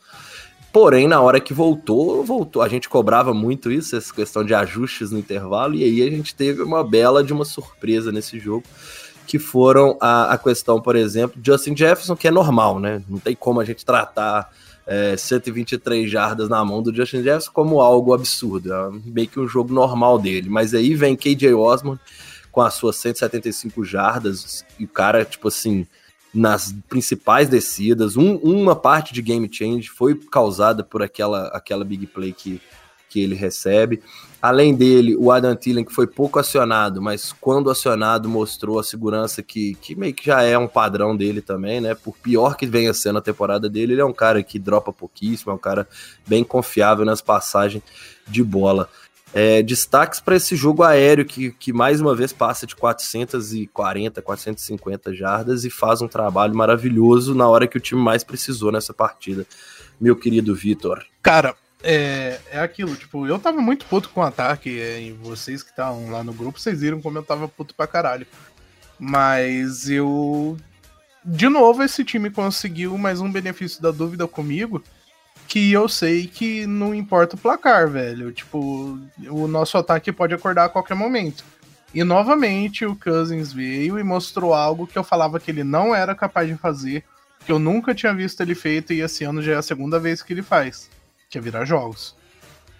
Porém, 0.73 1.09
na 1.09 1.21
hora 1.21 1.41
que 1.41 1.53
voltou, 1.53 2.23
voltou. 2.23 2.63
A 2.63 2.69
gente 2.69 2.89
cobrava 2.89 3.35
muito 3.35 3.69
isso, 3.69 3.97
essa 3.97 4.15
questão 4.15 4.45
de 4.45 4.55
ajustes 4.55 5.11
no 5.11 5.19
intervalo, 5.19 5.75
e 5.75 5.83
aí 5.83 6.01
a 6.01 6.11
gente 6.11 6.33
teve 6.33 6.63
uma 6.63 6.85
bela 6.85 7.25
de 7.25 7.33
uma 7.33 7.45
surpresa 7.45 8.13
nesse 8.13 8.39
jogo, 8.39 8.63
que 9.27 9.37
foram 9.37 9.99
a, 10.01 10.33
a 10.33 10.39
questão, 10.39 10.81
por 10.81 10.95
exemplo, 10.95 11.41
Justin 11.45 11.77
Jefferson, 11.77 12.15
que 12.15 12.29
é 12.29 12.31
normal, 12.31 12.79
né? 12.79 13.03
Não 13.09 13.19
tem 13.19 13.35
como 13.35 13.61
a 13.61 13.65
gente 13.65 13.85
tratar 13.85 14.49
é, 14.87 15.17
123 15.17 16.11
jardas 16.11 16.49
na 16.49 16.65
mão 16.65 16.83
do 16.83 16.95
Justin 16.95 17.23
Jefferson 17.23 17.51
como 17.53 17.81
algo 17.81 18.15
absurdo, 18.15 18.73
é 18.73 18.91
meio 19.05 19.29
que 19.29 19.41
um 19.41 19.49
jogo 19.49 19.73
normal 19.73 20.19
dele. 20.19 20.49
Mas 20.49 20.75
aí 20.75 20.95
vem 20.95 21.17
KJ 21.17 21.55
Osmond 21.55 22.01
com 22.51 22.61
as 22.61 22.75
suas 22.75 22.97
175 22.97 23.85
jardas 23.85 24.65
e 24.79 24.85
o 24.85 24.89
cara, 24.89 25.25
tipo 25.25 25.49
assim, 25.49 25.87
nas 26.35 26.75
principais 26.89 27.49
descidas, 27.49 28.17
um, 28.17 28.37
uma 28.37 28.75
parte 28.77 29.13
de 29.13 29.23
game 29.23 29.49
change 29.51 29.89
foi 29.89 30.15
causada 30.15 30.83
por 30.83 31.03
aquela, 31.03 31.49
aquela 31.49 31.85
big 31.85 32.07
play 32.07 32.33
que, 32.33 32.61
que 33.13 33.21
ele 33.21 33.35
recebe. 33.35 34.03
Além 34.41 34.75
dele, 34.75 35.15
o 35.15 35.31
Adam 35.31 35.55
Thielen, 35.55 35.85
que 35.85 35.93
foi 35.93 36.07
pouco 36.07 36.39
acionado, 36.39 37.01
mas 37.01 37.33
quando 37.33 37.71
acionado 37.71 38.29
mostrou 38.29 38.79
a 38.79 38.83
segurança 38.83 39.43
que, 39.43 39.75
que 39.75 39.95
meio 39.95 40.15
que 40.15 40.27
já 40.27 40.43
é 40.43 40.57
um 40.57 40.67
padrão 40.67 41.15
dele 41.15 41.43
também, 41.43 41.81
né? 41.81 41.95
Por 41.95 42.17
pior 42.17 42.57
que 42.57 42.67
venha 42.67 42.93
sendo 42.95 43.19
a 43.19 43.23
temporada 43.23 43.69
dele, 43.69 43.93
ele 43.93 44.01
é 44.01 44.05
um 44.05 44.13
cara 44.13 44.43
que 44.43 44.59
dropa 44.59 44.93
pouquíssimo, 44.93 45.53
é 45.53 45.55
um 45.55 45.59
cara 45.59 45.87
bem 46.27 46.43
confiável 46.43 47.05
nas 47.05 47.21
passagens 47.21 47.85
de 48.27 48.43
bola. 48.43 48.89
É, 49.35 49.63
destaques 49.63 50.21
para 50.21 50.37
esse 50.37 50.57
jogo 50.57 50.83
aéreo 50.83 51.25
que, 51.25 51.53
que 51.53 51.73
mais 51.73 52.01
uma 52.01 52.15
vez 52.15 52.33
passa 52.33 52.67
de 52.67 52.75
440, 52.75 54.21
450 54.21 55.15
jardas 55.15 55.65
e 55.65 55.71
faz 55.71 56.03
um 56.03 56.09
trabalho 56.09 56.55
maravilhoso 56.55 57.35
na 57.35 57.49
hora 57.49 57.67
que 57.67 57.77
o 57.77 57.81
time 57.81 58.01
mais 58.01 58.25
precisou 58.25 58.73
nessa 58.73 58.93
partida, 58.93 59.47
meu 60.01 60.17
querido 60.17 60.55
Vitor. 60.55 61.05
Cara, 61.23 61.55
é, 61.83 62.41
é 62.51 62.61
aquilo, 62.61 62.95
tipo, 62.95 63.27
eu 63.27 63.39
tava 63.39 63.61
muito 63.61 63.85
puto 63.87 64.09
com 64.11 64.21
o 64.21 64.25
ataque, 64.25 64.81
é, 64.81 65.01
e 65.01 65.13
vocês 65.13 65.63
que 65.63 65.71
estavam 65.71 66.11
lá 66.11 66.23
no 66.23 66.33
grupo, 66.33 66.59
vocês 66.59 66.81
viram 66.81 67.01
como 67.01 67.19
eu 67.19 67.23
tava 67.23 67.49
puto 67.49 67.75
pra 67.75 67.87
caralho. 67.87 68.27
Mas 68.99 69.91
eu. 69.91 70.57
De 71.25 71.49
novo, 71.49 71.83
esse 71.83 72.05
time 72.05 72.31
conseguiu 72.31 72.97
mais 72.97 73.21
um 73.21 73.31
benefício 73.31 73.83
da 73.83 73.91
dúvida 73.91 74.27
comigo, 74.29 74.83
que 75.49 75.73
eu 75.73 75.89
sei 75.89 76.27
que 76.27 76.67
não 76.67 76.95
importa 76.95 77.37
o 77.37 77.39
placar, 77.39 77.89
velho. 77.89 78.33
Tipo, 78.33 78.99
o 79.29 79.47
nosso 79.49 79.77
ataque 79.79 80.13
pode 80.13 80.35
acordar 80.35 80.67
a 80.67 80.69
qualquer 80.69 80.95
momento. 80.95 81.45
E 81.95 82.03
novamente 82.05 82.85
o 82.85 82.97
Cousins 82.97 83.53
veio 83.53 83.99
e 83.99 84.03
mostrou 84.03 84.55
algo 84.55 84.87
que 84.87 84.99
eu 84.99 85.05
falava 85.05 85.39
que 85.39 85.51
ele 85.51 85.63
não 85.63 85.95
era 85.95 86.15
capaz 86.15 86.49
de 86.49 86.57
fazer, 86.57 87.05
que 87.45 87.53
eu 87.53 87.59
nunca 87.59 87.95
tinha 87.95 88.15
visto 88.15 88.41
ele 88.41 88.55
feito, 88.55 88.93
e 88.93 89.01
esse 89.01 89.25
ano 89.25 89.43
já 89.43 89.53
é 89.53 89.57
a 89.57 89.63
segunda 89.63 89.99
vez 89.99 90.23
que 90.23 90.33
ele 90.33 90.43
faz 90.43 90.89
que 91.33 91.39
é 91.39 91.41
virar 91.41 91.65
jogos. 91.65 92.15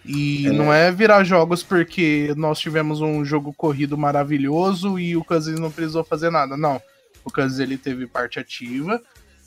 E 0.05 0.47
é. 0.47 0.53
não 0.53 0.73
é 0.73 0.93
virar 0.93 1.25
jogos 1.25 1.63
porque 1.63 2.35
nós 2.37 2.59
tivemos 2.59 3.01
um 3.01 3.25
jogo 3.25 3.53
corrido 3.53 3.97
maravilhoso 3.97 4.99
e 4.99 5.17
o 5.17 5.25
Cousins 5.25 5.59
não 5.59 5.71
precisou 5.71 6.05
fazer 6.05 6.31
nada. 6.31 6.57
Não. 6.57 6.81
O 7.25 7.33
Cousins 7.33 7.59
ele 7.59 7.79
teve 7.79 8.07
parte 8.07 8.39
ativa. 8.39 9.01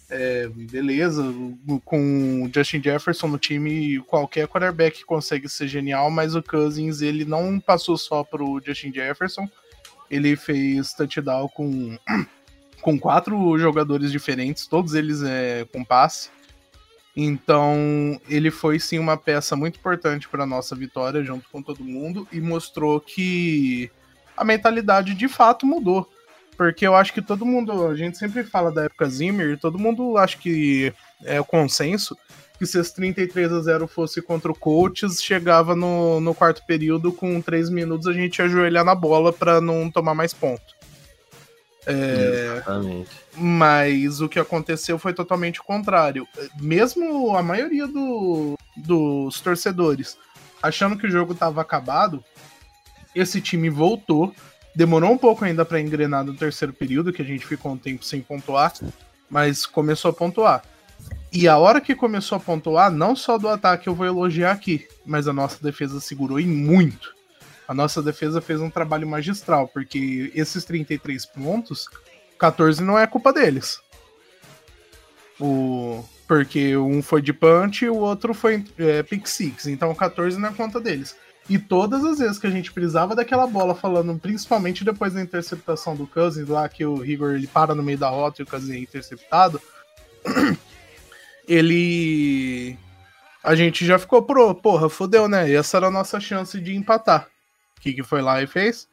É, 0.10 0.48
beleza, 0.48 1.24
com 1.84 2.44
o 2.44 2.52
Justin 2.54 2.82
Jefferson 2.82 3.28
no 3.28 3.38
time, 3.38 4.00
qualquer 4.02 4.48
quarterback 4.48 5.04
consegue 5.04 5.50
ser 5.50 5.68
genial, 5.68 6.10
mas 6.10 6.36
o 6.36 6.44
Cousins 6.44 7.02
ele 7.02 7.26
não 7.26 7.60
passou 7.60 7.98
só 7.98 8.24
pro 8.24 8.62
Justin 8.64 8.94
Jefferson, 8.94 9.50
ele 10.10 10.36
fez 10.36 10.94
touchdown 10.94 11.48
com, 11.50 11.98
com 12.84 13.00
quatro 13.00 13.58
jogadores 13.58 14.12
diferentes, 14.12 14.68
todos 14.68 14.94
eles 14.94 15.24
é, 15.24 15.66
com 15.74 15.84
passe. 15.84 16.30
Então, 17.16 18.20
ele 18.28 18.52
foi 18.52 18.80
sim 18.80 19.00
uma 19.00 19.16
peça 19.16 19.56
muito 19.56 19.78
importante 19.78 20.28
para 20.28 20.46
nossa 20.46 20.76
vitória 20.76 21.24
junto 21.24 21.50
com 21.50 21.62
todo 21.62 21.84
mundo 21.84 22.28
e 22.32 22.42
mostrou 22.42 23.00
que 23.00 23.90
a 24.36 24.44
mentalidade 24.44 25.16
de 25.16 25.28
fato 25.28 25.66
mudou. 25.66 26.10
Porque 26.58 26.86
eu 26.86 26.96
acho 26.96 27.14
que 27.14 27.22
todo 27.22 27.46
mundo, 27.46 27.88
a 27.88 27.96
gente 27.96 28.18
sempre 28.18 28.44
fala 28.44 28.72
da 28.72 28.86
época 28.86 29.10
Zimmer, 29.10 29.58
todo 29.60 29.80
mundo 29.80 30.18
acha 30.18 30.38
que 30.38 30.94
é 31.24 31.40
o 31.40 31.46
consenso 31.46 32.18
que 32.58 32.66
se 32.66 32.80
esse 32.80 32.94
33 32.96 33.52
a 33.52 33.62
0 33.62 33.88
fosse 33.88 34.22
contra 34.22 34.52
o 34.52 34.56
Colts, 34.56 35.22
chegava 35.22 35.76
no, 35.76 36.20
no 36.20 36.34
quarto 36.34 36.66
período 36.66 37.12
com 37.12 37.42
3 37.42 37.70
minutos 37.70 38.08
a 38.08 38.14
gente 38.14 38.40
ia 38.40 38.46
ajoelhar 38.46 38.86
na 38.86 38.96
bola 38.96 39.34
para 39.34 39.60
não 39.60 39.92
tomar 39.92 40.16
mais 40.16 40.34
ponto. 40.34 40.64
É, 41.86 42.54
Exatamente. 42.54 43.10
Mas 43.38 44.22
o 44.22 44.30
que 44.30 44.40
aconteceu 44.40 44.98
foi 44.98 45.14
totalmente 45.14 45.60
o 45.60 45.64
contrário. 45.64 46.28
Mesmo 46.60 47.36
a 47.36 47.44
maioria 47.44 47.88
do, 47.88 48.56
dos 48.76 49.40
torcedores 49.42 50.18
achando 50.62 50.98
que 50.98 51.06
o 51.06 51.12
jogo 51.12 51.34
estava 51.34 51.62
acabado, 51.62 52.24
esse 53.14 53.40
time 53.40 53.70
voltou. 53.70 54.34
Demorou 54.76 55.12
um 55.12 55.18
pouco 55.18 55.46
ainda 55.46 55.64
para 55.64 55.80
engrenar 55.80 56.24
no 56.24 56.36
terceiro 56.36 56.74
período, 56.74 57.14
que 57.14 57.22
a 57.22 57.26
gente 57.26 57.46
ficou 57.46 57.74
um 57.74 57.78
tempo 57.78 58.04
sem 58.04 58.22
pontuar, 58.22 58.74
mas 59.30 59.66
começou 59.66 60.12
a 60.12 60.14
pontuar. 60.14 60.64
E 61.32 61.48
a 61.48 61.58
hora 61.58 61.80
que 61.80 61.96
começou 61.96 62.38
a 62.38 62.42
pontuar, 62.42 62.92
não 62.92 63.16
só 63.16 63.38
do 63.38 63.48
ataque 63.48 63.88
eu 63.88 63.96
vou 63.96 64.06
elogiar 64.06 64.52
aqui, 64.52 64.88
mas 65.06 65.28
a 65.28 65.34
nossa 65.34 65.62
defesa 65.64 66.00
segurou 66.00 66.40
em 66.40 66.48
muito 66.48 67.16
a 67.68 67.74
nossa 67.74 68.02
defesa 68.02 68.42
fez 68.42 68.62
um 68.62 68.70
trabalho 68.70 69.08
magistral, 69.08 69.68
porque 69.68 70.32
esses 70.36 70.64
33 70.66 71.26
pontos, 71.26 71.90
14 72.38 72.84
não 72.84 72.98
é 72.98 73.08
culpa 73.08 73.32
deles. 73.32 73.80
O, 75.40 76.04
porque 76.28 76.78
um 76.78 77.02
foi 77.02 77.22
de 77.22 77.34
punch 77.34 77.86
e 77.86 77.90
o 77.90 77.98
outro 77.98 78.34
foi 78.34 78.64
é, 78.78 79.04
pick 79.04 79.28
six, 79.28 79.68
então 79.68 79.94
14 79.94 80.40
não 80.40 80.50
é 80.50 80.54
conta 80.54 80.80
deles. 80.80 81.16
E 81.48 81.60
todas 81.60 82.04
as 82.04 82.18
vezes 82.18 82.40
que 82.40 82.48
a 82.48 82.52
gente 82.52 82.72
precisava 82.72 83.16
daquela 83.16 83.46
bola, 83.46 83.76
falando 83.76 84.18
principalmente 84.18 84.84
depois 84.84 85.14
da 85.14 85.22
interceptação 85.22 85.96
do 85.96 86.08
Cousins, 86.08 86.48
lá 86.48 86.68
que 86.68 86.84
o 86.86 86.96
Rigor 86.96 87.36
ele 87.36 87.46
para 87.46 87.76
no 87.76 87.84
meio 87.84 87.98
da 87.98 88.10
rota 88.10 88.42
e 88.42 88.44
o 88.44 88.48
Cousins 88.48 88.76
é 88.76 88.80
interceptado, 88.80 89.62
ele. 91.48 92.78
A 93.44 93.54
gente 93.54 93.86
já 93.86 94.00
ficou 94.00 94.24
pro, 94.24 94.56
porra, 94.56 94.90
fodeu, 94.90 95.28
né? 95.28 95.52
Essa 95.52 95.78
era 95.78 95.88
a 95.88 95.92
nossa 95.92 96.20
chance 96.20 96.60
de 96.60 96.76
empatar 96.76 97.30
que, 97.86 97.94
que 97.94 98.04
foi 98.04 98.22
lá 98.22 98.42
e 98.42 98.48
fez? 98.48 98.88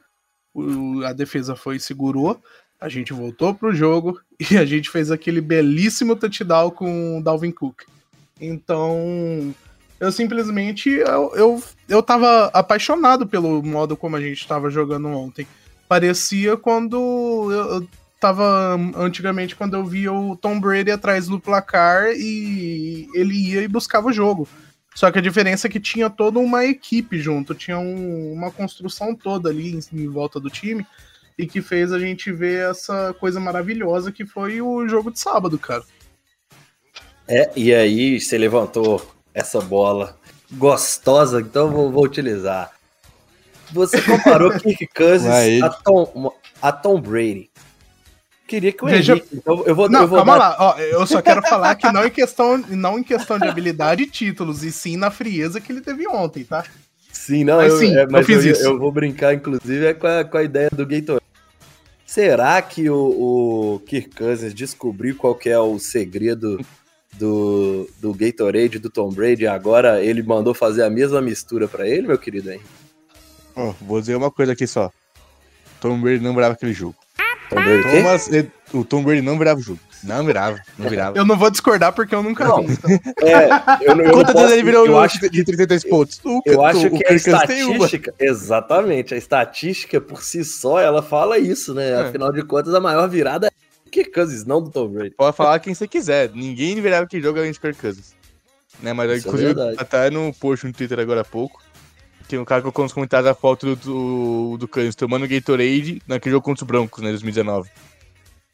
O, 0.52 1.02
a 1.04 1.14
defesa 1.14 1.56
foi 1.56 1.76
e 1.76 1.80
segurou. 1.80 2.42
A 2.82 2.88
gente 2.88 3.12
voltou 3.12 3.54
pro 3.54 3.72
jogo 3.72 4.20
e 4.50 4.58
a 4.58 4.64
gente 4.64 4.90
fez 4.90 5.10
aquele 5.10 5.40
belíssimo 5.40 6.16
touchdown 6.16 6.70
com 6.70 7.18
o 7.18 7.22
Dalvin 7.22 7.52
Cook. 7.52 7.82
Então, 8.40 9.54
eu 10.00 10.10
simplesmente 10.10 10.90
eu, 10.90 11.32
eu, 11.36 11.62
eu 11.88 12.02
tava 12.02 12.46
apaixonado 12.46 13.24
pelo 13.24 13.62
modo 13.62 13.96
como 13.96 14.16
a 14.16 14.20
gente 14.20 14.46
tava 14.48 14.68
jogando 14.68 15.06
ontem. 15.08 15.46
Parecia 15.88 16.56
quando 16.56 16.96
eu, 17.52 17.74
eu 17.74 17.88
tava 18.18 18.74
antigamente 18.96 19.54
quando 19.54 19.74
eu 19.74 19.84
via 19.84 20.12
o 20.12 20.36
Tom 20.36 20.58
Brady 20.58 20.90
atrás 20.90 21.28
do 21.28 21.38
placar 21.38 22.10
e 22.16 23.06
ele 23.14 23.34
ia 23.50 23.62
e 23.62 23.68
buscava 23.68 24.08
o 24.08 24.12
jogo. 24.12 24.48
Só 24.92 25.10
que 25.10 25.18
a 25.20 25.22
diferença 25.22 25.68
é 25.68 25.70
que 25.70 25.78
tinha 25.78 26.10
toda 26.10 26.40
uma 26.40 26.64
equipe 26.64 27.18
junto, 27.18 27.54
tinha 27.54 27.78
um, 27.78 28.32
uma 28.32 28.50
construção 28.50 29.14
toda 29.14 29.50
ali 29.50 29.74
em, 29.74 29.80
em, 30.00 30.08
volta 30.08 30.40
do 30.40 30.50
time 30.50 30.84
e 31.38 31.46
que 31.46 31.60
fez 31.60 31.92
a 31.92 31.98
gente 31.98 32.30
ver 32.32 32.70
essa 32.70 33.14
coisa 33.18 33.40
maravilhosa 33.40 34.12
que 34.12 34.24
foi 34.24 34.60
o 34.60 34.86
jogo 34.88 35.10
de 35.10 35.18
sábado, 35.18 35.58
cara. 35.58 35.82
É, 37.26 37.50
e 37.56 37.72
aí 37.72 38.20
você 38.20 38.36
levantou 38.36 39.04
essa 39.32 39.60
bola 39.60 40.18
gostosa, 40.52 41.40
então 41.40 41.70
vou, 41.70 41.90
vou 41.90 42.04
utilizar. 42.04 42.70
Você 43.72 44.00
comparou 44.02 44.50
Kirk 44.60 44.86
Cousins 44.88 45.62
a 45.62 45.70
Tom, 45.70 46.32
a 46.60 46.72
Tom 46.72 47.00
Brady 47.00 47.50
queria 48.52 48.72
que 48.72 48.84
o 48.84 48.88
Veja... 48.88 49.14
Henrique. 49.14 49.28
Então 49.32 49.64
eu 49.66 49.74
vou, 49.74 49.88
não, 49.88 50.02
eu 50.02 50.08
vou 50.08 50.18
calma 50.18 50.38
dar... 50.38 50.48
lá. 50.50 50.56
Ó, 50.58 50.78
eu 50.78 51.06
só 51.06 51.22
quero 51.22 51.40
falar 51.42 51.74
que 51.74 51.90
não 51.90 52.04
em 52.04 52.10
questão, 52.10 52.58
não 52.68 52.98
em 52.98 53.02
questão 53.02 53.38
de 53.38 53.48
habilidade 53.48 54.02
e 54.02 54.06
títulos, 54.06 54.62
e 54.62 54.70
sim 54.70 54.96
na 54.96 55.10
frieza 55.10 55.60
que 55.60 55.72
ele 55.72 55.80
teve 55.80 56.06
ontem, 56.06 56.44
tá? 56.44 56.64
Sim, 57.10 57.44
não, 57.44 57.56
mas, 57.56 57.72
eu, 57.72 57.78
sim, 57.78 57.96
é, 57.96 58.06
mas 58.06 58.28
eu, 58.28 58.40
eu, 58.42 58.54
eu, 58.56 58.78
vou 58.78 58.90
brincar, 58.90 59.32
inclusive, 59.32 59.86
é 59.86 59.94
com 59.94 60.06
a, 60.06 60.24
com 60.24 60.36
a 60.36 60.42
ideia 60.42 60.68
do 60.70 60.86
Gator. 60.86 61.21
Será 62.12 62.60
que 62.60 62.90
o, 62.90 62.96
o 63.76 63.80
Kirk 63.86 64.14
Cousins 64.14 64.52
descobriu 64.52 65.16
qual 65.16 65.34
que 65.34 65.48
é 65.48 65.58
o 65.58 65.78
segredo 65.78 66.62
do, 67.14 67.88
do 67.98 68.12
Gatorade 68.12 68.78
do 68.78 68.90
Tom 68.90 69.08
Brady 69.08 69.46
agora 69.46 70.04
ele 70.04 70.22
mandou 70.22 70.52
fazer 70.52 70.82
a 70.82 70.90
mesma 70.90 71.22
mistura 71.22 71.66
para 71.66 71.88
ele, 71.88 72.06
meu 72.06 72.18
querido 72.18 72.50
Henrique? 72.50 72.68
Oh, 73.56 73.72
vou 73.80 73.98
dizer 73.98 74.14
uma 74.14 74.30
coisa 74.30 74.52
aqui 74.52 74.66
só. 74.66 74.92
Tom 75.80 76.02
Brady 76.02 76.22
não 76.22 76.34
brava 76.34 76.52
aquele 76.52 76.74
jogo. 76.74 76.96
Tom 77.48 77.56
Brady 77.56 77.82
Thomas, 77.82 78.28
o 78.74 78.84
Tom 78.84 79.02
Brady 79.02 79.22
não 79.22 79.38
virava 79.38 79.58
o 79.58 79.62
jogo. 79.62 79.80
Não 80.02 80.24
virava, 80.24 80.60
não 80.78 80.88
virava. 80.88 81.16
Eu 81.16 81.24
não 81.24 81.36
vou 81.36 81.50
discordar 81.50 81.92
porque 81.92 82.14
eu 82.14 82.22
nunca 82.22 82.44
não. 82.44 82.66
vi. 82.66 82.72
Então. 82.72 82.90
É, 83.28 83.48
eu, 83.80 83.96
eu 84.00 84.12
Quantas 84.14 84.34
vezes 84.34 84.52
ele 84.52 84.62
virou 84.62 84.86
eu 84.86 84.98
acho, 84.98 85.18
de 85.30 85.44
33 85.44 85.84
pontos? 85.84 86.20
O, 86.24 86.42
eu 86.44 86.64
acho 86.64 86.90
que 86.90 87.06
a 87.06 87.14
estatística, 87.14 88.14
exatamente, 88.18 89.14
a 89.14 89.16
estatística 89.16 90.00
por 90.00 90.22
si 90.22 90.44
só, 90.44 90.80
ela 90.80 91.02
fala 91.02 91.38
isso, 91.38 91.72
né? 91.72 91.90
É. 91.90 91.94
Afinal 92.02 92.32
de 92.32 92.42
contas, 92.42 92.74
a 92.74 92.80
maior 92.80 93.08
virada 93.08 93.46
é 93.46 93.90
Kirk 93.90 94.10
Cousins, 94.10 94.44
não 94.44 94.62
do 94.62 94.70
Tom 94.70 94.88
Brady. 94.88 95.14
Pode 95.16 95.36
falar 95.36 95.58
quem 95.60 95.74
você 95.74 95.86
quiser, 95.86 96.30
ninguém 96.34 96.80
virava 96.80 97.06
que 97.06 97.20
jogo 97.20 97.38
além 97.38 97.52
de 97.52 97.60
Kirk 97.60 97.80
Cousins. 97.80 98.14
Né, 98.82 98.92
mas 98.92 99.10
isso 99.18 99.28
é 99.28 99.30
inclusive, 99.30 99.60
é 99.60 99.74
até 99.76 100.10
no 100.10 100.32
post 100.34 100.66
no 100.66 100.72
Twitter 100.72 100.98
agora 100.98 101.20
há 101.20 101.24
pouco, 101.24 101.62
tem 102.26 102.38
um 102.38 102.44
cara 102.44 102.62
colocou 102.62 102.82
nos 102.82 102.92
comentários 102.92 103.30
a 103.30 103.34
foto 103.34 103.76
do, 103.76 103.76
do, 103.76 104.56
do 104.56 104.66
Cousins 104.66 104.94
tomando 104.94 105.28
Gatorade 105.28 106.02
naquele 106.08 106.32
jogo 106.32 106.44
contra 106.44 106.64
os 106.64 106.66
Broncos, 106.66 107.02
né, 107.02 107.10
2019. 107.10 107.68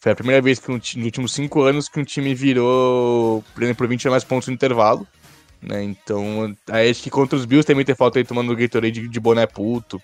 Foi 0.00 0.12
a 0.12 0.16
primeira 0.16 0.40
vez 0.40 0.58
que 0.58 0.70
um, 0.70 0.74
nos 0.74 0.94
últimos 0.94 1.32
cinco 1.32 1.62
anos 1.62 1.88
que 1.88 1.98
um 1.98 2.04
time 2.04 2.34
virou, 2.34 3.42
por 3.52 3.62
exemplo, 3.62 3.88
20 3.88 4.06
ou 4.06 4.12
mais 4.12 4.24
pontos 4.24 4.48
no 4.48 4.54
intervalo. 4.54 5.06
Né? 5.60 5.82
Então, 5.82 6.54
aí 6.70 6.88
acho 6.88 7.02
que 7.02 7.10
contra 7.10 7.36
os 7.36 7.44
Bills 7.44 7.66
também 7.66 7.84
tem 7.84 7.94
falta 7.94 8.18
aí 8.18 8.24
tomando 8.24 8.52
o 8.52 8.56
Gatorade 8.56 9.00
de, 9.00 9.08
de 9.08 9.20
boné 9.20 9.46
puto. 9.46 10.00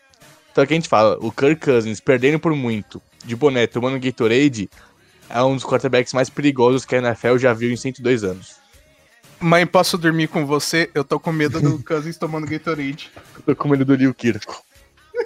Então 0.51 0.65
aqui 0.65 0.75
a 0.75 0.77
gente 0.77 0.89
fala, 0.89 1.17
o 1.21 1.31
Kirk 1.31 1.65
Cousins 1.65 2.01
perdendo 2.01 2.39
por 2.39 2.55
muito, 2.55 3.01
de 3.25 3.37
boné, 3.37 3.67
tomando 3.67 4.01
Gatorade, 4.01 4.69
é 5.29 5.43
um 5.43 5.55
dos 5.55 5.65
quarterbacks 5.65 6.13
mais 6.13 6.29
perigosos 6.29 6.85
que 6.85 6.95
a 6.95 6.99
NFL 6.99 7.39
já 7.39 7.53
viu 7.53 7.73
em 7.73 7.77
102 7.77 8.25
anos. 8.25 8.57
Mãe, 9.41 9.67
posso 9.67 9.99
dormir 9.99 10.29
com 10.29 10.47
você? 10.47 10.91
Eu 10.95 11.05
tô 11.05 11.19
com 11.19 11.33
medo 11.33 11.61
do 11.61 11.83
Cousins 11.85 12.17
tomando 12.17 12.47
Gatorade. 12.47 13.11
tô 13.45 13.57
com 13.57 13.69
medo 13.69 13.85
do 13.85 13.95
Liu 13.95 14.15
Kirko. 14.15 14.63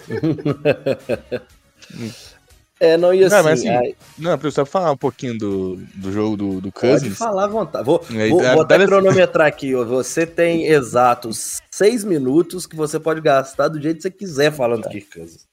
É, 2.80 2.96
não, 2.96 3.12
e 3.12 3.24
assim. 3.24 3.34
Não, 3.36 3.42
mas, 3.42 3.58
assim 3.60 3.68
aí... 3.68 3.96
não 4.16 4.38
precisa 4.38 4.64
falar 4.64 4.92
um 4.92 4.96
pouquinho 4.96 5.36
do, 5.36 5.76
do 5.94 6.12
jogo 6.12 6.36
do, 6.36 6.60
do 6.60 6.70
Cousins. 6.70 7.00
Pode 7.00 7.14
falar 7.14 7.44
à 7.44 7.48
vontade. 7.48 7.84
Vou, 7.84 8.00
vou, 8.08 8.40
vou 8.40 8.62
até 8.62 8.86
cronometrar 8.86 9.48
aqui. 9.48 9.74
Você 9.74 10.24
tem 10.24 10.66
exatos 10.66 11.60
seis 11.70 12.04
minutos 12.04 12.66
que 12.66 12.76
você 12.76 13.00
pode 13.00 13.20
gastar 13.20 13.68
do 13.68 13.80
jeito 13.80 13.96
que 13.96 14.02
você 14.02 14.10
quiser 14.10 14.52
falando 14.52 14.82
do 14.82 14.88
Kirk 14.88 15.08
Cousins. 15.10 15.48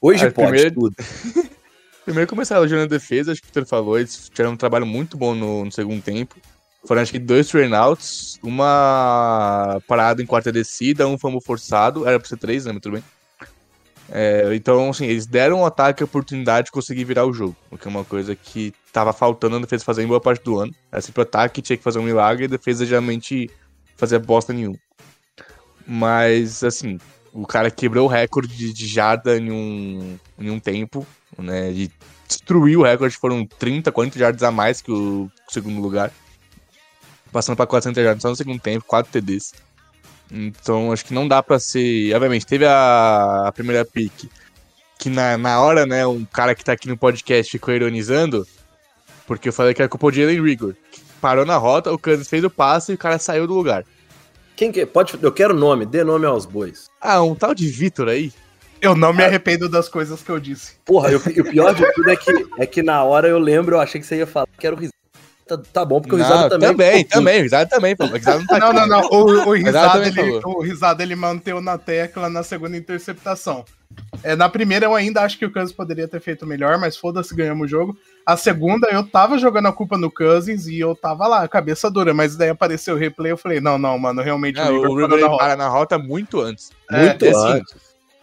Hoje 0.00 0.26
ah, 0.26 0.32
pode 0.32 0.48
primeiro... 0.48 0.74
tudo. 0.74 0.96
primeiro 2.04 2.28
começar 2.28 2.58
a 2.58 2.66
na 2.66 2.86
defesa, 2.86 3.32
acho 3.32 3.42
que 3.42 3.48
o 3.48 3.52
Peter 3.52 3.66
falou, 3.66 3.98
eles 3.98 4.28
tiveram 4.28 4.52
um 4.52 4.56
trabalho 4.56 4.86
muito 4.86 5.16
bom 5.16 5.34
no, 5.34 5.64
no 5.64 5.72
segundo 5.72 6.02
tempo. 6.02 6.36
Foram 6.84 7.02
acho 7.02 7.10
que 7.10 7.18
dois 7.18 7.48
turnouts, 7.48 8.38
uma 8.42 9.80
parada 9.88 10.22
em 10.22 10.26
quarta 10.26 10.52
descida, 10.52 11.06
um 11.08 11.18
fumble 11.18 11.40
forçado, 11.40 12.06
era 12.06 12.18
pra 12.18 12.28
ser 12.28 12.36
três, 12.36 12.64
né? 12.64 12.72
Muito 12.72 12.90
bem. 12.90 13.02
É, 14.10 14.54
então, 14.54 14.90
assim, 14.90 15.06
eles 15.06 15.26
deram 15.26 15.60
um 15.60 15.66
ataque 15.66 16.02
a 16.02 16.06
oportunidade 16.06 16.66
de 16.66 16.72
conseguir 16.72 17.04
virar 17.04 17.26
o 17.26 17.32
jogo, 17.32 17.56
o 17.70 17.76
que 17.76 17.88
é 17.88 17.90
uma 17.90 18.04
coisa 18.04 18.36
que 18.36 18.72
tava 18.92 19.12
faltando 19.12 19.56
a 19.56 19.60
defesa 19.60 19.84
fazer 19.84 20.02
em 20.02 20.06
boa 20.06 20.20
parte 20.20 20.44
do 20.44 20.58
ano. 20.58 20.72
Era 20.92 21.02
sempre 21.02 21.20
o 21.20 21.22
ataque 21.22 21.60
tinha 21.60 21.76
que 21.76 21.82
fazer 21.82 21.98
um 21.98 22.04
milagre 22.04 22.44
e 22.44 22.46
a 22.46 22.50
defesa 22.50 22.86
geralmente 22.86 23.50
fazia 23.96 24.18
bosta 24.18 24.52
nenhuma. 24.52 24.78
Mas, 25.86 26.62
assim, 26.62 26.98
o 27.32 27.46
cara 27.46 27.70
quebrou 27.70 28.06
o 28.06 28.10
recorde 28.10 28.56
de, 28.56 28.72
de 28.72 28.86
jarda 28.86 29.36
em 29.36 29.50
um, 29.50 30.18
em 30.38 30.50
um 30.50 30.60
tempo, 30.60 31.06
né? 31.38 31.72
E 31.72 31.90
destruiu 32.26 32.80
o 32.80 32.82
recorde, 32.84 33.16
foram 33.16 33.46
30, 33.46 33.92
40 33.92 34.18
jardas 34.18 34.42
a 34.42 34.50
mais 34.50 34.80
que 34.80 34.90
o 34.90 35.30
segundo 35.48 35.80
lugar. 35.80 36.12
Passando 37.32 37.56
para 37.56 37.66
400 37.66 38.02
jardas 38.02 38.22
só 38.22 38.30
no 38.30 38.36
segundo 38.36 38.60
tempo, 38.60 38.84
4 38.86 39.12
TDs. 39.12 39.52
Então 40.30 40.92
acho 40.92 41.04
que 41.04 41.14
não 41.14 41.26
dá 41.26 41.42
para 41.42 41.58
ser. 41.58 42.14
Obviamente, 42.14 42.46
teve 42.46 42.66
a, 42.66 43.44
a 43.46 43.52
primeira 43.52 43.84
pick 43.84 44.28
que 44.98 45.10
na, 45.10 45.36
na 45.36 45.60
hora, 45.60 45.86
né, 45.86 46.06
um 46.06 46.24
cara 46.24 46.54
que 46.54 46.64
tá 46.64 46.72
aqui 46.72 46.88
no 46.88 46.96
podcast 46.96 47.50
ficou 47.50 47.74
ironizando, 47.74 48.46
porque 49.26 49.48
eu 49.48 49.52
falei 49.52 49.74
que 49.74 49.82
era 49.82 49.88
culpa 49.88 50.10
de 50.10 50.20
Jalen 50.20 50.42
Rigor. 50.42 50.74
Parou 51.20 51.44
na 51.44 51.56
rota, 51.56 51.92
o 51.92 51.98
Kansas 51.98 52.28
fez 52.28 52.44
o 52.44 52.50
passe 52.50 52.92
e 52.92 52.94
o 52.94 52.98
cara 52.98 53.18
saiu 53.18 53.46
do 53.46 53.54
lugar. 53.54 53.84
Quem 54.54 54.72
que 54.72 54.86
pode 54.86 55.18
Eu 55.20 55.32
quero 55.32 55.54
nome, 55.54 55.84
dê 55.84 56.02
nome 56.02 56.24
aos 56.24 56.46
bois. 56.46 56.88
Ah, 57.00 57.22
um 57.22 57.34
tal 57.34 57.54
de 57.54 57.68
Vitor 57.68 58.08
aí. 58.08 58.32
Eu 58.80 58.94
não 58.94 59.12
me 59.12 59.24
arrependo 59.24 59.68
das 59.68 59.88
coisas 59.88 60.22
que 60.22 60.30
eu 60.30 60.38
disse. 60.38 60.74
Porra, 60.84 61.10
e 61.12 61.16
o 61.16 61.44
pior 61.44 61.74
de 61.74 61.92
tudo 61.92 62.10
é 62.10 62.16
que, 62.16 62.46
é 62.58 62.66
que 62.66 62.82
na 62.82 63.02
hora 63.02 63.28
eu 63.28 63.38
lembro, 63.38 63.76
eu 63.76 63.80
achei 63.80 64.00
que 64.00 64.06
você 64.06 64.16
ia 64.16 64.26
falar 64.26 64.46
que 64.58 64.66
era 64.66 64.76
o 64.76 64.78
Tá, 65.46 65.56
tá, 65.72 65.84
bom, 65.84 66.00
porque 66.00 66.16
o 66.16 66.18
Risada 66.18 66.48
também. 66.48 66.68
Também, 66.68 67.04
também, 67.04 67.38
o 67.38 67.42
Risada 67.42 67.70
também, 67.70 67.94
pô. 67.94 68.04
O 68.04 68.08
risada 68.08 68.38
não, 68.38 68.46
tá 68.46 68.58
não, 68.58 68.72
não, 68.72 68.86
não, 68.86 69.00
O, 69.12 69.48
o, 69.48 69.52
risada, 69.52 70.04
ele, 70.04 70.40
o 70.44 70.60
Risada 70.60 71.02
ele 71.04 71.14
manteve 71.14 71.60
na 71.60 71.78
tecla 71.78 72.28
na 72.28 72.42
segunda 72.42 72.76
interceptação. 72.76 73.64
É, 74.24 74.34
na 74.34 74.48
primeira 74.48 74.86
eu 74.86 74.94
ainda 74.94 75.22
acho 75.22 75.38
que 75.38 75.46
o 75.46 75.52
Cousins 75.52 75.72
poderia 75.72 76.08
ter 76.08 76.20
feito 76.20 76.44
melhor, 76.44 76.78
mas 76.78 76.96
foda-se, 76.96 77.32
ganhamos 77.32 77.66
o 77.66 77.68
jogo. 77.68 77.96
A 78.26 78.36
segunda 78.36 78.88
eu 78.88 79.04
tava 79.04 79.38
jogando 79.38 79.68
a 79.68 79.72
culpa 79.72 79.96
no 79.96 80.10
Cousins 80.10 80.66
e 80.66 80.80
eu 80.80 80.96
tava 80.96 81.28
lá, 81.28 81.46
cabeça 81.46 81.88
dura, 81.88 82.12
mas 82.12 82.34
daí 82.34 82.48
apareceu 82.48 82.96
o 82.96 82.98
replay 82.98 83.30
eu 83.30 83.36
falei, 83.36 83.60
não, 83.60 83.78
não, 83.78 83.96
mano, 83.96 84.22
realmente 84.22 84.58
é, 84.58 84.68
o 84.68 84.96
Rigor 84.96 85.16
na, 85.16 85.36
para 85.36 85.56
na 85.56 85.68
rota 85.68 85.96
muito 85.96 86.40
antes. 86.40 86.72
É, 86.90 87.06
muito 87.06 87.24
assim, 87.24 87.52
antes. 87.52 87.74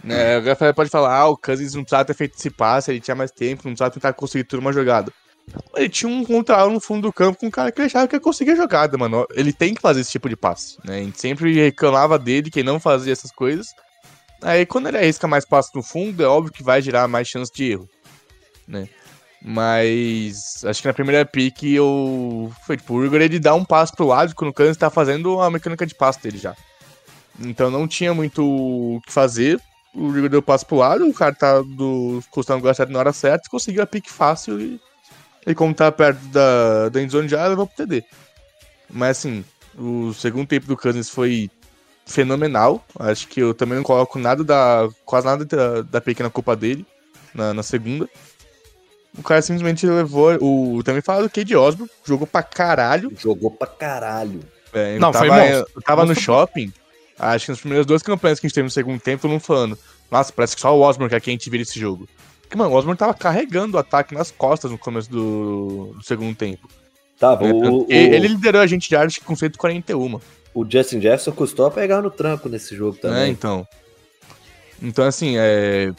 É, 0.09 0.39
o 0.39 0.43
Rafael 0.45 0.73
pode 0.73 0.89
falar, 0.89 1.15
ah, 1.15 1.27
o 1.29 1.38
Cousins 1.38 1.73
não 1.73 1.83
precisava 1.83 2.03
ter 2.03 2.13
feito 2.13 2.36
esse 2.38 2.49
passe, 2.49 2.91
ele 2.91 2.99
tinha 2.99 3.15
mais 3.15 3.31
tempo, 3.31 3.62
não 3.63 3.71
precisava 3.71 3.91
tentar 3.91 4.12
conseguir 4.12 4.43
tudo 4.43 4.59
uma 4.59 4.73
jogada. 4.73 5.13
Ele 5.75 5.89
tinha 5.89 6.10
um 6.10 6.23
contra 6.23 6.65
no 6.67 6.79
fundo 6.79 7.03
do 7.03 7.13
campo 7.13 7.39
com 7.39 7.47
um 7.47 7.51
cara 7.51 7.71
que 7.71 7.82
achava 7.82 8.08
que 8.08 8.15
ia 8.15 8.19
conseguir 8.19 8.51
a 8.51 8.56
jogada, 8.56 8.97
mano. 8.97 9.25
Ele 9.34 9.51
tem 9.51 9.73
que 9.73 9.82
fazer 9.82 10.01
esse 10.01 10.12
tipo 10.12 10.29
de 10.29 10.36
passe, 10.36 10.77
né? 10.84 10.99
A 10.99 11.03
gente 11.03 11.19
sempre 11.19 11.53
reclamava 11.53 12.17
dele 12.17 12.49
que 12.49 12.63
não 12.63 12.79
fazia 12.79 13.13
essas 13.13 13.32
coisas. 13.32 13.73
Aí 14.41 14.65
quando 14.65 14.88
ele 14.88 14.97
arrisca 14.97 15.27
mais 15.27 15.45
passe 15.45 15.71
no 15.75 15.84
fundo, 15.84 16.23
é 16.23 16.27
óbvio 16.27 16.53
que 16.53 16.63
vai 16.63 16.82
gerar 16.82 17.08
mais 17.08 17.27
chance 17.27 17.51
de 17.53 17.71
erro, 17.71 17.89
né? 18.67 18.88
Mas 19.41 20.63
acho 20.65 20.82
que 20.82 20.88
na 20.88 20.93
primeira 20.93 21.25
pick 21.25 21.63
eu. 21.63 22.51
Foi 22.65 22.77
tipo, 22.77 22.93
o 22.93 23.06
Igor 23.06 23.21
ele 23.21 23.39
dá 23.39 23.53
um 23.53 23.65
passo 23.65 23.93
pro 23.93 24.08
lado 24.08 24.34
quando 24.34 24.51
o 24.51 24.53
Kansas 24.53 24.77
tá 24.77 24.89
fazendo 24.89 25.41
a 25.41 25.51
mecânica 25.51 25.86
de 25.86 25.93
passe 25.93 26.21
dele 26.21 26.38
já. 26.38 26.56
Então 27.39 27.69
não 27.69 27.88
tinha 27.88 28.13
muito 28.13 28.43
o 28.43 29.01
que 29.01 29.12
fazer. 29.12 29.60
O 29.93 30.15
Igor 30.17 30.29
deu 30.29 30.39
o 30.39 30.43
passo 30.43 30.65
pro 30.65 30.77
lado, 30.77 31.08
o 31.08 31.13
cara 31.13 31.36
tá 31.36 31.62
do, 31.62 32.23
custando 32.32 32.60
o 32.60 32.63
gastado 32.63 32.91
na 32.91 32.99
hora 32.99 33.13
certa, 33.13 33.49
conseguiu 33.49 33.84
a 33.84 33.86
pick 33.86 34.10
fácil 34.10 34.60
e 34.60 34.82
e 35.45 35.53
como 35.53 35.73
tá 35.73 35.91
perto 35.91 36.19
da, 36.27 36.89
da 36.89 37.01
endzone 37.01 37.27
já, 37.27 37.45
levou 37.47 37.67
pro 37.67 37.75
TD. 37.75 38.03
Mas 38.89 39.17
assim, 39.17 39.43
o 39.77 40.13
segundo 40.13 40.47
tempo 40.47 40.67
do 40.67 40.77
Cousins 40.77 41.10
foi 41.10 41.49
fenomenal. 42.06 42.86
Acho 42.99 43.27
que 43.27 43.41
eu 43.41 43.53
também 43.53 43.77
não 43.77 43.84
coloco 43.84 44.19
nada 44.19 44.43
da. 44.43 44.89
quase 45.06 45.25
nada 45.25 45.45
da, 45.45 45.82
da 45.82 46.01
pequena 46.01 46.29
culpa 46.29 46.56
dele 46.56 46.86
na, 47.34 47.53
na 47.53 47.63
segunda. 47.63 48.08
O 49.17 49.23
cara 49.23 49.41
simplesmente 49.41 49.86
levou. 49.86 50.38
O, 50.41 50.84
também 50.84 51.01
fala 51.01 51.23
do 51.23 51.29
Cade 51.29 51.56
Osborne, 51.56 51.91
jogou 52.06 52.27
pra 52.27 52.43
caralho. 52.43 53.12
Jogou 53.17 53.51
pra 53.51 53.67
caralho. 53.67 54.41
É, 54.73 54.97
não, 54.97 55.12
tava, 55.12 55.25
foi 55.25 55.36
monstro. 55.36 55.71
Eu 55.75 55.82
tava 55.82 56.06
monstro. 56.06 56.19
no 56.19 56.21
shopping, 56.21 56.73
acho 57.19 57.45
que 57.45 57.51
nas 57.51 57.60
primeiras 57.60 57.86
duas 57.86 58.01
campanhas 58.01 58.39
que 58.39 58.45
a 58.45 58.49
gente 58.49 58.56
teve 58.56 58.65
no 58.65 58.71
segundo 58.71 58.99
tempo, 58.99 59.21
todo 59.21 59.32
mundo 59.32 59.41
falando. 59.41 59.77
Nossa, 60.10 60.32
parece 60.32 60.56
que 60.56 60.62
só 60.62 60.75
o 60.75 60.82
Osborne 60.82 61.10
que 61.10 61.15
é 61.15 61.19
quem 61.19 61.32
a 61.32 61.36
gente 61.36 61.49
vira 61.49 61.63
esse 61.63 61.79
jogo. 61.79 62.08
Porque, 62.54 62.58
mano, 62.60 62.72
o 62.72 62.78
Osborne 62.78 62.98
tava 62.98 63.16
carregando 63.16 63.78
o 63.78 63.80
ataque 63.80 64.13
nas 64.13 64.30
costas 64.30 64.70
no 64.70 64.78
começo 64.78 65.10
do, 65.10 65.96
do 65.96 66.04
segundo 66.04 66.36
tempo. 66.36 66.70
Tava. 67.18 67.48
É, 67.48 67.52
o, 67.52 67.88
ele 67.89 68.28
liderou 68.28 68.62
a 68.62 68.68
gente 68.68 68.88
de 68.88 68.96
arte 68.96 69.22
com 69.22 69.36
141. 69.36 70.20
O 70.54 70.63
Justin 70.63 71.02
Jefferson 71.02 71.32
custou 71.32 71.66
a 71.66 71.72
pegar 71.72 72.04
no 72.04 72.12
tranco 72.12 72.48
nesse 72.48 72.76
jogo 72.76 72.96
também. 72.96 73.24
É, 73.24 73.28
então. 73.28 73.68
Então, 74.80 75.04
assim, 75.04 75.36
é. 75.36 75.92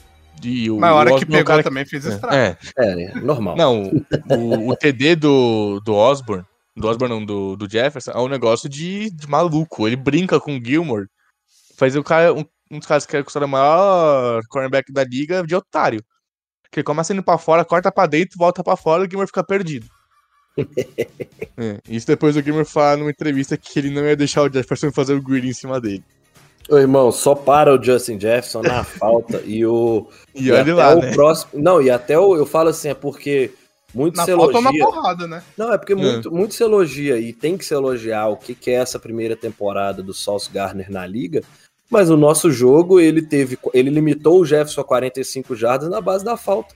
E 0.45 0.71
o, 0.71 0.79
Mas 0.79 0.91
a 0.91 0.95
hora 0.95 1.15
Osborne, 1.15 1.27
que 1.27 1.33
pegou 1.33 1.45
cara... 1.45 1.63
também 1.65 1.85
fez 1.85 2.05
estrago. 2.05 2.37
É. 2.37 2.57
é, 2.79 3.03
é 3.03 3.15
normal. 3.17 3.57
Não, 3.57 3.91
o, 4.31 4.71
o 4.71 4.77
TD 4.77 5.17
do, 5.17 5.81
do 5.81 5.93
Osborne, 5.93 6.45
do 6.77 6.87
Osborne 6.87 7.17
não, 7.17 7.25
do, 7.25 7.57
do 7.57 7.69
Jefferson, 7.69 8.13
é 8.13 8.19
um 8.21 8.29
negócio 8.29 8.69
de, 8.69 9.11
de 9.11 9.29
maluco. 9.29 9.89
Ele 9.89 9.97
brinca 9.97 10.39
com 10.39 10.57
o 10.57 10.65
Gilmore, 10.65 11.07
faz 11.77 11.97
o 11.97 12.05
cara, 12.05 12.33
um, 12.33 12.45
um 12.71 12.79
dos 12.79 12.87
caras 12.87 13.07
que 13.07 13.17
é 13.17 13.23
considerado 13.25 13.49
o 13.49 13.51
maior 13.51 14.41
cornerback 14.49 14.93
da 14.93 15.03
liga 15.03 15.45
de 15.45 15.57
otário. 15.57 16.01
Que 16.75 16.81
ele 16.81 16.85
começa 16.85 17.13
indo 17.13 17.23
pra 17.23 17.39
fora, 17.39 17.65
corta 17.65 17.93
pra 17.93 18.05
dentro, 18.05 18.37
volta 18.37 18.65
pra 18.65 18.77
fora 18.77 19.05
e 19.05 19.07
o 19.07 19.09
Gamer 19.09 19.29
fica 19.29 19.45
perdido. 19.45 19.87
é, 21.57 21.79
isso 21.89 22.05
depois 22.05 22.37
o 22.37 22.43
Gamer 22.43 22.65
fala 22.65 22.97
numa 22.97 23.11
entrevista 23.13 23.57
que 23.57 23.79
ele 23.79 23.91
não 23.91 24.05
ia 24.05 24.17
deixar 24.17 24.43
o 24.43 24.53
Jefferson 24.53 24.91
fazer 24.91 25.15
o 25.15 25.23
greedy 25.23 25.51
em 25.51 25.53
cima 25.53 25.81
dele. 25.81 26.03
Ô, 26.69 26.77
irmão, 26.77 27.13
só 27.13 27.33
para 27.33 27.73
o 27.73 27.81
Justin 27.81 28.19
Jefferson 28.19 28.63
na 28.63 28.83
falta 28.83 29.41
e 29.45 29.65
o. 29.65 30.09
E, 30.35 30.49
e 30.49 30.51
olha 30.51 30.75
lá, 30.75 30.97
né? 30.97 31.11
o 31.11 31.15
próximo. 31.15 31.63
Não, 31.63 31.81
e 31.81 31.89
até 31.93 32.19
o, 32.19 32.35
eu 32.35 32.45
falo 32.45 32.71
assim, 32.71 32.89
é 32.89 32.95
porque 32.95 33.53
muito 33.95 34.17
na 34.17 34.25
se 34.25 34.33
elogia. 34.33 34.61
na 34.61 34.73
porrada, 34.73 35.29
né? 35.29 35.45
Não, 35.57 35.73
é 35.73 35.79
porque 35.79 35.93
é. 35.93 35.97
muito, 35.97 36.33
muito 36.33 36.55
se 36.55 36.65
elogia 36.65 37.19
e 37.19 37.33
tem 37.33 37.57
que 37.57 37.65
se 37.65 37.73
elogiar 37.73 38.27
o 38.27 38.37
que, 38.37 38.53
que 38.53 38.73
é 38.73 38.75
essa 38.75 38.99
primeira 38.99 39.37
temporada 39.37 40.03
do 40.03 40.13
Sauce 40.13 40.51
Garner 40.51 40.91
na 40.91 41.07
liga. 41.07 41.41
Mas 41.91 42.11
o 42.11 42.17
nosso 42.17 42.51
jogo, 42.51 42.99
ele 42.99 43.23
teve. 43.23 43.59
Ele 43.73 43.91
limitou 43.91 44.41
o 44.41 44.45
Jefferson 44.45 44.81
a 44.81 44.85
45 44.85 45.55
jardas 45.55 45.89
na 45.89 46.01
base 46.01 46.25
da 46.25 46.37
falta. 46.37 46.75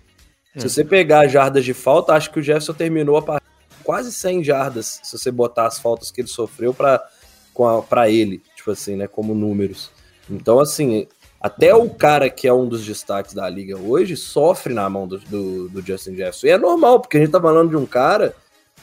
Se 0.57 0.67
é. 0.67 0.69
você 0.69 0.85
pegar 0.85 1.27
jardas 1.29 1.65
de 1.65 1.75
falta, 1.75 2.15
acho 2.15 2.31
que 2.31 2.41
o 2.41 2.43
Jefferson 2.43 2.75
terminou 2.75 3.17
a 3.17 3.23
partida 3.23 3.49
quase 3.89 4.13
100 4.13 4.45
jardas, 4.45 5.01
se 5.03 5.17
você 5.17 5.31
botar 5.31 5.67
as 5.67 5.79
faltas 5.79 6.11
que 6.11 6.21
ele 6.21 6.29
sofreu 6.29 6.75
para 6.75 8.11
ele, 8.11 8.43
tipo 8.55 8.71
assim, 8.71 8.97
né, 8.97 9.07
como 9.07 9.35
números. 9.35 9.91
Então, 10.29 10.61
assim, 10.61 11.07
até 11.41 11.75
o 11.75 11.89
cara 11.89 12.29
que 12.29 12.47
é 12.47 12.53
um 12.53 12.69
dos 12.69 12.85
destaques 12.85 13.33
da 13.33 13.49
liga 13.49 13.79
hoje 13.79 14.15
sofre 14.15 14.75
na 14.75 14.91
mão 14.91 15.09
do, 15.09 15.19
do, 15.21 15.69
do 15.71 15.81
Justin 15.81 16.17
Jefferson. 16.17 16.49
E 16.49 16.51
é 16.51 16.59
normal, 16.59 17.01
porque 17.01 17.17
a 17.17 17.21
gente 17.21 17.31
tá 17.31 17.41
falando 17.41 17.71
de 17.71 17.77
um 17.77 17.87
cara 17.87 18.35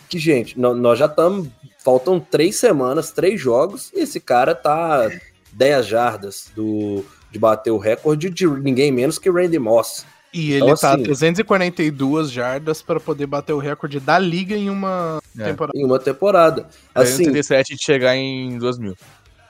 que, 0.10 0.18
gente, 0.18 0.60
nós 0.60 0.98
já 0.98 1.06
estamos. 1.06 1.50
Faltam 1.84 2.20
três 2.20 2.56
semanas, 2.56 3.12
três 3.12 3.40
jogos, 3.40 3.92
e 3.94 4.00
esse 4.00 4.20
cara 4.20 4.56
tá 4.56 5.08
10 5.56 5.88
jardas 5.88 6.52
do, 6.56 7.04
de 7.32 7.40
bater 7.40 7.72
o 7.72 7.78
recorde 7.78 8.30
de 8.30 8.46
ninguém 8.46 8.92
menos 8.92 9.18
que 9.18 9.30
Randy 9.30 9.58
Moss. 9.58 10.06
E 10.34 10.52
ele 10.52 10.66
então, 10.66 10.76
tá 10.76 10.96
assim, 10.96 11.04
342 11.04 12.30
jardas 12.30 12.82
para 12.82 13.00
poder 13.00 13.26
bater 13.26 13.54
o 13.54 13.58
recorde 13.58 14.02
da 14.02 14.20
liga 14.20 14.54
em 14.54 14.70
uma 14.70 15.22
é. 15.40 15.46
temporada. 15.46 15.80
Em 15.80 15.86
uma 15.86 15.98
temporada. 15.98 16.68
Assim, 16.94 17.24
37 17.24 17.76
de 17.76 17.84
chegar 17.84 18.18
em 18.18 18.58
2 18.58 18.78
mil. 18.78 18.96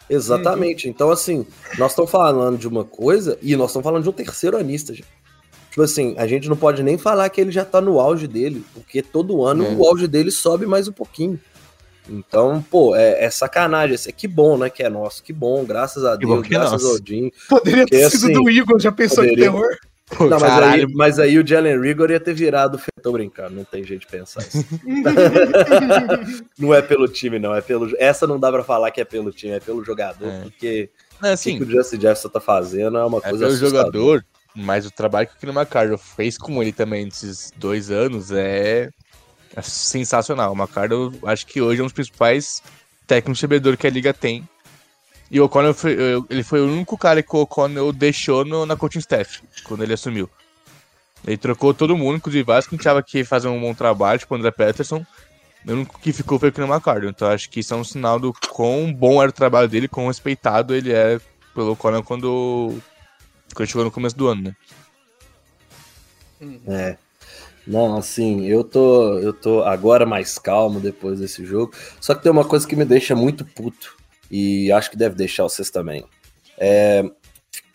Exatamente. 0.07 0.85
Uhum. 0.85 0.91
Então, 0.91 1.09
assim, 1.09 1.45
nós 1.79 1.91
estamos 1.91 2.11
falando 2.11 2.59
de 2.59 2.67
uma 2.67 2.83
coisa 2.83 3.35
e 3.41 3.55
nós 3.55 3.71
estamos 3.71 3.83
falando 3.83 4.03
de 4.03 4.09
um 4.09 4.13
terceiro 4.13 4.57
anista, 4.57 4.93
gente. 4.93 5.07
tipo 5.71 5.81
assim, 5.81 6.13
a 6.19 6.27
gente 6.27 6.47
não 6.47 6.55
pode 6.55 6.83
nem 6.83 6.99
falar 6.99 7.27
que 7.29 7.41
ele 7.41 7.51
já 7.51 7.65
tá 7.65 7.81
no 7.81 7.99
auge 7.99 8.27
dele, 8.27 8.63
porque 8.73 9.01
todo 9.01 9.43
ano 9.43 9.65
É. 9.65 9.69
o 9.69 9.83
auge 9.83 10.07
dele 10.07 10.29
sobe 10.29 10.67
mais 10.67 10.87
um 10.87 10.93
pouquinho. 10.93 11.39
Então, 12.09 12.61
pô, 12.69 12.95
é, 12.95 13.23
é 13.25 13.29
sacanagem. 13.29 13.95
Esse- 13.95 14.11
Que 14.11 14.27
bom, 14.27 14.57
né? 14.57 14.69
Que 14.69 14.83
é 14.83 14.89
nosso. 14.89 15.23
Que 15.23 15.33
bom, 15.33 15.63
graças 15.65 16.05
a 16.05 16.15
Deus, 16.15 16.45
é 16.45 16.49
graças 16.49 16.71
nosso. 16.83 16.87
ao 16.89 16.97
Jim. 17.05 17.31
Poderia 17.49 17.85
ter 17.85 18.01
Porque, 18.01 18.09
sido 18.17 18.25
assim, 18.25 18.33
do 18.33 18.49
Igor, 18.49 18.79
já 18.79 18.91
pensou 18.91 19.23
poderia- 19.23 19.45
terror? 19.45 19.67
Pô, 20.15 20.25
Não, 20.27 20.39
mas 20.39 20.51
aí, 20.63 20.87
mas 20.93 21.17
aí 21.19 21.39
o 21.39 21.45
Jalen 21.45 21.81
Rigor 21.81 22.11
ia 22.11 22.19
ter 22.19 22.35
virado. 22.35 22.79
Tô 23.01 23.11
brincando, 23.11 23.55
não 23.55 23.63
tem 23.63 23.83
jeito 23.83 24.01
de 24.01 24.07
pensar 24.07 24.41
isso. 24.43 24.63
não 26.57 26.73
é 26.73 26.81
pelo 26.81 27.07
time, 27.07 27.39
não. 27.39 27.55
É 27.55 27.61
pelo. 27.61 27.91
Essa 27.97 28.27
não 28.27 28.39
dá 28.39 28.51
pra 28.51 28.63
falar 28.63 28.91
que 28.91 29.01
é 29.01 29.05
pelo 29.05 29.31
time, 29.31 29.53
é 29.53 29.59
pelo 29.59 29.83
jogador, 29.83 30.27
É. 30.27 30.41
porque 30.43 30.89
é 31.23 31.29
o 31.29 31.33
assim, 31.33 31.57
que 31.57 31.63
o 31.63 31.69
Justin 31.69 31.95
Jefferson 32.01 32.29
tá 32.29 32.39
fazendo 32.39 32.97
é 32.97 33.05
uma 33.05 33.17
é 33.17 33.21
coisa 33.21 33.45
pelo 33.45 33.51
assustadora. 33.55 33.77
jogador, 33.85 34.25
mas 34.55 34.85
o 34.85 34.91
trabalho 34.91 35.27
que 35.27 35.35
o 35.35 35.39
Kino 35.39 35.53
McCardle 35.53 35.97
fez 35.97 36.37
com 36.37 36.61
ele 36.61 36.71
também 36.71 37.05
nesses 37.05 37.51
dois 37.57 37.89
anos 37.91 38.31
é, 38.31 38.89
é 39.55 39.61
sensacional. 39.61 40.53
O 40.53 40.55
McCardle, 40.57 41.17
acho 41.25 41.45
que 41.45 41.61
hoje 41.61 41.79
é 41.79 41.83
um 41.83 41.87
dos 41.87 41.93
principais 41.93 42.61
técnicos 43.07 43.39
recebedores 43.39 43.79
que 43.79 43.87
a 43.87 43.89
liga 43.89 44.13
tem. 44.13 44.47
E 45.31 45.39
o 45.39 45.45
O'Connell 45.45 45.73
foi, 45.73 45.97
ele 46.29 46.43
foi 46.43 46.61
o 46.61 46.67
único 46.71 46.97
cara 46.97 47.23
que 47.23 47.35
o 47.35 47.39
O'Connell 47.39 47.91
deixou 47.91 48.45
no- 48.45 48.65
na 48.65 48.75
coaching 48.75 48.99
staff, 48.99 49.41
quando 49.63 49.83
ele 49.83 49.93
assumiu. 49.93 50.29
Ele 51.25 51.37
trocou 51.37 51.73
todo 51.73 51.97
mundo, 51.97 52.17
inclusive 52.17 52.43
vários 52.43 52.67
que 52.67 52.75
achava 52.75 53.01
que 53.01 53.23
fazer 53.23 53.47
um 53.47 53.59
bom 53.59 53.73
trabalho, 53.73 54.19
tipo 54.19 54.33
o 54.35 54.37
André 54.37 54.51
Peterson. 54.51 55.03
O 55.67 55.71
único 55.71 55.99
que 55.99 56.13
ficou 56.13 56.37
foi 56.37 56.49
o 56.49 56.51
Kino 56.51 56.67
McCardle. 56.67 57.09
Então 57.09 57.27
acho 57.27 57.49
que 57.49 57.59
isso 57.61 57.73
é 57.73 57.77
um 57.77 57.83
sinal 57.83 58.19
do 58.19 58.31
quão 58.49 58.93
bom 58.93 59.19
era 59.19 59.29
o 59.29 59.33
trabalho 59.33 59.67
dele, 59.67 59.87
quão 59.87 60.07
respeitado 60.07 60.75
ele 60.75 60.91
é 60.93 61.19
pelo 61.55 61.71
O'Connell 61.71 62.03
quando, 62.03 62.77
quando 63.55 63.67
chegou 63.67 63.83
no 63.83 63.91
começo 63.91 64.15
do 64.15 64.27
ano, 64.27 64.43
né? 64.43 64.55
É. 66.67 66.97
Não, 67.67 67.97
assim, 67.97 68.45
eu 68.45 68.63
tô, 68.63 69.17
eu 69.17 69.33
tô 69.33 69.63
agora 69.63 70.05
mais 70.05 70.37
calmo 70.37 70.79
depois 70.79 71.19
desse 71.19 71.45
jogo. 71.45 71.73
Só 71.99 72.13
que 72.13 72.21
tem 72.21 72.31
uma 72.31 72.45
coisa 72.45 72.67
que 72.67 72.75
me 72.75 72.85
deixa 72.85 73.15
muito 73.15 73.43
puto. 73.43 73.95
E 74.29 74.71
acho 74.71 74.91
que 74.91 74.97
deve 74.97 75.15
deixar 75.15 75.43
vocês 75.43 75.69
também. 75.69 76.05
É, 76.57 77.03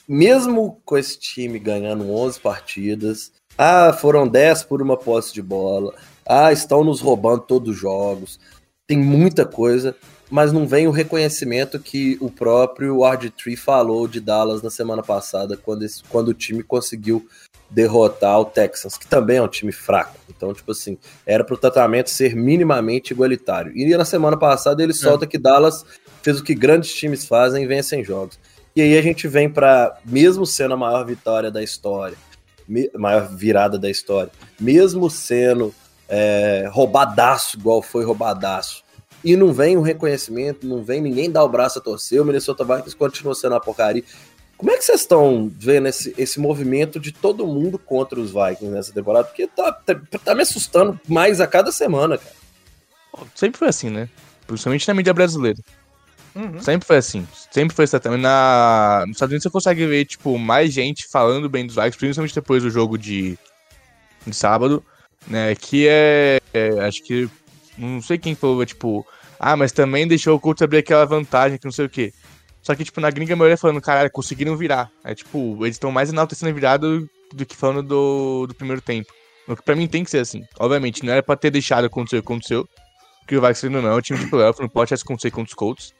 mesmo 0.08 0.80
com 0.84 0.96
esse 0.96 1.18
time 1.18 1.58
ganhando 1.58 2.10
11 2.10 2.40
partidas, 2.40 3.32
ah, 3.56 3.92
foram 3.92 4.26
10 4.26 4.64
por 4.64 4.80
uma 4.80 4.96
posse 4.96 5.32
de 5.32 5.42
bola, 5.42 5.94
ah, 6.26 6.52
estão 6.52 6.82
nos 6.82 7.00
roubando 7.00 7.42
todos 7.42 7.74
os 7.74 7.80
jogos, 7.80 8.40
tem 8.86 8.98
muita 8.98 9.44
coisa, 9.44 9.94
mas 10.30 10.52
não 10.52 10.66
vem 10.66 10.86
o 10.86 10.90
reconhecimento 10.92 11.78
que 11.80 12.16
o 12.20 12.30
próprio 12.30 12.98
RG3 12.98 13.56
falou 13.56 14.06
de 14.06 14.20
Dallas 14.20 14.62
na 14.62 14.70
semana 14.70 15.02
passada, 15.02 15.56
quando, 15.56 15.82
esse- 15.82 16.02
quando 16.08 16.28
o 16.28 16.34
time 16.34 16.62
conseguiu 16.62 17.26
derrotar 17.68 18.38
o 18.40 18.44
Texans, 18.44 18.96
que 18.96 19.06
também 19.06 19.36
é 19.38 19.42
um 19.42 19.48
time 19.48 19.72
fraco. 19.72 20.16
Então, 20.28 20.52
tipo 20.52 20.72
assim, 20.72 20.96
era 21.26 21.44
pro 21.44 21.56
tratamento 21.56 22.10
ser 22.10 22.34
minimamente 22.34 23.12
igualitário. 23.12 23.72
E 23.76 23.96
na 23.96 24.04
semana 24.04 24.36
passada 24.36 24.82
ele 24.82 24.92
solta 24.92 25.26
que 25.26 25.38
Dallas 25.38 25.84
fez 26.22 26.40
o 26.40 26.44
que 26.44 26.54
grandes 26.54 26.92
times 26.94 27.24
fazem 27.26 27.64
e 27.64 27.66
vencem 27.66 28.02
jogos. 28.04 28.38
E 28.74 28.82
aí 28.82 28.96
a 28.96 29.02
gente 29.02 29.26
vem 29.28 29.48
para 29.50 29.96
mesmo 30.04 30.46
sendo 30.46 30.74
a 30.74 30.76
maior 30.76 31.04
vitória 31.04 31.50
da 31.50 31.62
história, 31.62 32.16
maior 32.96 33.28
virada 33.28 33.78
da 33.78 33.90
história, 33.90 34.30
mesmo 34.60 35.10
sendo 35.10 35.74
é, 36.08 36.68
roubadaço, 36.72 37.56
igual 37.56 37.82
foi 37.82 38.04
roubadaço, 38.04 38.82
e 39.24 39.36
não 39.36 39.52
vem 39.52 39.76
o 39.76 39.82
reconhecimento, 39.82 40.66
não 40.66 40.82
vem 40.82 41.00
ninguém 41.00 41.30
dar 41.30 41.44
o 41.44 41.48
braço 41.48 41.78
a 41.78 41.82
torcer, 41.82 42.20
o 42.20 42.24
Minnesota 42.24 42.64
Vikings 42.64 42.96
continua 42.96 43.34
sendo 43.34 43.52
uma 43.52 43.60
porcaria. 43.60 44.02
Como 44.56 44.70
é 44.70 44.76
que 44.76 44.84
vocês 44.84 45.00
estão 45.00 45.50
vendo 45.56 45.88
esse, 45.88 46.14
esse 46.18 46.38
movimento 46.38 47.00
de 47.00 47.12
todo 47.12 47.46
mundo 47.46 47.78
contra 47.78 48.20
os 48.20 48.30
Vikings 48.30 48.66
nessa 48.66 48.92
temporada? 48.92 49.24
Porque 49.24 49.46
tá, 49.46 49.72
tá, 49.72 49.94
tá 50.22 50.34
me 50.34 50.42
assustando 50.42 51.00
mais 51.08 51.40
a 51.40 51.46
cada 51.46 51.72
semana, 51.72 52.18
cara. 52.18 52.34
Sempre 53.34 53.58
foi 53.58 53.68
assim, 53.68 53.88
né? 53.88 54.08
Principalmente 54.46 54.86
na 54.86 54.94
mídia 54.94 55.14
brasileira. 55.14 55.58
Uhum. 56.34 56.60
Sempre 56.60 56.86
foi 56.86 56.96
assim. 56.96 57.26
Sempre 57.50 57.74
foi 57.74 57.84
assim. 57.84 57.98
Na... 58.18 59.04
Nos 59.06 59.16
Estados 59.16 59.32
Unidos 59.32 59.42
você 59.44 59.50
consegue 59.50 59.86
ver, 59.86 60.04
tipo, 60.04 60.38
mais 60.38 60.72
gente 60.72 61.08
falando 61.08 61.48
bem 61.48 61.66
dos 61.66 61.76
Vikings, 61.76 61.98
principalmente 61.98 62.34
depois 62.34 62.62
do 62.62 62.70
jogo 62.70 62.96
de, 62.96 63.38
de 64.26 64.34
sábado, 64.34 64.84
né? 65.26 65.54
Que 65.54 65.88
é, 65.88 66.40
é, 66.52 66.80
Acho 66.80 67.02
que. 67.02 67.28
Não 67.80 68.02
sei 68.02 68.18
quem 68.18 68.34
falou, 68.34 68.64
tipo. 68.66 69.06
Ah, 69.38 69.56
mas 69.56 69.72
também 69.72 70.06
deixou 70.06 70.36
o 70.36 70.40
Colts 70.40 70.62
abrir 70.62 70.78
aquela 70.78 71.06
vantagem 71.06 71.58
que 71.58 71.64
não 71.64 71.72
sei 71.72 71.86
o 71.86 71.88
quê. 71.88 72.12
Só 72.62 72.74
que, 72.74 72.84
tipo, 72.84 73.00
na 73.00 73.10
gringa 73.10 73.32
a 73.32 73.36
maioria 73.36 73.56
falando, 73.56 73.80
caralho, 73.80 74.10
conseguiram 74.10 74.56
virar. 74.56 74.90
É 75.02 75.14
tipo, 75.14 75.56
eles 75.64 75.76
estão 75.76 75.90
mais 75.90 76.10
enaltecendo 76.10 76.50
a 76.50 76.54
virada 76.54 76.86
do 77.32 77.46
que 77.46 77.56
falando 77.56 77.82
do, 77.82 78.46
do 78.46 78.54
primeiro 78.54 78.82
tempo. 78.82 79.10
O 79.48 79.56
que 79.56 79.62
pra 79.62 79.74
mim 79.74 79.88
tem 79.88 80.04
que 80.04 80.10
ser 80.10 80.18
assim. 80.18 80.44
Obviamente, 80.58 81.04
não 81.04 81.12
era 81.12 81.22
pra 81.22 81.36
ter 81.36 81.50
deixado 81.50 81.86
acontecer 81.86 82.18
o 82.18 82.22
que 82.22 82.26
aconteceu. 82.26 82.68
Porque 83.20 83.36
o 83.36 83.40
Vikings 83.40 83.68
não 83.68 83.88
é 83.88 83.94
um 83.94 84.00
time 84.00 84.18
de 84.18 84.26
playoff, 84.26 84.60
não 84.60 84.68
pode 84.68 84.92
acontecer 84.92 85.30
contra 85.30 85.48
os 85.48 85.54
Colts. 85.54 85.94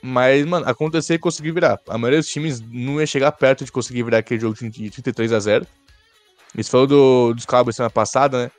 Mas, 0.00 0.46
mano, 0.46 0.66
acontecer 0.66 1.14
e 1.14 1.18
conseguir 1.18 1.52
virar. 1.52 1.78
A 1.86 1.98
maioria 1.98 2.20
dos 2.20 2.28
times 2.28 2.60
não 2.60 3.00
ia 3.00 3.06
chegar 3.06 3.32
perto 3.32 3.64
de 3.64 3.72
conseguir 3.72 4.04
virar 4.04 4.18
aquele 4.18 4.40
jogo 4.40 4.56
de 4.56 4.90
33 4.90 5.32
a 5.32 5.40
0 5.40 5.66
Isso 6.56 6.70
falou 6.70 6.86
do, 6.86 7.34
dos 7.34 7.44
Cowboys 7.44 7.76
semana 7.76 7.90
passada, 7.90 8.44
né? 8.44 8.50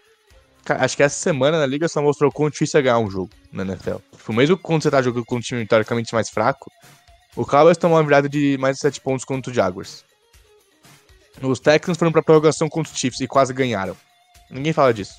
Acho 0.75 0.97
que 0.97 1.03
essa 1.03 1.15
semana 1.15 1.59
na 1.59 1.65
liga 1.65 1.87
só 1.87 2.01
mostrou 2.01 2.31
quão 2.31 2.49
difícil 2.49 2.79
é 2.79 2.83
ganhar 2.83 2.99
um 2.99 3.09
jogo 3.09 3.29
na 3.51 3.63
NFL. 3.63 3.97
Tipo, 4.17 4.33
mesmo 4.33 4.57
quando 4.57 4.83
você 4.83 4.91
tá 4.91 5.01
jogando 5.01 5.25
com 5.25 5.35
um 5.37 5.39
time 5.39 5.65
teoricamente 5.65 6.13
mais 6.13 6.29
fraco, 6.29 6.71
o 7.35 7.45
Cowboys 7.45 7.77
tomou 7.77 7.97
uma 7.97 8.03
virada 8.03 8.27
de 8.27 8.57
mais 8.59 8.75
de 8.75 8.81
7 8.81 9.01
pontos 9.01 9.25
contra 9.25 9.51
o 9.51 9.53
Jaguars. 9.53 10.03
Os 11.41 11.59
Texans 11.59 11.97
foram 11.97 12.11
pra 12.11 12.21
prorrogação 12.21 12.67
contra 12.67 12.91
os 12.91 12.99
Chiefs 12.99 13.21
e 13.21 13.27
quase 13.27 13.53
ganharam. 13.53 13.95
Ninguém 14.49 14.73
fala 14.73 14.93
disso. 14.93 15.13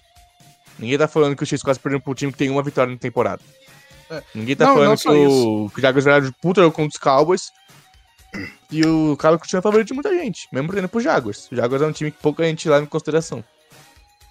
Ninguém 0.78 0.98
tá 0.98 1.08
falando 1.08 1.36
que 1.36 1.42
o 1.42 1.46
Chiefs 1.46 1.62
quase 1.62 1.78
perdeu 1.78 2.00
pro 2.00 2.14
time 2.14 2.32
que 2.32 2.38
tem 2.38 2.50
uma 2.50 2.62
vitória 2.62 2.92
na 2.92 2.98
temporada. 2.98 3.42
É. 4.10 4.22
Ninguém 4.34 4.56
tá 4.56 4.66
Não, 4.66 4.74
falando 4.74 4.88
não 4.88 4.96
que 4.96 5.08
o, 5.08 5.70
que 5.70 5.78
o 5.78 5.82
Jaguars 5.82 6.04
viraram 6.04 6.26
de 6.26 6.32
puta 6.40 6.60
jogo 6.60 6.74
contra 6.74 6.96
os 6.96 6.98
Cowboys. 6.98 7.52
E 8.70 8.84
o 8.84 9.16
Cowboys 9.16 9.40
continua 9.40 9.62
favorito 9.62 9.88
de 9.88 9.94
muita 9.94 10.10
gente, 10.10 10.46
mesmo 10.52 10.68
perdendo 10.68 10.88
pro 10.88 11.00
Jaguars. 11.00 11.50
O 11.50 11.56
Jaguars 11.56 11.82
é 11.82 11.86
um 11.86 11.92
time 11.92 12.10
que 12.10 12.18
pouca 12.18 12.44
gente 12.44 12.68
leva 12.68 12.84
em 12.84 12.88
consideração. 12.88 13.42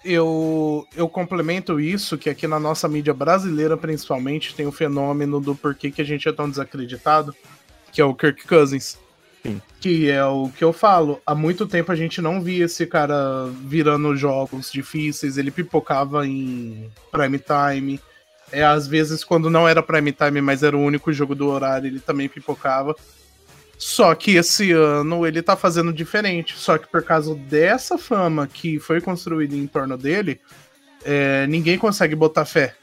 Eu, 0.02 0.86
eu 0.96 1.08
complemento 1.08 1.78
isso, 1.78 2.16
que 2.16 2.30
aqui 2.30 2.46
na 2.46 2.58
nossa 2.58 2.88
mídia 2.88 3.12
brasileira, 3.12 3.76
principalmente, 3.76 4.54
tem 4.54 4.66
o 4.66 4.72
fenômeno 4.72 5.40
do 5.40 5.54
porquê 5.54 5.90
que 5.90 6.00
a 6.00 6.04
gente 6.04 6.26
é 6.28 6.32
tão 6.32 6.48
desacreditado, 6.48 7.34
que 7.92 8.00
é 8.00 8.04
o 8.04 8.14
Kirk 8.14 8.46
Cousins. 8.46 8.98
Sim. 9.42 9.60
Que 9.80 10.10
é 10.10 10.24
o 10.24 10.50
que 10.50 10.64
eu 10.64 10.72
falo. 10.72 11.20
Há 11.24 11.34
muito 11.34 11.66
tempo 11.66 11.92
a 11.92 11.96
gente 11.96 12.20
não 12.20 12.40
via 12.40 12.64
esse 12.64 12.86
cara 12.86 13.46
virando 13.64 14.16
jogos 14.16 14.70
difíceis, 14.70 15.36
ele 15.36 15.50
pipocava 15.50 16.26
em 16.26 16.90
prime 17.10 17.38
time. 17.38 18.00
É, 18.52 18.64
às 18.64 18.86
vezes, 18.86 19.22
quando 19.22 19.48
não 19.48 19.68
era 19.68 19.82
prime 19.82 20.12
time, 20.12 20.40
mas 20.40 20.62
era 20.62 20.76
o 20.76 20.80
único 20.80 21.12
jogo 21.12 21.34
do 21.34 21.48
horário, 21.48 21.86
ele 21.86 22.00
também 22.00 22.28
pipocava. 22.28 22.94
Só 23.80 24.14
que 24.14 24.32
esse 24.32 24.72
ano 24.72 25.26
ele 25.26 25.40
tá 25.40 25.56
fazendo 25.56 25.90
diferente. 25.90 26.54
Só 26.54 26.76
que 26.76 26.86
por 26.86 27.02
causa 27.02 27.34
dessa 27.34 27.96
fama 27.96 28.46
que 28.46 28.78
foi 28.78 29.00
construída 29.00 29.56
em 29.56 29.66
torno 29.66 29.96
dele, 29.96 30.38
é, 31.02 31.46
ninguém 31.46 31.78
consegue 31.78 32.14
botar 32.14 32.44
fé 32.44 32.76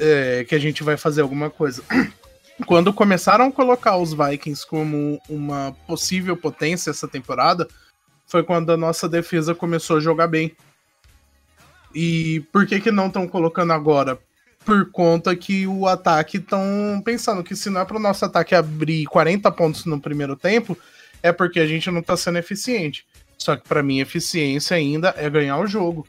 é, 0.00 0.44
que 0.44 0.56
a 0.56 0.58
gente 0.58 0.82
vai 0.82 0.96
fazer 0.96 1.20
alguma 1.22 1.48
coisa. 1.48 1.84
Quando 2.66 2.92
começaram 2.92 3.46
a 3.46 3.52
colocar 3.52 3.96
os 3.96 4.12
Vikings 4.12 4.66
como 4.66 5.20
uma 5.28 5.72
possível 5.86 6.36
potência 6.36 6.90
essa 6.90 7.06
temporada, 7.06 7.68
foi 8.26 8.42
quando 8.42 8.70
a 8.70 8.76
nossa 8.76 9.08
defesa 9.08 9.54
começou 9.54 9.96
a 9.96 10.00
jogar 10.00 10.26
bem. 10.26 10.54
E 11.94 12.40
por 12.52 12.66
que, 12.66 12.80
que 12.80 12.90
não 12.90 13.06
estão 13.06 13.26
colocando 13.26 13.72
agora? 13.72 14.18
Por 14.64 14.90
conta 14.90 15.34
que 15.34 15.66
o 15.66 15.86
ataque 15.86 16.36
estão 16.36 17.02
pensando 17.04 17.42
que 17.42 17.56
se 17.56 17.68
não 17.68 17.80
é 17.80 17.84
para 17.84 17.96
o 17.96 18.00
nosso 18.00 18.24
ataque 18.24 18.54
abrir 18.54 19.06
40 19.06 19.50
pontos 19.52 19.84
no 19.84 20.00
primeiro 20.00 20.36
tempo, 20.36 20.78
é 21.22 21.32
porque 21.32 21.60
a 21.60 21.66
gente 21.66 21.90
não 21.90 22.00
está 22.00 22.16
sendo 22.16 22.38
eficiente. 22.38 23.04
Só 23.36 23.56
que 23.56 23.66
para 23.66 23.82
mim, 23.82 23.98
eficiência 23.98 24.76
ainda 24.76 25.14
é 25.16 25.28
ganhar 25.28 25.58
o 25.58 25.66
jogo. 25.66 26.06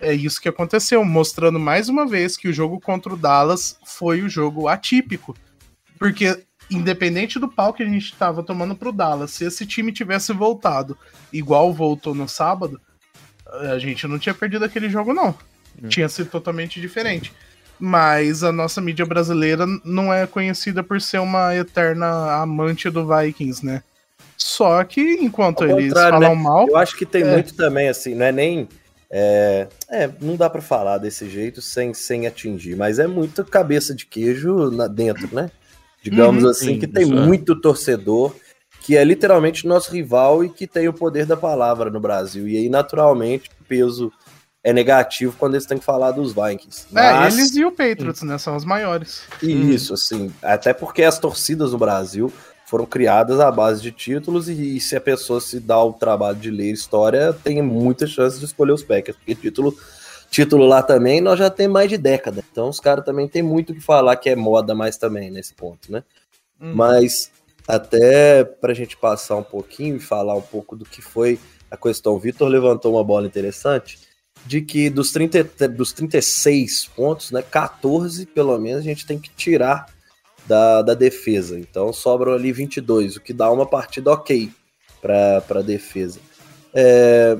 É 0.00 0.12
isso 0.12 0.40
que 0.40 0.48
aconteceu, 0.48 1.02
mostrando 1.02 1.58
mais 1.58 1.88
uma 1.88 2.06
vez 2.06 2.36
que 2.36 2.48
o 2.48 2.52
jogo 2.52 2.78
contra 2.78 3.14
o 3.14 3.16
Dallas 3.16 3.78
foi 3.86 4.22
o 4.22 4.28
jogo 4.28 4.68
atípico. 4.68 5.34
Porque, 5.98 6.44
independente 6.70 7.38
do 7.38 7.48
pau 7.48 7.72
que 7.72 7.82
a 7.82 7.86
gente 7.86 8.04
estava 8.04 8.42
tomando 8.42 8.74
pro 8.74 8.92
Dallas, 8.92 9.30
se 9.30 9.46
esse 9.46 9.64
time 9.64 9.92
tivesse 9.92 10.32
voltado 10.34 10.98
igual 11.32 11.72
voltou 11.72 12.14
no 12.14 12.28
sábado, 12.28 12.78
a 13.46 13.78
gente 13.78 14.06
não 14.06 14.18
tinha 14.18 14.34
perdido 14.34 14.64
aquele 14.64 14.90
jogo, 14.90 15.14
não. 15.14 15.34
Tinha 15.88 16.08
sido 16.08 16.28
totalmente 16.28 16.80
diferente. 16.80 17.32
Mas 17.78 18.42
a 18.44 18.52
nossa 18.52 18.80
mídia 18.80 19.04
brasileira 19.04 19.66
não 19.84 20.12
é 20.12 20.26
conhecida 20.26 20.82
por 20.82 21.00
ser 21.00 21.18
uma 21.18 21.54
eterna 21.54 22.36
amante 22.40 22.88
do 22.88 23.06
Vikings, 23.06 23.64
né? 23.64 23.82
Só 24.36 24.82
que 24.84 25.00
enquanto 25.00 25.64
eles 25.64 25.92
falam 25.92 26.34
né? 26.36 26.42
mal. 26.42 26.66
Eu 26.68 26.76
acho 26.76 26.96
que 26.96 27.06
tem 27.06 27.22
É. 27.22 27.32
muito 27.32 27.54
também, 27.54 27.88
assim, 27.88 28.14
não 28.14 28.26
é 28.26 28.32
nem. 28.32 28.68
É, 29.10 29.68
é, 29.90 30.10
não 30.20 30.34
dá 30.34 30.50
pra 30.50 30.60
falar 30.60 30.98
desse 30.98 31.28
jeito 31.28 31.62
sem, 31.62 31.94
sem 31.94 32.26
atingir, 32.26 32.74
mas 32.76 32.98
é 32.98 33.06
muito 33.06 33.44
cabeça 33.44 33.94
de 33.94 34.06
queijo 34.06 34.70
na, 34.70 34.88
dentro, 34.88 35.32
né? 35.32 35.50
Digamos 36.02 36.42
Uhum. 36.42 36.50
assim, 36.50 36.66
Sim, 36.74 36.78
que 36.78 36.86
tem 36.86 37.04
é. 37.04 37.06
muito 37.06 37.54
torcedor 37.60 38.34
que 38.80 38.96
é 38.98 39.02
literalmente 39.04 39.66
nosso 39.66 39.90
rival 39.90 40.44
e 40.44 40.50
que 40.50 40.66
tem 40.66 40.86
o 40.88 40.92
poder 40.92 41.24
da 41.24 41.36
palavra 41.38 41.88
no 41.90 41.98
Brasil. 41.98 42.46
E 42.46 42.56
aí, 42.58 42.68
naturalmente, 42.68 43.48
o 43.60 43.64
peso 43.64 44.12
é 44.64 44.72
negativo 44.72 45.36
quando 45.38 45.54
eles 45.54 45.66
têm 45.66 45.78
que 45.78 45.84
falar 45.84 46.10
dos 46.10 46.32
Vikings. 46.32 46.86
Mas... 46.90 47.34
É, 47.34 47.38
eles 47.38 47.54
e 47.54 47.64
o 47.66 47.70
Patriots, 47.70 48.22
né? 48.22 48.38
São 48.38 48.56
os 48.56 48.64
maiores. 48.64 49.20
Isso, 49.42 49.92
hum. 49.92 49.94
assim. 49.94 50.32
Até 50.42 50.72
porque 50.72 51.02
as 51.02 51.18
torcidas 51.18 51.72
no 51.72 51.78
Brasil 51.78 52.32
foram 52.64 52.86
criadas 52.86 53.40
à 53.40 53.52
base 53.52 53.82
de 53.82 53.92
títulos 53.92 54.48
e, 54.48 54.76
e 54.76 54.80
se 54.80 54.96
a 54.96 55.00
pessoa 55.00 55.38
se 55.38 55.60
dá 55.60 55.80
o 55.84 55.92
trabalho 55.92 56.38
de 56.38 56.50
ler 56.50 56.72
história, 56.72 57.34
tem 57.44 57.60
muita 57.60 58.06
chance 58.06 58.38
de 58.38 58.46
escolher 58.46 58.72
os 58.72 58.82
Packers, 58.82 59.18
porque 59.18 59.34
título 59.34 59.76
título 60.30 60.66
lá 60.66 60.82
também 60.82 61.20
nós 61.20 61.38
já 61.38 61.50
tem 61.50 61.68
mais 61.68 61.90
de 61.90 61.98
década. 61.98 62.42
Então 62.50 62.70
os 62.70 62.80
caras 62.80 63.04
também 63.04 63.28
tem 63.28 63.42
muito 63.42 63.70
o 63.70 63.74
que 63.74 63.82
falar 63.82 64.16
que 64.16 64.30
é 64.30 64.34
moda 64.34 64.74
mais 64.74 64.96
também 64.96 65.30
nesse 65.30 65.52
ponto, 65.52 65.92
né? 65.92 66.02
Uhum. 66.58 66.74
Mas 66.74 67.30
até 67.68 68.42
para 68.42 68.72
a 68.72 68.74
gente 68.74 68.96
passar 68.96 69.36
um 69.36 69.42
pouquinho 69.42 69.96
e 69.96 70.00
falar 70.00 70.34
um 70.34 70.42
pouco 70.42 70.74
do 70.74 70.86
que 70.86 71.02
foi 71.02 71.38
a 71.70 71.76
questão, 71.76 72.14
o 72.14 72.18
Vitor 72.18 72.48
levantou 72.48 72.94
uma 72.94 73.04
bola 73.04 73.26
interessante 73.26 73.98
de 74.46 74.60
que 74.60 74.90
dos, 74.90 75.10
30, 75.10 75.68
dos 75.68 75.92
36 75.92 76.86
pontos, 76.94 77.30
né, 77.30 77.42
14 77.42 78.26
pelo 78.26 78.58
menos 78.58 78.80
a 78.80 78.84
gente 78.84 79.06
tem 79.06 79.18
que 79.18 79.30
tirar 79.30 79.86
da, 80.46 80.82
da 80.82 80.94
defesa. 80.94 81.58
Então 81.58 81.92
sobram 81.92 82.32
ali 82.32 82.52
22, 82.52 83.16
o 83.16 83.20
que 83.20 83.32
dá 83.32 83.50
uma 83.50 83.66
partida 83.66 84.12
ok 84.12 84.50
para 85.00 85.42
a 85.50 85.62
defesa. 85.62 86.20
É, 86.72 87.36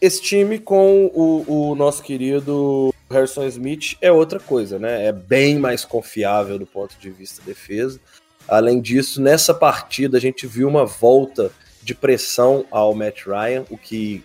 esse 0.00 0.20
time 0.20 0.58
com 0.58 1.06
o, 1.14 1.70
o, 1.70 1.74
nosso 1.74 2.02
querido 2.02 2.92
Harrison 3.10 3.46
Smith 3.46 3.96
é 4.00 4.10
outra 4.10 4.40
coisa, 4.40 4.78
né? 4.78 5.06
É 5.06 5.12
bem 5.12 5.58
mais 5.58 5.84
confiável 5.84 6.58
do 6.58 6.66
ponto 6.66 6.96
de 6.98 7.10
vista 7.10 7.42
defesa. 7.44 8.00
Além 8.48 8.80
disso, 8.80 9.20
nessa 9.20 9.54
partida 9.54 10.18
a 10.18 10.20
gente 10.20 10.46
viu 10.46 10.66
uma 10.68 10.84
volta 10.84 11.52
de 11.82 11.94
pressão 11.94 12.64
ao 12.70 12.94
Matt 12.94 13.26
Ryan, 13.26 13.64
o 13.70 13.76
que 13.76 14.24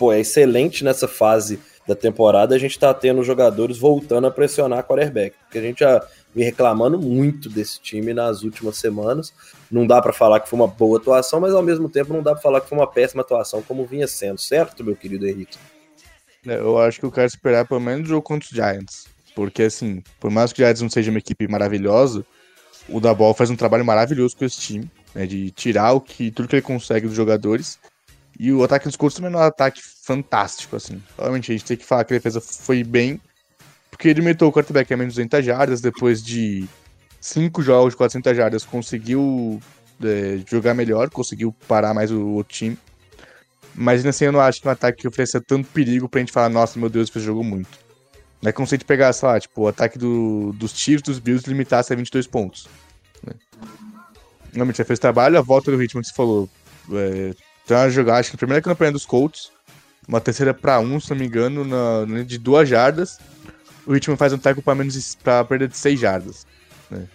pô, 0.00 0.10
é 0.10 0.20
excelente 0.20 0.82
nessa 0.82 1.06
fase 1.06 1.60
da 1.86 1.94
temporada. 1.94 2.54
A 2.54 2.58
gente 2.58 2.78
tá 2.78 2.94
tendo 2.94 3.22
jogadores 3.22 3.76
voltando 3.76 4.26
a 4.26 4.30
pressionar 4.30 4.78
a 4.78 4.82
quarterback, 4.82 5.36
porque 5.42 5.58
a 5.58 5.62
gente 5.62 5.80
já 5.80 6.02
vem 6.34 6.42
reclamando 6.42 6.98
muito 6.98 7.50
desse 7.50 7.78
time 7.78 8.14
nas 8.14 8.42
últimas 8.42 8.78
semanas. 8.78 9.30
Não 9.70 9.86
dá 9.86 10.00
para 10.00 10.14
falar 10.14 10.40
que 10.40 10.48
foi 10.48 10.58
uma 10.58 10.66
boa 10.66 10.96
atuação, 10.96 11.38
mas 11.38 11.52
ao 11.52 11.62
mesmo 11.62 11.86
tempo 11.86 12.14
não 12.14 12.22
dá 12.22 12.32
para 12.32 12.40
falar 12.40 12.62
que 12.62 12.68
foi 12.70 12.78
uma 12.78 12.86
péssima 12.86 13.20
atuação, 13.20 13.60
como 13.60 13.84
vinha 13.84 14.08
sendo, 14.08 14.40
certo, 14.40 14.82
meu 14.82 14.96
querido 14.96 15.28
Henrique? 15.28 15.58
É, 16.46 16.54
eu 16.54 16.78
acho 16.78 16.98
que 16.98 17.04
eu 17.04 17.12
quero 17.12 17.26
esperar 17.26 17.68
pelo 17.68 17.80
menos 17.80 18.06
o 18.06 18.08
jogo 18.08 18.22
contra 18.22 18.48
os 18.48 18.54
Giants. 18.54 19.04
Porque, 19.34 19.64
assim, 19.64 20.02
por 20.18 20.30
mais 20.30 20.50
que 20.50 20.62
o 20.62 20.64
Giants 20.64 20.80
não 20.80 20.88
seja 20.88 21.10
uma 21.10 21.18
equipe 21.18 21.46
maravilhosa, 21.46 22.24
o 22.88 23.00
Dabol 23.00 23.34
faz 23.34 23.50
um 23.50 23.56
trabalho 23.56 23.84
maravilhoso 23.84 24.34
com 24.34 24.46
esse 24.46 24.58
time, 24.58 24.90
né, 25.14 25.26
de 25.26 25.50
tirar 25.50 25.92
o 25.92 26.00
que, 26.00 26.30
tudo 26.30 26.48
que 26.48 26.56
ele 26.56 26.62
consegue 26.62 27.06
dos 27.06 27.14
jogadores. 27.16 27.78
E 28.42 28.50
o 28.54 28.64
ataque 28.64 28.86
dos 28.86 28.96
Colts 28.96 29.14
também 29.14 29.30
é 29.30 29.36
um 29.36 29.42
ataque 29.42 29.82
fantástico, 29.82 30.74
assim. 30.74 31.02
Obviamente, 31.18 31.52
a 31.52 31.54
gente 31.54 31.66
tem 31.66 31.76
que 31.76 31.84
falar 31.84 32.04
que 32.04 32.14
a 32.14 32.16
defesa 32.16 32.40
foi 32.40 32.82
bem, 32.82 33.20
porque 33.90 34.08
ele 34.08 34.22
meteu 34.22 34.48
o 34.48 34.52
quarterback 34.52 34.90
a 34.94 34.96
menos 34.96 35.12
200 35.16 35.44
jardas, 35.44 35.82
depois 35.82 36.22
de 36.22 36.66
cinco 37.20 37.60
jogos 37.60 37.92
de 37.92 37.98
400 37.98 38.34
jardas, 38.34 38.64
conseguiu 38.64 39.60
é, 40.02 40.40
jogar 40.50 40.72
melhor, 40.72 41.10
conseguiu 41.10 41.54
parar 41.68 41.92
mais 41.92 42.10
o, 42.10 42.36
o, 42.36 42.42
time. 42.42 42.78
Mas 43.74 44.06
assim, 44.06 44.24
eu 44.24 44.32
não 44.32 44.40
acho 44.40 44.62
que 44.62 44.68
um 44.68 44.70
ataque 44.70 45.02
que 45.02 45.08
ofereça 45.08 45.38
tanto 45.38 45.68
perigo 45.68 46.08
pra 46.08 46.20
gente 46.20 46.32
falar, 46.32 46.48
nossa, 46.48 46.78
meu 46.78 46.88
Deus, 46.88 47.10
esse 47.10 47.20
jogou 47.20 47.44
muito. 47.44 47.78
Não 48.40 48.48
é 48.48 48.52
como 48.52 48.66
se 48.66 48.74
a 48.74 48.78
gente 48.78 48.86
pegasse, 48.86 49.20
sei 49.20 49.28
lá, 49.28 49.38
tipo, 49.38 49.60
o 49.60 49.68
ataque 49.68 49.98
do, 49.98 50.54
dos 50.54 50.72
Chiefs, 50.72 51.02
dos 51.02 51.18
Bills, 51.18 51.46
limitasse 51.46 51.92
a 51.92 51.96
22 51.96 52.26
pontos. 52.26 52.66
Né? 53.22 53.34
Realmente, 54.54 54.76
você 54.76 54.84
fez 54.86 54.98
trabalho, 54.98 55.36
a 55.36 55.42
volta 55.42 55.70
do 55.70 55.76
ritmo 55.76 56.00
que 56.00 56.08
você 56.08 56.14
falou. 56.14 56.48
É, 56.90 57.34
tem 57.74 57.82
uma 57.82 57.90
jogada, 57.90 58.18
acho 58.18 58.30
que 58.30 58.36
a 58.36 58.38
primeira 58.38 58.62
campanha 58.62 58.92
dos 58.92 59.06
Colts, 59.06 59.50
uma 60.06 60.20
terceira 60.20 60.52
para 60.52 60.80
um, 60.80 60.98
se 60.98 61.10
não 61.10 61.16
me 61.16 61.26
engano, 61.26 61.64
na, 61.64 62.22
de 62.22 62.38
duas 62.38 62.68
jardas 62.68 63.18
o 63.86 63.96
Hitman 63.96 64.16
faz 64.16 64.32
um 64.32 64.38
tackle 64.38 64.62
para 64.62 64.74
menos 64.74 65.16
para 65.16 65.44
perda 65.44 65.68
de 65.68 65.76
6 65.76 65.98
jardas. 65.98 66.46
Né? 66.90 67.06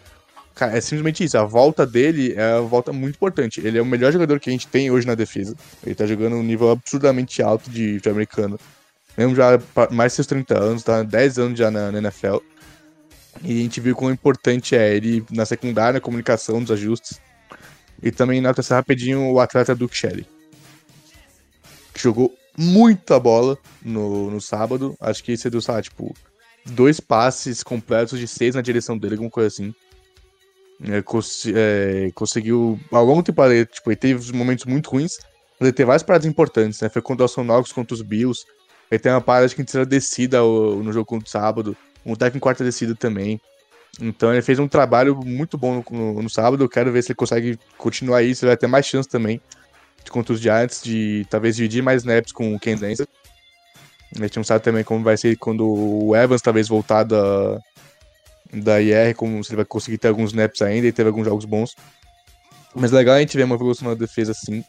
Cara, 0.53 0.77
é 0.77 0.81
simplesmente 0.81 1.23
isso. 1.23 1.37
A 1.37 1.43
volta 1.43 1.85
dele 1.85 2.33
é 2.35 2.55
uma 2.55 2.67
volta 2.67 2.93
muito 2.93 3.15
importante. 3.15 3.65
Ele 3.65 3.77
é 3.77 3.81
o 3.81 3.85
melhor 3.85 4.11
jogador 4.11 4.39
que 4.39 4.49
a 4.49 4.53
gente 4.53 4.67
tem 4.67 4.89
hoje 4.89 5.05
na 5.05 5.15
defesa. 5.15 5.55
Ele 5.85 5.95
tá 5.95 6.05
jogando 6.05 6.35
um 6.35 6.43
nível 6.43 6.71
absurdamente 6.71 7.41
alto 7.41 7.69
de, 7.69 7.99
de 7.99 8.09
americano. 8.09 8.59
Mesmo 9.17 9.35
já 9.35 9.59
mais 9.91 10.11
de 10.11 10.15
seus 10.17 10.27
30 10.27 10.57
anos, 10.57 10.83
tá 10.83 11.03
10 11.03 11.39
anos 11.39 11.59
já 11.59 11.71
na, 11.71 11.91
na 11.91 11.99
NFL. 11.99 12.37
E 13.43 13.59
a 13.59 13.63
gente 13.63 13.81
viu 13.81 13.95
quão 13.95 14.11
importante 14.11 14.75
é 14.75 14.95
ele 14.95 15.25
na 15.29 15.45
secundária, 15.45 15.93
na 15.93 16.01
comunicação, 16.01 16.59
nos 16.59 16.71
ajustes. 16.71 17.19
E 18.01 18.11
também 18.11 18.41
na 18.41 18.53
terceira 18.53 18.79
rapidinho 18.79 19.31
o 19.31 19.39
atleta 19.39 19.75
Duke 19.75 19.95
Shelley. 19.95 20.25
Que 21.95 22.01
jogou 22.01 22.35
muita 22.57 23.17
bola 23.17 23.57
no, 23.81 24.29
no 24.29 24.41
sábado. 24.41 24.95
Acho 24.99 25.23
que 25.23 25.31
esse 25.31 25.49
deu, 25.49 25.61
sabe, 25.61 25.83
tipo, 25.83 26.13
dois 26.65 26.99
passes 26.99 27.63
completos 27.63 28.19
de 28.19 28.27
seis 28.27 28.53
na 28.53 28.61
direção 28.61 28.97
dele, 28.97 29.15
alguma 29.15 29.31
coisa 29.31 29.47
assim. 29.47 29.73
É, 30.83 31.01
cons 31.01 31.45
é, 31.47 32.11
conseguiu, 32.13 32.77
ao 32.91 33.05
longo 33.05 33.21
do 33.21 33.25
tempo, 33.25 33.41
tipo, 33.71 33.89
ele 33.89 33.95
teve 33.95 34.33
momentos 34.33 34.65
muito 34.65 34.89
ruins, 34.89 35.19
mas 35.57 35.67
ele 35.67 35.71
teve 35.71 35.87
várias 35.87 36.03
paradas 36.03 36.27
importantes, 36.27 36.81
né? 36.81 36.89
Foi 36.89 37.01
contra 37.01 37.25
o 37.25 37.43
Knox, 37.43 37.71
contra 37.71 37.93
os 37.93 38.01
Bills. 38.01 38.45
Ele 38.91 38.99
tem 38.99 39.11
uma 39.11 39.21
parada 39.21 39.47
que 39.47 39.55
terceira 39.55 39.85
descida 39.85 40.41
no 40.41 40.91
jogo 40.91 41.05
contra 41.05 41.25
o 41.25 41.31
sábado, 41.31 41.77
um 42.05 42.13
técnico 42.13 42.37
em 42.37 42.41
quarta 42.41 42.63
descida 42.63 42.93
também. 42.93 43.39
Então 44.01 44.33
ele 44.33 44.41
fez 44.41 44.59
um 44.59 44.67
trabalho 44.67 45.17
muito 45.25 45.57
bom 45.57 45.81
no, 45.89 45.97
no, 45.97 46.21
no, 46.23 46.29
sábado. 46.29 46.61
Eu 46.61 46.69
quero 46.69 46.91
ver 46.91 47.01
se 47.01 47.13
ele 47.13 47.15
consegue 47.15 47.57
continuar 47.77 48.21
isso. 48.21 48.43
Ele 48.43 48.49
vai 48.49 48.57
ter 48.57 48.67
mais 48.67 48.85
chance 48.85 49.07
também 49.07 49.39
contra 50.11 50.33
os 50.33 50.39
Giants 50.39 50.81
de 50.83 51.25
talvez 51.29 51.55
dividir 51.55 51.81
mais 51.83 52.01
snaps 52.01 52.31
com 52.31 52.55
o 52.55 52.59
Ken 52.59 52.75
Dancer. 52.75 53.07
A 54.15 54.23
gente 54.23 54.37
não 54.37 54.43
sabe 54.43 54.63
também 54.63 54.83
como 54.83 55.03
vai 55.03 55.17
ser 55.17 55.35
quando 55.37 55.65
o 55.65 56.15
Evans 56.15 56.41
talvez 56.41 56.67
voltar 56.67 57.03
da, 57.03 57.59
da 58.53 58.81
IR, 58.81 59.15
como 59.15 59.43
se 59.43 59.51
ele 59.51 59.57
vai 59.57 59.65
conseguir 59.65 59.97
ter 59.97 60.07
alguns 60.07 60.29
snaps 60.29 60.61
ainda 60.61 60.87
e 60.87 60.91
ter 60.91 61.05
alguns 61.05 61.25
jogos 61.25 61.45
bons. 61.45 61.75
Mas 62.73 62.91
legal 62.91 63.15
a 63.15 63.19
gente 63.19 63.35
ver 63.35 63.43
uma 63.43 63.55
evolução 63.55 63.89
na 63.89 63.95
defesa 63.95 64.31
assim. 64.31 64.63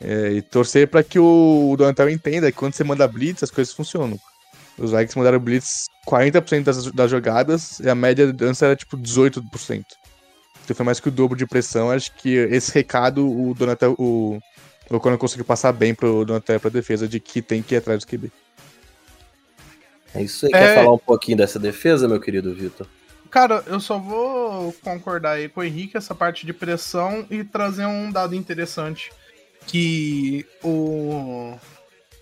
É, 0.00 0.32
e 0.32 0.42
torcer 0.42 0.86
para 0.88 1.02
que 1.02 1.18
o 1.18 1.74
Donatel 1.76 2.08
entenda 2.08 2.52
que 2.52 2.56
quando 2.56 2.74
você 2.74 2.84
manda 2.84 3.08
blitz, 3.08 3.42
as 3.42 3.50
coisas 3.50 3.74
funcionam. 3.74 4.18
Os 4.78 4.92
Vikings 4.92 5.18
mandaram 5.18 5.40
blitz 5.40 5.86
40% 6.06 6.62
das, 6.62 6.92
das 6.92 7.10
jogadas 7.10 7.80
e 7.80 7.88
a 7.88 7.94
média 7.94 8.32
antes 8.42 8.62
era 8.62 8.76
tipo 8.76 8.96
18%. 8.96 9.84
Então 10.64 10.76
foi 10.76 10.86
mais 10.86 11.00
que 11.00 11.08
o 11.08 11.10
dobro 11.10 11.36
de 11.36 11.46
pressão. 11.46 11.90
Acho 11.90 12.14
que 12.14 12.28
esse 12.28 12.72
recado 12.72 13.26
o 13.26 13.54
Donatel, 13.54 13.96
o 14.90 15.00
Conan 15.00 15.16
conseguiu 15.16 15.44
passar 15.44 15.72
bem 15.72 15.94
pro 15.94 16.24
Donatel 16.24 16.60
pra 16.60 16.70
defesa 16.70 17.06
de 17.06 17.20
que 17.20 17.42
tem 17.42 17.62
que 17.62 17.74
ir 17.74 17.78
atrás 17.78 18.04
do 18.04 18.06
QB. 18.06 18.32
É 20.14 20.22
isso 20.22 20.46
aí. 20.46 20.52
É... 20.54 20.58
Quer 20.58 20.74
falar 20.76 20.92
um 20.92 20.98
pouquinho 20.98 21.36
dessa 21.36 21.58
defesa, 21.58 22.08
meu 22.08 22.20
querido 22.20 22.54
Vitor? 22.54 22.86
Cara, 23.30 23.62
eu 23.66 23.78
só 23.78 23.98
vou 23.98 24.72
concordar 24.82 25.32
aí 25.32 25.48
com 25.48 25.60
o 25.60 25.64
Henrique 25.64 25.96
essa 25.96 26.14
parte 26.14 26.46
de 26.46 26.52
pressão 26.52 27.26
e 27.30 27.44
trazer 27.44 27.84
um 27.84 28.10
dado 28.10 28.34
interessante 28.34 29.12
que 29.66 30.46
o 30.62 31.54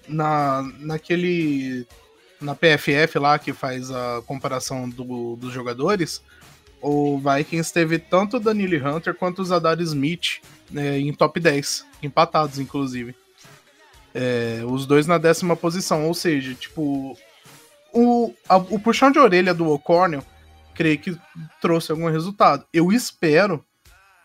na 0.09 0.63
naquele 0.81 1.87
na 2.41 2.55
PFF 2.55 3.19
lá 3.19 3.39
que 3.39 3.53
faz 3.53 3.91
a 3.91 4.21
comparação 4.27 4.89
do, 4.89 5.37
dos 5.37 5.53
jogadores, 5.53 6.23
o 6.83 7.19
Vikings 7.19 7.73
teve 7.73 7.99
tanto 7.99 8.37
o 8.37 8.41
Danilo 8.41 8.77
Hunter 8.87 9.15
quanto 9.15 9.43
o 9.43 9.45
Zadar 9.45 9.81
Smith 9.81 10.41
né, 10.71 10.99
em 10.99 11.13
top 11.13 11.41
10, 11.41 11.87
empatados 12.03 12.59
inclusive. 12.59 13.15
É, 14.15 14.63
os 14.67 14.87
dois 14.87 15.07
na 15.07 15.19
décima 15.19 15.57
posição, 15.57 16.07
ou 16.07 16.15
seja, 16.15 16.55
tipo, 16.55 17.17
o, 17.93 18.35
a, 18.49 18.57
o 18.57 18.79
puxão 18.79 19.11
de 19.11 19.19
orelha 19.19 19.53
do 19.53 19.69
O'Cornell, 19.69 20.25
creio 20.75 20.99
que 20.99 21.19
trouxe 21.61 21.91
algum 21.91 22.11
resultado. 22.11 22.67
Eu 22.73 22.93
espero 22.93 23.65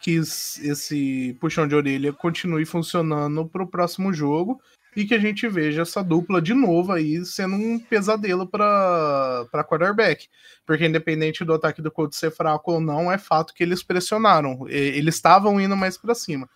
que 0.01 0.11
esse 0.15 1.37
puxão 1.39 1.67
de 1.67 1.75
orelha 1.75 2.11
continue 2.11 2.65
funcionando 2.65 3.45
para 3.45 3.63
o 3.63 3.67
próximo 3.67 4.13
jogo 4.13 4.59
e 4.95 5.05
que 5.05 5.13
a 5.13 5.19
gente 5.19 5.47
veja 5.47 5.83
essa 5.83 6.03
dupla 6.03 6.41
de 6.41 6.53
novo 6.53 6.91
aí 6.91 7.23
sendo 7.25 7.55
um 7.55 7.79
pesadelo 7.79 8.45
para 8.45 9.47
quarterback. 9.67 10.27
Porque 10.65 10.85
independente 10.85 11.45
do 11.45 11.53
ataque 11.53 11.81
do 11.81 11.91
Colts 11.91 12.19
ser 12.19 12.31
fraco 12.31 12.73
ou 12.73 12.79
não, 12.79 13.11
é 13.11 13.17
fato 13.17 13.53
que 13.53 13.63
eles 13.63 13.83
pressionaram. 13.83 14.67
Eles 14.67 15.15
estavam 15.15 15.59
indo 15.59 15.77
mais 15.77 15.97
para 15.97 16.15
cima. 16.15 16.49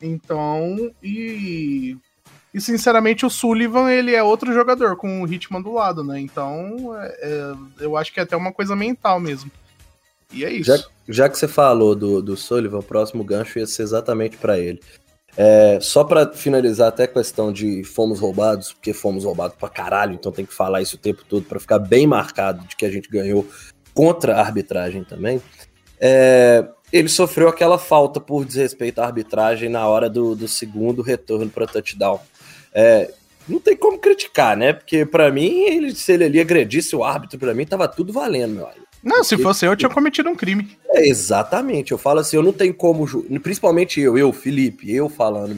Então, 0.00 0.92
e 1.02 1.96
e 2.56 2.60
sinceramente 2.60 3.26
o 3.26 3.28
Sullivan 3.28 3.90
ele 3.90 4.14
é 4.14 4.22
outro 4.22 4.50
jogador 4.50 4.96
com 4.96 5.22
o 5.22 5.30
Hitman 5.30 5.60
do 5.60 5.74
lado, 5.74 6.02
né? 6.02 6.18
Então 6.18 6.96
é, 6.98 7.18
é, 7.20 7.54
eu 7.84 7.98
acho 7.98 8.10
que 8.10 8.18
é 8.18 8.22
até 8.22 8.34
uma 8.34 8.50
coisa 8.50 8.74
mental 8.74 9.20
mesmo. 9.20 9.50
E 10.32 10.42
é 10.42 10.50
isso. 10.50 10.74
Já, 10.74 10.84
já 11.06 11.28
que 11.28 11.38
você 11.38 11.46
falou 11.46 11.94
do, 11.94 12.22
do 12.22 12.34
Sullivan, 12.34 12.78
o 12.78 12.82
próximo 12.82 13.22
gancho 13.22 13.58
ia 13.58 13.66
ser 13.66 13.82
exatamente 13.82 14.38
para 14.38 14.58
ele. 14.58 14.80
É, 15.36 15.78
só 15.82 16.02
para 16.02 16.32
finalizar 16.32 16.88
até 16.88 17.04
a 17.04 17.08
questão 17.08 17.52
de 17.52 17.84
fomos 17.84 18.18
roubados, 18.20 18.72
porque 18.72 18.94
fomos 18.94 19.24
roubados 19.24 19.56
pra 19.58 19.68
caralho, 19.68 20.14
então 20.14 20.32
tem 20.32 20.46
que 20.46 20.54
falar 20.54 20.80
isso 20.80 20.96
o 20.96 20.98
tempo 20.98 21.22
todo 21.28 21.44
para 21.44 21.60
ficar 21.60 21.78
bem 21.78 22.06
marcado 22.06 22.66
de 22.66 22.74
que 22.74 22.86
a 22.86 22.90
gente 22.90 23.08
ganhou 23.10 23.46
contra 23.92 24.36
a 24.36 24.40
arbitragem 24.40 25.04
também. 25.04 25.42
É, 26.00 26.66
ele 26.92 27.08
sofreu 27.08 27.48
aquela 27.48 27.78
falta 27.78 28.20
por 28.20 28.44
desrespeito 28.44 29.00
à 29.00 29.04
arbitragem 29.04 29.68
na 29.68 29.86
hora 29.86 30.08
do, 30.08 30.34
do 30.34 30.48
segundo 30.48 31.02
retorno 31.02 31.50
para 31.50 31.66
touchdown. 31.66 32.20
É, 32.72 33.10
não 33.48 33.60
tem 33.60 33.76
como 33.76 33.98
criticar, 33.98 34.56
né? 34.56 34.72
Porque 34.72 35.04
para 35.04 35.30
mim, 35.30 35.62
ele, 35.64 35.94
se 35.94 36.12
ele 36.12 36.24
ali 36.24 36.40
agredisse 36.40 36.96
o 36.96 37.04
árbitro, 37.04 37.38
para 37.38 37.54
mim 37.54 37.66
tava 37.66 37.86
tudo 37.88 38.12
valendo, 38.12 38.54
meu 38.54 38.66
amigo. 38.66 38.85
Não, 39.06 39.22
se 39.22 39.38
fosse 39.38 39.64
eu, 39.64 39.70
eu 39.70 39.76
tinha 39.76 39.88
cometido 39.88 40.28
um 40.28 40.34
crime. 40.34 40.76
É, 40.90 41.06
exatamente. 41.06 41.92
Eu 41.92 41.98
falo 41.98 42.18
assim, 42.18 42.36
eu 42.36 42.42
não 42.42 42.52
tenho 42.52 42.74
como, 42.74 43.06
principalmente 43.40 44.00
eu, 44.00 44.18
eu, 44.18 44.32
Felipe, 44.32 44.92
eu 44.92 45.08
falando, 45.08 45.56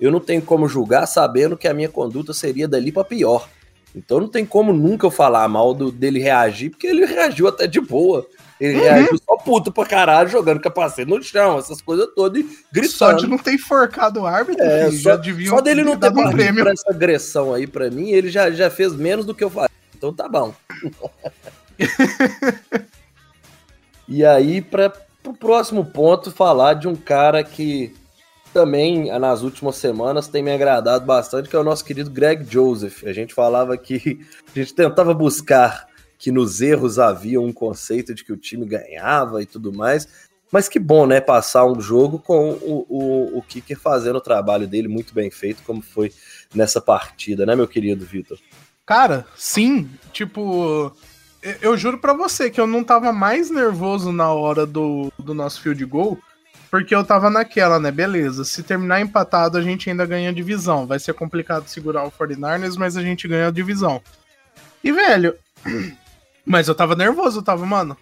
eu 0.00 0.10
não 0.10 0.18
tenho 0.18 0.40
como 0.40 0.66
julgar 0.66 1.04
sabendo 1.04 1.58
que 1.58 1.68
a 1.68 1.74
minha 1.74 1.90
conduta 1.90 2.32
seria 2.32 2.66
dali 2.66 2.90
para 2.90 3.04
pior. 3.04 3.50
Então 3.94 4.18
não 4.18 4.28
tem 4.28 4.46
como 4.46 4.72
nunca 4.72 5.06
eu 5.06 5.10
falar 5.10 5.46
mal 5.46 5.74
do, 5.74 5.92
dele 5.92 6.20
reagir, 6.20 6.70
porque 6.70 6.86
ele 6.86 7.04
reagiu 7.04 7.46
até 7.46 7.66
de 7.66 7.82
boa. 7.82 8.26
Ele 8.58 8.76
uhum. 8.76 8.84
reagiu 8.84 9.18
só 9.18 9.36
puto 9.36 9.70
pra 9.70 9.84
caralho, 9.84 10.30
jogando 10.30 10.60
capacete 10.60 11.10
no 11.10 11.22
chão, 11.22 11.58
essas 11.58 11.82
coisas 11.82 12.08
todas, 12.14 12.40
e 12.40 12.48
gritando. 12.72 12.96
Só 12.96 13.12
de 13.12 13.26
não 13.26 13.36
ter 13.36 13.52
enforcado 13.52 14.20
o 14.20 14.26
árbitro, 14.26 14.64
é, 14.64 14.86
filho, 14.86 15.02
só, 15.02 15.10
já 15.10 15.16
devia 15.16 15.50
Só 15.50 15.60
dele 15.60 15.84
não 15.84 15.98
ter 15.98 16.10
um 16.10 16.30
prêmio. 16.30 16.64
Pra 16.64 16.72
essa 16.72 16.90
agressão 16.90 17.52
aí 17.52 17.66
pra 17.66 17.90
mim, 17.90 18.10
ele 18.10 18.30
já, 18.30 18.50
já 18.50 18.70
fez 18.70 18.94
menos 18.94 19.26
do 19.26 19.34
que 19.34 19.44
eu 19.44 19.50
falei. 19.50 19.68
Então 19.94 20.14
tá 20.14 20.26
bom. 20.26 20.54
e 24.08 24.24
aí, 24.24 24.60
para 24.62 24.92
o 25.24 25.34
próximo 25.34 25.84
ponto, 25.84 26.30
falar 26.30 26.74
de 26.74 26.88
um 26.88 26.94
cara 26.94 27.42
que 27.42 27.94
também 28.52 29.10
nas 29.18 29.42
últimas 29.42 29.76
semanas 29.76 30.28
tem 30.28 30.42
me 30.42 30.50
agradado 30.50 31.04
bastante, 31.04 31.48
que 31.48 31.54
é 31.54 31.58
o 31.58 31.64
nosso 31.64 31.84
querido 31.84 32.10
Greg 32.10 32.50
Joseph. 32.50 33.04
A 33.04 33.12
gente 33.12 33.34
falava 33.34 33.76
que 33.76 34.20
a 34.54 34.58
gente 34.58 34.72
tentava 34.72 35.12
buscar 35.12 35.86
que 36.18 36.32
nos 36.32 36.62
erros 36.62 36.98
havia 36.98 37.40
um 37.40 37.52
conceito 37.52 38.14
de 38.14 38.24
que 38.24 38.32
o 38.32 38.36
time 38.36 38.64
ganhava 38.64 39.42
e 39.42 39.46
tudo 39.46 39.72
mais. 39.72 40.08
Mas 40.50 40.68
que 40.68 40.78
bom, 40.78 41.06
né? 41.06 41.20
Passar 41.20 41.66
um 41.66 41.80
jogo 41.80 42.18
com 42.18 42.52
o, 42.52 42.86
o, 42.88 43.38
o 43.38 43.42
Kicker 43.42 43.78
fazendo 43.78 44.16
o 44.16 44.22
trabalho 44.22 44.66
dele 44.66 44.88
muito 44.88 45.12
bem 45.12 45.30
feito, 45.30 45.62
como 45.64 45.82
foi 45.82 46.12
nessa 46.54 46.80
partida, 46.80 47.44
né, 47.44 47.54
meu 47.54 47.68
querido 47.68 48.06
Vitor? 48.06 48.38
Cara, 48.86 49.26
sim. 49.36 49.90
Tipo, 50.12 50.96
eu 51.60 51.76
juro 51.76 51.98
para 51.98 52.12
você 52.12 52.50
que 52.50 52.60
eu 52.60 52.66
não 52.66 52.82
tava 52.82 53.12
mais 53.12 53.50
nervoso 53.50 54.12
na 54.12 54.32
hora 54.32 54.66
do, 54.66 55.12
do 55.18 55.34
nosso 55.34 55.60
field 55.60 55.84
goal 55.84 56.18
porque 56.70 56.94
eu 56.94 57.04
tava 57.04 57.30
naquela, 57.30 57.78
né? 57.78 57.90
Beleza, 57.90 58.44
se 58.44 58.62
terminar 58.62 59.00
empatado, 59.00 59.56
a 59.56 59.62
gente 59.62 59.88
ainda 59.88 60.04
ganha 60.04 60.30
a 60.30 60.32
divisão. 60.32 60.86
Vai 60.86 60.98
ser 60.98 61.14
complicado 61.14 61.68
segurar 61.68 62.04
o 62.04 62.10
49ers, 62.10 62.76
mas 62.76 62.96
a 62.96 63.02
gente 63.02 63.28
ganha 63.28 63.48
a 63.48 63.52
divisão. 63.52 64.02
E, 64.82 64.92
velho, 64.92 65.34
mas 66.44 66.68
eu 66.68 66.74
tava 66.74 66.94
nervoso, 66.94 67.38
eu 67.38 67.42
tava, 67.42 67.64
mano. 67.64 67.96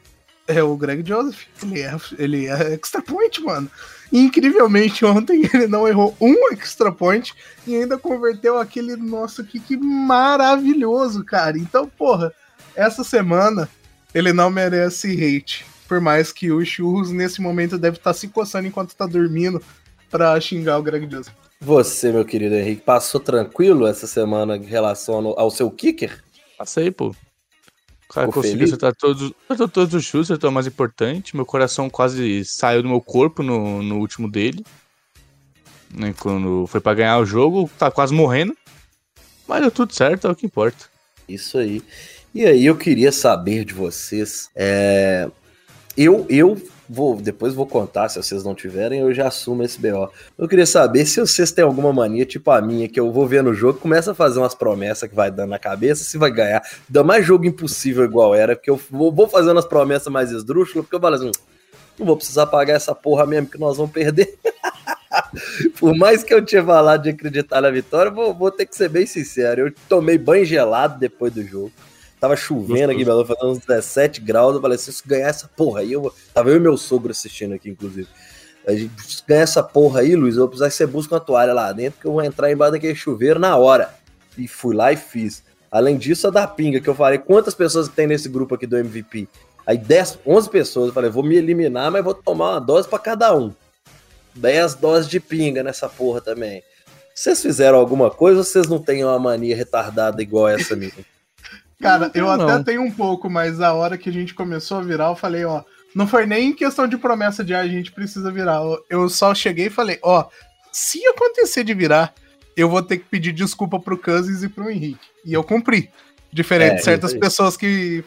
É 0.47 0.62
o 0.62 0.76
Greg 0.76 1.09
Joseph, 1.09 1.47
ele 1.62 1.80
é, 1.80 1.97
ele 2.18 2.47
é 2.47 2.74
extra 2.74 3.01
point, 3.01 3.41
mano. 3.43 3.70
E, 4.12 4.18
incrivelmente, 4.18 5.05
ontem 5.05 5.49
ele 5.55 5.66
não 5.66 5.89
errou 5.89 6.14
um 6.20 6.53
extra 6.53 6.93
point 6.93 7.32
e 7.66 7.74
ainda 7.74 7.97
converteu 7.97 8.59
aquele 8.59 8.97
nosso 8.97 9.43
kick 9.45 9.76
maravilhoso, 9.76 11.24
cara. 11.24 11.57
Então, 11.57 11.89
porra, 11.89 12.32
essa 12.77 13.05
semana 13.05 13.68
ele 14.14 14.33
não 14.33 14.51
merece 14.51 15.12
hate. 15.12 15.64
Por 15.89 16.01
mais 16.01 16.33
que 16.33 16.51
o 16.51 16.64
Churros, 16.64 17.11
nesse 17.11 17.41
momento, 17.41 17.79
deve 17.79 17.97
estar 17.97 18.12
tá 18.12 18.18
se 18.18 18.29
coçando 18.29 18.66
enquanto 18.66 18.91
está 18.91 19.07
dormindo 19.07 19.62
para 20.11 20.41
xingar 20.41 20.79
o 20.79 20.83
Greg 20.83 21.11
Joseph. 21.11 21.35
Você, 21.61 22.12
meu 22.12 22.25
querido 22.25 22.55
Henrique, 22.55 22.83
passou 22.83 23.20
tranquilo 23.20 23.87
essa 23.87 24.07
semana 24.07 24.57
em 24.57 24.64
relação 24.64 25.35
ao 25.37 25.51
seu 25.51 25.70
kicker? 25.70 26.22
Passei, 26.57 26.91
pô. 26.91 27.09
O 27.09 28.12
cara 28.14 28.29
conseguiu 28.29 28.64
acertar 28.64 28.95
todos, 28.95 29.33
todos 29.72 29.95
os 29.95 30.05
chutes, 30.05 30.31
acertou 30.31 30.51
o 30.51 30.53
mais 30.53 30.66
importante. 30.66 31.35
Meu 31.35 31.45
coração 31.45 31.91
quase 31.91 32.45
saiu 32.45 32.83
do 32.83 32.89
meu 32.89 33.01
corpo 33.01 33.43
no, 33.43 33.83
no 33.83 33.99
último 33.99 34.31
dele. 34.31 34.64
Né, 35.93 36.14
quando 36.18 36.66
foi 36.66 36.81
para 36.81 36.95
ganhar 36.95 37.18
o 37.18 37.27
jogo, 37.27 37.70
tá 37.79 37.91
quase 37.91 38.12
morrendo. 38.12 38.57
Mas 39.49 39.61
deu 39.61 39.70
tudo 39.70 39.93
certo, 39.93 40.27
é 40.27 40.31
o 40.31 40.37
que 40.37 40.47
importa. 40.47 40.87
Isso 41.29 41.59
aí. 41.59 41.83
E 42.35 42.45
aí, 42.45 42.66
eu 42.66 42.76
queria 42.76 43.12
saber 43.12 43.64
de 43.64 43.72
vocês. 43.72 44.51
É, 44.57 45.30
eu, 45.97 46.26
eu 46.28 46.61
vou 46.89 47.14
depois 47.14 47.55
vou 47.55 47.64
contar 47.64 48.09
se 48.09 48.20
vocês 48.20 48.43
não 48.43 48.57
tiverem, 48.57 49.01
eu 49.01 49.14
já 49.14 49.28
assumo 49.28 49.62
esse 49.62 49.80
BO. 49.80 50.11
Eu 50.37 50.49
queria 50.49 50.66
saber 50.66 51.07
se 51.07 51.20
vocês 51.20 51.53
têm 51.53 51.64
alguma 51.64 51.93
mania 51.93 52.26
tipo 52.26 52.51
a 52.51 52.61
minha, 52.61 52.89
que 52.89 52.99
eu 52.99 53.12
vou 53.12 53.24
ver 53.24 53.45
no 53.45 53.55
jogo, 53.55 53.78
começa 53.78 54.11
a 54.11 54.14
fazer 54.14 54.41
umas 54.41 54.53
promessas 54.53 55.09
que 55.09 55.14
vai 55.14 55.30
dando 55.30 55.51
na 55.51 55.61
cabeça, 55.61 56.03
se 56.03 56.18
vai 56.18 56.28
ganhar. 56.32 56.61
Dá 56.89 57.05
mais 57.05 57.24
jogo 57.24 57.47
impossível 57.47 58.05
igual 58.05 58.35
era, 58.35 58.57
porque 58.57 58.68
eu 58.70 58.80
vou, 58.91 59.28
fazendo 59.28 59.61
as 59.61 59.64
promessas 59.64 60.12
mais 60.12 60.32
esdrúxulas, 60.32 60.85
porque 60.85 60.97
eu 60.97 61.01
falo 61.01 61.14
assim, 61.14 61.30
não 61.97 62.05
vou 62.05 62.16
precisar 62.16 62.47
pagar 62.47 62.74
essa 62.74 62.97
porra 62.97 63.24
mesmo 63.26 63.49
que 63.49 63.61
nós 63.61 63.76
vamos 63.76 63.93
perder. 63.93 64.37
Por 65.78 65.97
mais 65.97 66.24
que 66.24 66.35
eu 66.35 66.45
tinha 66.45 66.64
falado 66.64 67.05
de 67.05 67.11
acreditar 67.11 67.61
na 67.61 67.70
vitória, 67.70 68.11
vou, 68.11 68.35
vou 68.35 68.51
ter 68.51 68.66
que 68.66 68.74
ser 68.74 68.89
bem 68.89 69.07
sincero. 69.07 69.68
Eu 69.68 69.74
tomei 69.89 70.18
banho 70.18 70.45
gelado 70.45 70.99
depois 70.99 71.32
do 71.32 71.45
jogo. 71.45 71.70
Tava 72.20 72.36
chovendo 72.36 72.92
aqui, 72.92 73.04
Belo, 73.04 73.24
fazendo 73.24 73.50
uns 73.50 73.58
17 73.58 74.20
graus. 74.20 74.54
Eu 74.54 74.60
falei, 74.62 74.78
se 74.78 74.92
ganhar 75.06 75.28
essa 75.28 75.48
porra 75.48 75.80
aí, 75.80 75.92
eu 75.92 76.14
Tava 76.32 76.50
eu 76.50 76.56
e 76.56 76.60
meu 76.60 76.76
sogro 76.76 77.10
assistindo 77.10 77.54
aqui, 77.54 77.68
inclusive. 77.68 78.08
A 78.66 78.72
gente 78.72 78.90
ganhar 79.26 79.42
essa 79.42 79.62
porra 79.62 80.00
aí, 80.00 80.16
Luiz, 80.16 80.36
eu 80.36 80.40
vou 80.40 80.48
precisar 80.48 80.68
que 80.68 80.74
você 80.74 80.86
busque 80.86 81.12
uma 81.12 81.20
toalha 81.20 81.52
lá 81.52 81.70
dentro, 81.72 82.00
que 82.00 82.06
eu 82.06 82.12
vou 82.12 82.22
entrar 82.22 82.50
embaixo 82.50 82.72
daquele 82.72 82.94
chuveiro 82.94 83.38
na 83.38 83.56
hora. 83.56 83.94
E 84.38 84.48
fui 84.48 84.74
lá 84.74 84.90
e 84.92 84.96
fiz. 84.96 85.44
Além 85.70 85.98
disso, 85.98 86.28
a 86.28 86.30
da 86.30 86.46
pinga, 86.46 86.80
que 86.80 86.88
eu 86.88 86.94
falei, 86.94 87.18
quantas 87.18 87.54
pessoas 87.54 87.88
tem 87.88 88.06
nesse 88.06 88.28
grupo 88.28 88.54
aqui 88.54 88.66
do 88.66 88.78
MVP? 88.78 89.28
Aí 89.66 89.76
10, 89.76 90.20
11 90.26 90.50
pessoas, 90.50 90.88
eu 90.88 90.94
falei, 90.94 91.10
vou 91.10 91.22
me 91.22 91.36
eliminar, 91.36 91.90
mas 91.90 92.04
vou 92.04 92.14
tomar 92.14 92.52
uma 92.52 92.60
dose 92.60 92.88
para 92.88 92.98
cada 92.98 93.36
um. 93.36 93.52
10 94.34 94.76
doses 94.76 95.08
de 95.08 95.20
pinga 95.20 95.62
nessa 95.62 95.88
porra 95.88 96.20
também. 96.20 96.62
Vocês 97.14 97.40
fizeram 97.40 97.78
alguma 97.78 98.10
coisa 98.10 98.38
ou 98.38 98.44
vocês 98.44 98.66
não 98.66 98.78
têm 98.78 99.04
uma 99.04 99.18
mania 99.18 99.54
retardada 99.54 100.20
igual 100.22 100.48
essa 100.48 100.74
minha? 100.74 100.92
Cara, 101.81 102.11
eu 102.14 102.25
não. 102.25 102.49
até 102.49 102.62
tenho 102.64 102.83
um 102.83 102.91
pouco, 102.91 103.29
mas 103.29 103.61
a 103.61 103.72
hora 103.75 103.99
que 103.99 104.09
a 104.09 104.12
gente 104.12 104.35
começou 104.35 104.79
a 104.79 104.83
virar, 104.83 105.09
eu 105.09 105.16
falei, 105.16 105.45
ó, 105.45 105.62
não 105.95 106.07
foi 106.07 106.27
nem 106.27 106.53
questão 106.53 106.89
de 106.89 106.99
promessa 106.99 107.45
de 107.45 107.55
ah, 107.55 107.61
a 107.61 107.68
gente 107.68 107.93
precisa 107.93 108.31
virar. 108.31 108.61
Eu 108.89 109.09
só 109.09 109.35
cheguei 109.35 109.66
e 109.66 109.70
falei, 109.70 109.99
ó, 110.03 110.27
se 110.72 111.05
acontecer 111.07 111.62
de 111.62 111.75
virar, 111.75 112.12
eu 112.57 112.68
vou 112.68 112.83
ter 112.83 112.99
que 112.99 113.05
pedir 113.05 113.33
desculpa 113.33 113.79
pro 113.79 113.99
Cousins 113.99 114.43
e 114.43 114.49
pro 114.49 114.70
Henrique. 114.70 115.07
E 115.25 115.33
eu 115.33 115.45
cumpri. 115.45 115.91
Diferente 116.33 116.72
é, 116.72 116.75
de 116.77 116.83
certas 116.83 117.14
pessoas 117.14 117.57
que, 117.57 118.03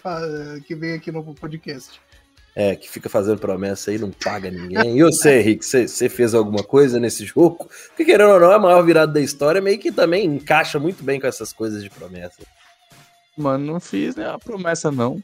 que 0.65 0.76
vêm 0.76 0.95
aqui 0.95 1.11
no 1.13 1.24
podcast. 1.34 2.01
É, 2.53 2.76
que 2.76 2.89
fica 2.89 3.07
fazendo 3.07 3.39
promessa 3.39 3.91
aí, 3.91 3.97
não 3.97 4.11
paga 4.11 4.51
ninguém. 4.51 4.97
E 4.97 5.03
você, 5.03 5.39
Henrique, 5.39 5.63
você 5.63 6.09
fez 6.09 6.34
alguma 6.34 6.63
coisa 6.63 6.99
nesse 6.99 7.24
jogo? 7.24 7.70
Porque 7.88 8.03
querendo 8.03 8.32
ou 8.32 8.39
não, 8.39 8.51
é 8.51 8.55
a 8.55 8.59
maior 8.59 8.82
virada 8.84 9.13
da 9.13 9.22
história, 9.22 9.61
meio 9.61 9.80
que 9.80 9.91
também 9.91 10.26
encaixa 10.26 10.78
muito 10.78 11.03
bem 11.03 11.22
com 11.22 11.28
essas 11.28 11.53
coisas 11.53 11.82
de 11.82 11.89
promessa. 11.89 12.41
Mano, 13.38 13.73
não 13.73 13.79
fiz 13.79 14.15
nenhuma 14.15 14.39
promessa, 14.39 14.91
não. 14.91 15.21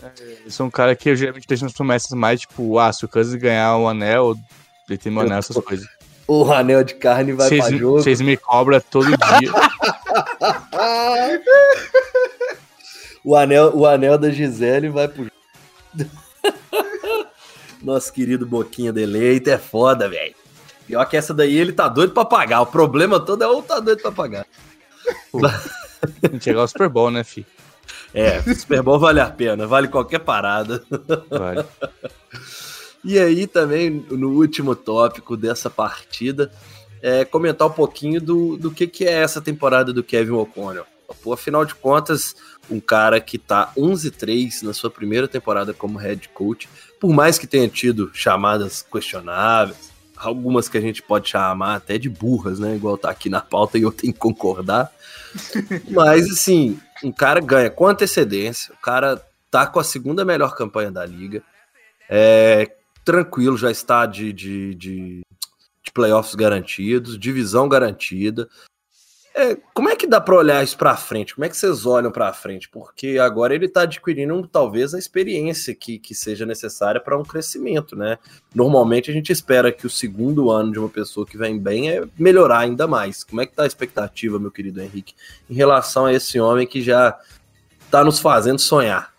É, 0.00 0.10
eu 0.44 0.50
sou 0.50 0.66
um 0.66 0.70
cara 0.70 0.94
que 0.94 1.10
eu 1.10 1.16
geralmente 1.16 1.46
deixo 1.46 1.66
as 1.66 1.72
promessas 1.72 2.10
mais, 2.12 2.40
tipo, 2.40 2.78
ah, 2.78 2.92
se 2.92 3.04
o 3.04 3.08
Cousins 3.08 3.34
ganhar 3.34 3.76
um 3.76 3.88
anel, 3.88 4.36
ele 4.88 4.98
tem 4.98 5.12
um 5.12 5.20
anel, 5.20 5.38
essas 5.38 5.56
coisas. 5.56 5.86
O 6.26 6.50
anel 6.52 6.82
de 6.84 6.94
carne 6.94 7.32
vai 7.32 7.48
cês, 7.48 7.66
pra 7.66 7.76
jogo. 7.76 8.02
Vocês 8.02 8.20
me 8.20 8.36
cobram 8.36 8.80
todo 8.90 9.06
dia. 9.06 9.52
o, 13.24 13.36
anel, 13.36 13.76
o 13.76 13.86
anel 13.86 14.16
da 14.16 14.30
Gisele 14.30 14.88
vai 14.88 15.08
pro 15.08 15.30
Nosso 17.82 18.12
querido 18.12 18.46
Boquinha 18.46 18.92
de 18.92 19.04
Leite 19.04 19.50
é 19.50 19.58
foda, 19.58 20.08
velho. 20.08 20.34
Pior 20.86 21.04
que 21.06 21.16
essa 21.16 21.34
daí 21.34 21.56
ele 21.56 21.72
tá 21.72 21.88
doido 21.88 22.14
pra 22.14 22.24
pagar. 22.24 22.62
O 22.62 22.66
problema 22.66 23.20
todo 23.20 23.42
é 23.42 23.46
o 23.46 23.62
tá 23.62 23.80
doido 23.80 24.00
pra 24.00 24.12
pagar. 24.12 24.46
Chegar 26.40 26.60
ao 26.60 26.68
Super 26.68 26.88
Bowl, 26.88 27.10
né, 27.10 27.24
fi? 27.24 27.46
É, 28.12 28.40
Super 28.54 28.82
Bowl 28.82 28.98
vale 28.98 29.20
a 29.20 29.30
pena, 29.30 29.66
vale 29.66 29.88
qualquer 29.88 30.20
parada. 30.20 30.82
Vale. 31.28 31.64
E 33.04 33.18
aí 33.18 33.46
também, 33.46 33.90
no 34.10 34.30
último 34.30 34.74
tópico 34.74 35.36
dessa 35.36 35.68
partida, 35.68 36.50
é 37.02 37.24
comentar 37.24 37.68
um 37.68 37.72
pouquinho 37.72 38.20
do, 38.20 38.56
do 38.56 38.70
que, 38.70 38.86
que 38.86 39.04
é 39.04 39.12
essa 39.12 39.40
temporada 39.40 39.92
do 39.92 40.02
Kevin 40.02 40.32
O'Connell. 40.32 40.86
Pô, 41.22 41.32
afinal 41.34 41.64
de 41.64 41.74
contas, 41.74 42.34
um 42.70 42.80
cara 42.80 43.20
que 43.20 43.36
tá 43.36 43.70
11-3 43.76 44.62
na 44.62 44.72
sua 44.72 44.90
primeira 44.90 45.28
temporada 45.28 45.74
como 45.74 45.98
head 45.98 46.28
coach, 46.30 46.68
por 46.98 47.12
mais 47.12 47.38
que 47.38 47.46
tenha 47.46 47.68
tido 47.68 48.10
chamadas 48.14 48.80
questionáveis, 48.80 49.93
algumas 50.26 50.68
que 50.68 50.78
a 50.78 50.80
gente 50.80 51.02
pode 51.02 51.28
chamar 51.28 51.76
até 51.76 51.98
de 51.98 52.08
burras, 52.08 52.58
né? 52.58 52.74
Igual 52.74 52.98
tá 52.98 53.10
aqui 53.10 53.28
na 53.28 53.40
pauta 53.40 53.78
e 53.78 53.82
eu 53.82 53.92
tenho 53.92 54.12
que 54.12 54.18
concordar. 54.18 54.90
Mas, 55.90 56.30
assim, 56.30 56.78
um 57.02 57.12
cara 57.12 57.40
ganha 57.40 57.70
com 57.70 57.86
antecedência, 57.86 58.72
o 58.74 58.80
cara 58.80 59.20
tá 59.50 59.66
com 59.66 59.78
a 59.78 59.84
segunda 59.84 60.24
melhor 60.24 60.54
campanha 60.54 60.90
da 60.90 61.04
liga, 61.04 61.42
é 62.08 62.70
tranquilo, 63.04 63.56
já 63.56 63.70
está 63.70 64.06
de, 64.06 64.32
de, 64.32 64.74
de, 64.74 65.22
de 65.82 65.92
playoffs 65.92 66.34
garantidos, 66.34 67.18
divisão 67.18 67.68
garantida. 67.68 68.48
É, 69.36 69.56
como 69.74 69.88
é 69.88 69.96
que 69.96 70.06
dá 70.06 70.20
para 70.20 70.36
olhar 70.36 70.62
isso 70.62 70.78
para 70.78 70.96
frente? 70.96 71.34
Como 71.34 71.44
é 71.44 71.48
que 71.48 71.56
vocês 71.56 71.84
olham 71.84 72.12
para 72.12 72.32
frente? 72.32 72.68
Porque 72.68 73.18
agora 73.18 73.52
ele 73.52 73.66
está 73.66 73.82
adquirindo 73.82 74.46
talvez 74.46 74.94
a 74.94 74.98
experiência 74.98 75.74
que, 75.74 75.98
que 75.98 76.14
seja 76.14 76.46
necessária 76.46 77.00
para 77.00 77.18
um 77.18 77.24
crescimento, 77.24 77.96
né? 77.96 78.16
Normalmente 78.54 79.10
a 79.10 79.14
gente 79.14 79.32
espera 79.32 79.72
que 79.72 79.88
o 79.88 79.90
segundo 79.90 80.52
ano 80.52 80.70
de 80.70 80.78
uma 80.78 80.88
pessoa 80.88 81.26
que 81.26 81.36
vem 81.36 81.58
bem 81.58 81.90
é 81.90 82.04
melhorar 82.16 82.60
ainda 82.60 82.86
mais. 82.86 83.24
Como 83.24 83.40
é 83.40 83.46
que 83.46 83.54
tá 83.54 83.64
a 83.64 83.66
expectativa, 83.66 84.38
meu 84.38 84.52
querido 84.52 84.80
Henrique, 84.80 85.14
em 85.50 85.54
relação 85.54 86.06
a 86.06 86.12
esse 86.12 86.38
homem 86.38 86.64
que 86.64 86.80
já 86.80 87.18
está 87.84 88.04
nos 88.04 88.20
fazendo 88.20 88.60
sonhar? 88.60 89.12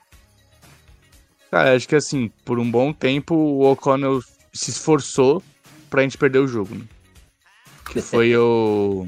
Cara, 1.51 1.75
acho 1.75 1.89
que 1.89 1.95
assim, 1.95 2.31
por 2.45 2.57
um 2.57 2.71
bom 2.71 2.93
tempo 2.93 3.35
o 3.35 3.69
O'Connell 3.69 4.21
se 4.53 4.69
esforçou 4.69 5.43
pra 5.89 6.03
gente 6.03 6.17
perder 6.17 6.39
o 6.39 6.47
jogo, 6.47 6.73
né? 6.73 6.85
Que 7.91 8.01
foi 8.01 8.35
o 8.37 9.07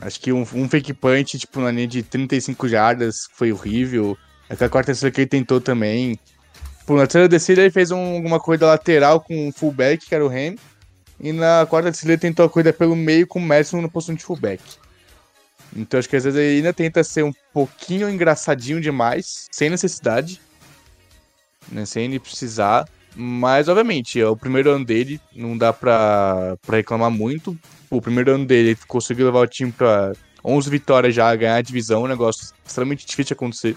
Acho 0.00 0.20
que 0.20 0.32
um, 0.32 0.40
um 0.54 0.68
fake 0.68 0.94
punch, 0.94 1.38
tipo, 1.38 1.60
na 1.60 1.70
linha 1.70 1.86
de 1.86 2.02
35 2.02 2.68
jardas, 2.68 3.28
foi 3.32 3.52
horrível. 3.52 4.16
Aquela 4.48 4.70
quarta 4.70 4.86
terceira 4.86 5.12
que 5.14 5.20
ele 5.20 5.28
tentou 5.28 5.60
também. 5.60 6.18
Pô, 6.86 6.96
na 6.96 7.02
terceira 7.02 7.28
descida 7.28 7.60
ele 7.60 7.70
fez 7.70 7.90
um, 7.90 8.16
uma 8.16 8.40
corrida 8.40 8.66
lateral 8.66 9.20
com 9.20 9.48
o 9.48 9.52
fullback, 9.52 10.06
que 10.06 10.14
era 10.14 10.24
o 10.24 10.28
Ren. 10.28 10.56
E 11.20 11.32
na 11.32 11.66
quarta 11.68 11.90
descida 11.90 12.12
ele 12.12 12.20
tentou 12.20 12.46
a 12.46 12.48
corrida 12.48 12.72
pelo 12.72 12.96
meio 12.96 13.26
com 13.26 13.38
o 13.38 13.42
Madison 13.42 13.80
na 13.80 13.88
posição 13.88 14.14
de 14.14 14.24
fullback. 14.24 14.62
Então 15.76 16.00
acho 16.00 16.08
que 16.08 16.16
às 16.16 16.24
vezes 16.24 16.38
ele 16.38 16.56
ainda 16.56 16.72
tenta 16.72 17.04
ser 17.04 17.22
um 17.22 17.32
pouquinho 17.52 18.08
engraçadinho 18.08 18.80
demais, 18.80 19.46
sem 19.52 19.70
necessidade. 19.70 20.40
Né, 21.70 21.84
sem 21.84 22.06
ele 22.06 22.18
precisar. 22.18 22.88
Mas, 23.22 23.68
obviamente, 23.68 24.18
é 24.18 24.26
o 24.26 24.34
primeiro 24.34 24.70
ano 24.70 24.82
dele, 24.82 25.20
não 25.36 25.56
dá 25.56 25.74
pra, 25.74 26.56
pra 26.62 26.78
reclamar 26.78 27.10
muito 27.10 27.54
o 27.90 28.00
primeiro 28.00 28.32
ano 28.32 28.46
dele, 28.46 28.70
ele 28.70 28.78
conseguiu 28.88 29.26
levar 29.26 29.40
o 29.40 29.46
time 29.46 29.70
pra 29.70 30.12
11 30.42 30.70
vitórias 30.70 31.14
já, 31.14 31.34
ganhar 31.36 31.56
a 31.56 31.60
divisão, 31.60 32.04
um 32.04 32.08
negócio 32.08 32.54
extremamente 32.64 33.04
difícil 33.04 33.26
de 33.26 33.32
acontecer. 33.34 33.76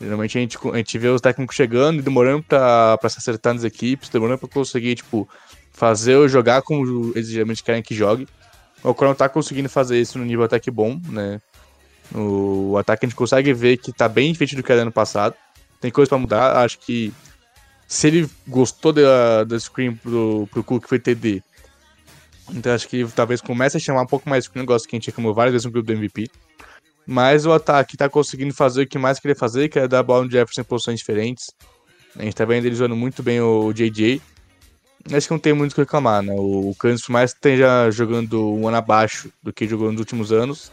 Geralmente 0.00 0.38
a 0.38 0.40
gente, 0.40 0.58
a 0.72 0.76
gente 0.76 0.98
vê 0.98 1.08
os 1.08 1.20
técnicos 1.20 1.56
chegando 1.56 1.98
e 1.98 2.02
demorando 2.02 2.44
pra, 2.44 2.96
pra 2.98 3.10
se 3.10 3.18
acertar 3.18 3.54
nas 3.54 3.64
equipes, 3.64 4.08
demorando 4.08 4.38
pra 4.38 4.48
conseguir, 4.48 4.94
tipo, 4.94 5.28
fazer 5.72 6.14
ou 6.14 6.28
jogar 6.28 6.62
como 6.62 7.10
eles 7.16 7.28
geralmente 7.28 7.64
querem 7.64 7.82
que 7.82 7.94
jogue. 7.94 8.28
O 8.84 8.94
Coronel 8.94 9.16
tá 9.16 9.28
conseguindo 9.28 9.68
fazer 9.68 10.00
isso 10.00 10.16
no 10.16 10.24
nível 10.24 10.44
ataque 10.44 10.70
bom, 10.70 11.00
né? 11.08 11.40
O 12.14 12.76
ataque 12.78 13.04
a 13.04 13.08
gente 13.08 13.16
consegue 13.16 13.52
ver 13.52 13.78
que 13.78 13.92
tá 13.92 14.08
bem 14.08 14.30
diferente 14.30 14.54
do 14.54 14.62
que 14.62 14.70
era 14.70 14.82
ano 14.82 14.92
passado. 14.92 15.34
Tem 15.80 15.90
coisa 15.90 16.08
para 16.08 16.18
mudar. 16.18 16.56
Acho 16.58 16.78
que 16.78 17.12
se 17.94 18.08
ele 18.08 18.28
gostou 18.48 18.92
da, 18.92 19.44
da 19.44 19.58
screen 19.58 19.94
pro, 19.94 20.48
pro 20.50 20.64
Cook, 20.64 20.88
foi 20.88 20.98
TD, 20.98 21.40
então 22.50 22.74
acho 22.74 22.88
que 22.88 23.06
talvez 23.14 23.40
comece 23.40 23.76
a 23.76 23.80
chamar 23.80 24.02
um 24.02 24.06
pouco 24.06 24.28
mais 24.28 24.46
o 24.46 24.50
negócio 24.56 24.88
que 24.88 24.96
a 24.96 24.98
gente 24.98 25.06
reclamou 25.06 25.32
várias 25.32 25.52
vezes 25.52 25.64
no 25.64 25.70
grupo 25.70 25.86
do 25.86 25.92
MVP. 25.92 26.28
Mas 27.06 27.46
o 27.46 27.52
ataque 27.52 27.96
tá 27.96 28.08
conseguindo 28.08 28.52
fazer 28.52 28.82
o 28.82 28.86
que 28.86 28.98
mais 28.98 29.20
queria 29.20 29.36
fazer, 29.36 29.68
que 29.68 29.78
é 29.78 29.86
dar 29.86 30.00
a 30.00 30.02
bola 30.02 30.24
no 30.24 30.30
Jefferson 30.30 30.62
em 30.62 30.64
posições 30.64 30.98
diferentes. 30.98 31.52
A 32.16 32.22
gente 32.24 32.34
tá 32.34 32.44
vendo 32.44 32.64
ele 32.64 32.74
usando 32.74 32.96
muito 32.96 33.22
bem 33.22 33.40
o 33.40 33.72
JJ. 33.72 34.20
Acho 35.12 35.28
que 35.28 35.32
não 35.32 35.38
tem 35.38 35.52
muito 35.52 35.70
o 35.70 35.74
que 35.76 35.82
reclamar, 35.82 36.20
né? 36.20 36.34
O 36.36 36.74
Kansas 36.76 37.06
mais 37.08 37.30
esteja 37.30 37.90
jogando 37.92 38.54
um 38.54 38.66
ano 38.66 38.76
abaixo 38.76 39.30
do 39.40 39.52
que 39.52 39.68
jogou 39.68 39.92
nos 39.92 40.00
últimos 40.00 40.32
anos. 40.32 40.72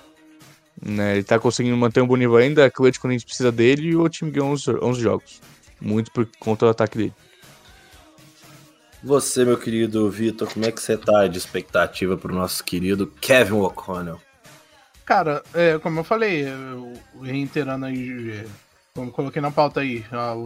Né? 0.81 1.17
Ele 1.17 1.23
tá 1.23 1.37
conseguindo 1.37 1.77
manter 1.77 2.01
um 2.01 2.07
bom 2.07 2.15
nível 2.15 2.37
ainda, 2.37 2.71
clutch 2.71 2.97
quando 2.97 3.11
a 3.11 3.13
gente 3.13 3.25
precisa 3.25 3.51
dele, 3.51 3.89
e 3.89 3.95
o 3.95 4.09
time 4.09 4.31
ganhou 4.31 4.49
11, 4.49 4.71
11 4.81 5.01
jogos. 5.01 5.41
Muito 5.81 6.11
por 6.11 6.29
conta 6.39 6.65
do 6.65 6.71
ataque 6.71 6.97
dele. 6.97 7.13
Você, 9.03 9.43
meu 9.43 9.57
querido 9.57 10.09
Vitor, 10.11 10.47
como 10.53 10.63
é 10.63 10.71
que 10.71 10.79
você 10.79 10.95
tá 10.95 11.25
de 11.25 11.37
expectativa 11.37 12.15
pro 12.15 12.35
nosso 12.35 12.63
querido 12.63 13.07
Kevin 13.19 13.53
O'Connell? 13.53 14.21
Cara, 15.03 15.41
é, 15.55 15.79
como 15.79 15.99
eu 15.99 16.03
falei, 16.03 16.47
eu, 16.47 16.93
reiterando 17.19 17.87
aí, 17.87 18.31
é, 18.31 18.45
como 18.93 19.11
coloquei 19.11 19.41
na 19.41 19.49
pauta 19.49 19.79
aí, 19.79 20.05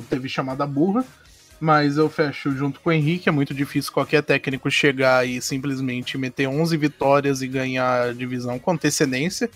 teve 0.09 0.29
chamada 0.29 0.65
burra, 0.65 1.03
mas 1.59 1.97
eu 1.97 2.09
fecho 2.09 2.51
junto 2.51 2.79
com 2.79 2.89
o 2.89 2.93
Henrique, 2.93 3.27
é 3.27 3.31
muito 3.31 3.53
difícil 3.53 3.91
qualquer 3.91 4.23
técnico 4.23 4.71
chegar 4.71 5.27
e 5.27 5.41
simplesmente 5.41 6.17
meter 6.17 6.47
11 6.47 6.77
vitórias 6.77 7.41
e 7.41 7.47
ganhar 7.47 8.09
a 8.09 8.13
divisão 8.13 8.57
com 8.57 8.71
antecedência, 8.71 9.49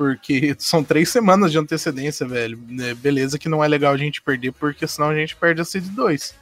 porque 0.00 0.56
são 0.58 0.82
três 0.82 1.10
semanas 1.10 1.52
de 1.52 1.58
antecedência, 1.58 2.26
velho. 2.26 2.58
É, 2.80 2.94
beleza 2.94 3.38
que 3.38 3.50
não 3.50 3.62
é 3.62 3.68
legal 3.68 3.92
a 3.92 3.98
gente 3.98 4.22
perder, 4.22 4.50
porque 4.52 4.86
senão 4.86 5.10
a 5.10 5.14
gente 5.14 5.36
perde 5.36 5.60
a 5.60 5.64
Seed 5.64 5.84
2. 5.88 6.34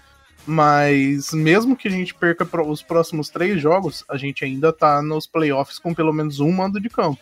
Mas 0.46 1.32
mesmo 1.32 1.76
que 1.76 1.88
a 1.88 1.90
gente 1.90 2.14
perca 2.14 2.46
os 2.62 2.82
próximos 2.84 3.28
três 3.30 3.60
jogos, 3.60 4.04
a 4.08 4.16
gente 4.16 4.44
ainda 4.44 4.72
tá 4.72 5.02
nos 5.02 5.26
playoffs 5.26 5.80
com 5.80 5.92
pelo 5.92 6.12
menos 6.12 6.38
um 6.38 6.52
mando 6.52 6.80
de 6.80 6.88
campo. 6.88 7.20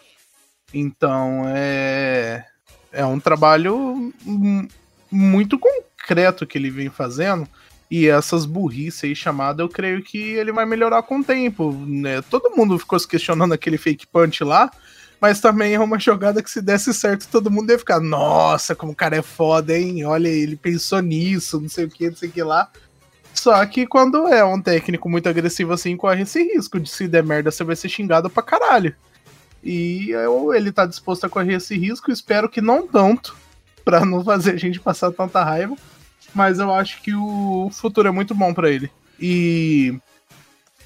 Então 0.74 1.45
é, 1.47 2.45
é 2.93 3.05
um 3.07 3.18
trabalho 3.18 4.12
muito 5.11 5.59
concreto 5.59 6.47
que 6.47 6.59
ele 6.59 6.68
vem 6.68 6.91
fazendo. 6.91 7.49
E 7.91 8.09
essas 8.09 8.45
burrices 8.45 9.05
aí 9.05 9.16
chamadas, 9.16 9.61
eu 9.61 9.70
creio 9.70 10.03
que 10.03 10.18
ele 10.18 10.53
vai 10.53 10.66
melhorar 10.66 11.03
com 11.03 11.20
o 11.20 11.24
tempo. 11.24 11.72
Né? 11.72 12.20
Todo 12.20 12.55
mundo 12.55 12.78
ficou 12.78 12.99
se 12.99 13.09
questionando 13.09 13.55
aquele 13.55 13.78
fake 13.78 14.07
punch 14.07 14.45
lá, 14.45 14.70
mas 15.21 15.41
também 15.41 15.75
é 15.75 15.81
uma 15.81 15.99
jogada 15.99 16.43
que 16.43 16.51
se 16.51 16.61
desse 16.61 16.93
certo, 16.93 17.29
todo 17.29 17.51
mundo 17.51 17.71
ia 17.71 17.79
ficar, 17.79 18.01
nossa, 18.01 18.75
como 18.75 18.93
o 18.93 18.97
cara 18.97 19.17
é 19.17 19.23
foda, 19.23 19.77
hein? 19.77 20.05
Olha, 20.05 20.29
ele 20.29 20.57
pensou 20.57 21.01
nisso, 21.01 21.61
não 21.61 21.69
sei 21.69 21.87
o 21.87 21.91
que, 21.91 22.09
não 22.09 22.17
sei 22.17 22.29
o 22.29 22.33
que 22.33 22.43
lá. 22.43 22.71
Só 23.33 23.64
que 23.67 23.87
quando 23.87 24.29
é 24.29 24.45
um 24.45 24.61
técnico 24.61 25.09
muito 25.09 25.29
agressivo 25.29 25.73
assim, 25.73 25.97
corre 25.97 26.23
esse 26.23 26.43
risco 26.43 26.81
de 26.81 26.89
se 26.89 27.07
der 27.07 27.23
merda, 27.23 27.51
você 27.51 27.64
vai 27.64 27.77
ser 27.77 27.89
xingado 27.89 28.31
pra 28.31 28.43
caralho. 28.43 28.95
E 29.62 30.11
eu, 30.11 30.55
ele 30.55 30.71
tá 30.71 30.87
disposto 30.87 31.25
a 31.25 31.29
correr 31.29 31.55
esse 31.55 31.77
risco, 31.77 32.11
espero 32.11 32.49
que 32.49 32.61
não 32.61 32.87
tanto, 32.87 33.37
pra 33.85 34.05
não 34.05 34.25
fazer 34.25 34.53
a 34.53 34.57
gente 34.57 34.81
passar 34.81 35.11
tanta 35.12 35.43
raiva. 35.43 35.77
Mas 36.35 36.59
eu 36.59 36.73
acho 36.73 37.03
que 37.03 37.14
o 37.14 37.71
futuro 37.73 38.09
é 38.09 38.11
muito 38.11 38.35
bom 38.35 38.53
para 38.53 38.71
ele. 38.71 38.91
E 39.19 39.99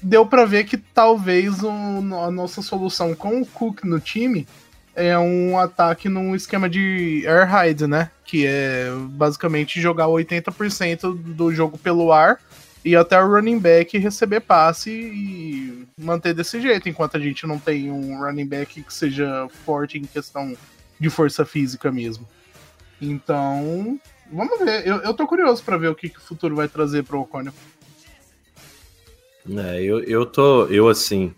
deu 0.01 0.25
para 0.25 0.45
ver 0.45 0.63
que 0.65 0.77
talvez 0.77 1.63
um, 1.63 2.15
a 2.23 2.31
nossa 2.31 2.61
solução 2.61 3.13
com 3.13 3.41
o 3.41 3.45
Cook 3.45 3.83
no 3.83 3.99
time 3.99 4.47
é 4.95 5.17
um 5.17 5.57
ataque 5.57 6.09
num 6.09 6.35
esquema 6.35 6.69
de 6.69 7.23
air 7.25 7.47
raid, 7.47 7.87
né? 7.87 8.11
Que 8.25 8.45
é 8.45 8.89
basicamente 9.09 9.79
jogar 9.79 10.07
80% 10.07 11.15
do 11.15 11.53
jogo 11.53 11.77
pelo 11.77 12.11
ar 12.11 12.39
e 12.83 12.95
até 12.95 13.21
o 13.21 13.27
running 13.27 13.59
back 13.59 13.97
receber 13.97 14.41
passe 14.41 14.89
e 14.91 15.87
manter 15.97 16.33
desse 16.33 16.59
jeito, 16.59 16.89
enquanto 16.89 17.15
a 17.15 17.19
gente 17.19 17.45
não 17.45 17.59
tem 17.59 17.91
um 17.91 18.19
running 18.19 18.47
back 18.47 18.81
que 18.81 18.93
seja 18.93 19.47
forte 19.65 19.97
em 19.97 20.03
questão 20.03 20.55
de 20.99 21.09
força 21.09 21.45
física 21.45 21.91
mesmo. 21.91 22.27
Então, 22.99 23.99
vamos 24.31 24.59
ver. 24.59 24.85
Eu, 24.85 24.97
eu 24.97 25.13
tô 25.13 25.27
curioso 25.27 25.63
para 25.63 25.77
ver 25.77 25.89
o 25.89 25.95
que, 25.95 26.09
que 26.09 26.17
o 26.17 26.21
futuro 26.21 26.55
vai 26.55 26.67
trazer 26.67 27.03
pro 27.03 27.21
O'Connell. 27.21 27.53
É, 29.49 29.81
eu, 29.81 30.03
eu 30.03 30.25
tô, 30.25 30.65
eu 30.67 30.87
assim, 30.87 31.33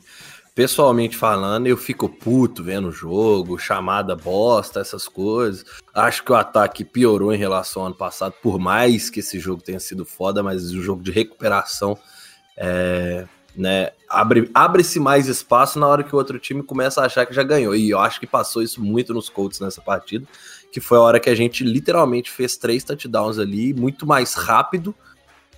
pessoalmente 0.56 1.18
falando, 1.18 1.68
eu 1.68 1.78
fico 1.78 2.08
puto 2.08 2.64
vendo 2.64 2.90
o 2.90 2.92
jogo, 2.92 3.58
chamada 3.58 4.16
bosta, 4.16 4.80
essas 4.80 5.08
coisas. 5.08 5.66
Acho 5.94 6.24
que 6.24 6.32
o 6.32 6.36
ataque 6.36 6.84
piorou 6.84 7.34
em 7.34 7.38
relação 7.38 7.82
ao 7.82 7.88
ano 7.88 7.96
passado, 7.96 8.34
por 8.42 8.60
mais 8.60 9.10
que 9.10 9.20
esse 9.20 9.40
jogo 9.40 9.64
tenha 9.64 9.80
sido 9.80 10.06
foda, 10.06 10.44
mas 10.44 10.72
o 10.72 10.82
jogo 10.82 11.02
de 11.02 11.12
recuperação 11.12 11.98
é, 12.58 13.26
né, 13.56 13.92
abre, 14.10 14.50
abre-se 14.54 15.00
mais 15.00 15.28
espaço 15.28 15.80
na 15.80 15.88
hora 15.88 16.04
que 16.04 16.14
o 16.14 16.18
outro 16.18 16.38
time 16.38 16.62
começa 16.62 17.02
a 17.02 17.06
achar 17.06 17.26
que 17.26 17.34
já 17.34 17.44
ganhou. 17.44 17.76
E 17.76 17.90
eu 17.90 18.00
acho 18.00 18.20
que 18.20 18.28
passou 18.28 18.62
isso 18.62 18.82
muito 18.82 19.14
nos 19.14 19.30
Colts 19.30 19.60
nessa 19.60 19.82
partida, 19.82 20.28
que 20.72 20.80
foi 20.80 20.98
a 20.98 21.02
hora 21.02 21.20
que 21.20 21.30
a 21.30 21.36
gente 21.36 21.64
literalmente 21.64 22.32
fez 22.32 22.58
três 22.58 22.84
touchdowns 22.84 23.40
ali, 23.40 23.74
muito 23.74 24.06
mais 24.06 24.34
rápido 24.34 24.94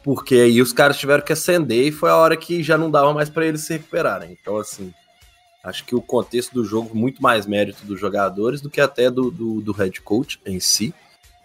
porque 0.05 0.35
aí 0.35 0.61
os 0.61 0.71
caras 0.71 0.99
tiveram 0.99 1.23
que 1.23 1.33
acender 1.33 1.87
e 1.87 1.91
foi 1.91 2.11
a 2.11 2.15
hora 2.15 2.37
que 2.37 2.61
já 2.61 2.77
não 2.77 2.91
dava 2.91 3.11
mais 3.11 3.27
para 3.27 3.47
eles 3.47 3.61
se 3.61 3.73
recuperarem. 3.73 4.37
Então, 4.39 4.57
assim, 4.57 4.93
acho 5.63 5.83
que 5.83 5.95
o 5.95 6.01
contexto 6.01 6.53
do 6.53 6.63
jogo, 6.63 6.95
muito 6.95 7.23
mais 7.23 7.47
mérito 7.47 7.83
dos 7.83 7.99
jogadores 7.99 8.61
do 8.61 8.69
que 8.69 8.79
até 8.79 9.09
do, 9.09 9.31
do, 9.31 9.61
do 9.61 9.71
head 9.71 9.99
coach 10.01 10.39
em 10.45 10.59
si. 10.59 10.93